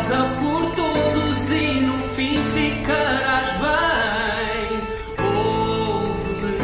casa 0.02 0.24
por 0.40 0.66
todos 0.72 1.50
e 1.52 1.80
no 1.80 2.02
fim 2.14 2.42
ficarás 2.54 3.52
bem. 3.62 4.80
Ouve-me, 5.24 6.58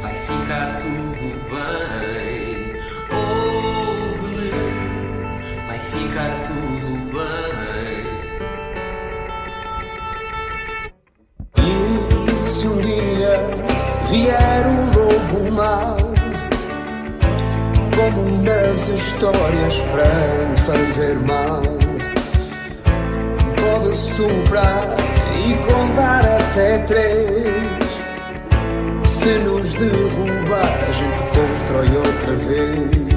vai 0.00 0.14
ficar 0.14 0.78
tudo 0.80 1.26
bem. 1.50 2.76
Ouve-me, 3.10 4.52
vai 5.66 5.78
ficar 5.78 6.32
tudo 6.46 6.90
bem. 7.16 8.04
E 11.56 12.50
se 12.52 12.66
um 12.68 12.80
dia 12.80 13.34
vier 14.08 14.66
o 14.66 14.70
lobo 14.96 15.40
mau, 15.50 15.96
como 17.96 18.22
nas 18.42 18.88
histórias 18.88 19.80
para 19.90 20.54
te 20.54 20.60
fazer 20.62 21.18
mal, 21.20 21.79
pode 23.80 23.96
soprar 23.96 24.96
e 25.36 25.54
contar 25.72 26.20
até 26.20 26.78
três. 26.86 27.80
Se 29.08 29.38
nos 29.38 29.72
derrubar, 29.74 30.84
a 30.86 30.92
gente 30.92 31.22
constrói 31.34 31.96
outra 31.96 32.34
vez. 32.46 33.09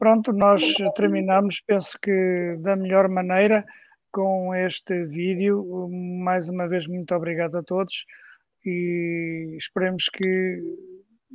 Pronto, 0.00 0.32
nós 0.32 0.62
terminamos, 0.96 1.60
penso 1.60 1.98
que 2.00 2.56
da 2.60 2.74
melhor 2.74 3.06
maneira, 3.06 3.62
com 4.10 4.54
este 4.54 5.04
vídeo. 5.04 5.62
Mais 6.24 6.48
uma 6.48 6.66
vez, 6.66 6.86
muito 6.88 7.14
obrigado 7.14 7.56
a 7.56 7.62
todos 7.62 8.06
e 8.64 9.54
esperemos 9.58 10.08
que 10.08 10.62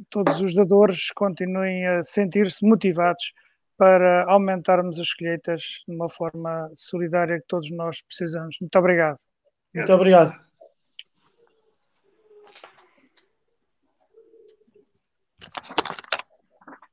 todos 0.10 0.42
os 0.42 0.56
dadores 0.56 1.12
continuem 1.12 1.86
a 1.86 2.04
sentir-se 2.04 2.68
motivados 2.68 3.34
para 3.78 4.26
aumentarmos 4.28 5.00
as 5.00 5.14
colheitas 5.14 5.84
de 5.88 5.94
uma 5.94 6.10
forma 6.10 6.68
solidária 6.76 7.40
que 7.40 7.48
todos 7.48 7.70
nós 7.70 8.02
precisamos. 8.02 8.58
Muito 8.60 8.80
obrigado. 8.80 9.20
Muito 9.76 9.94
obrigado. 9.94 10.44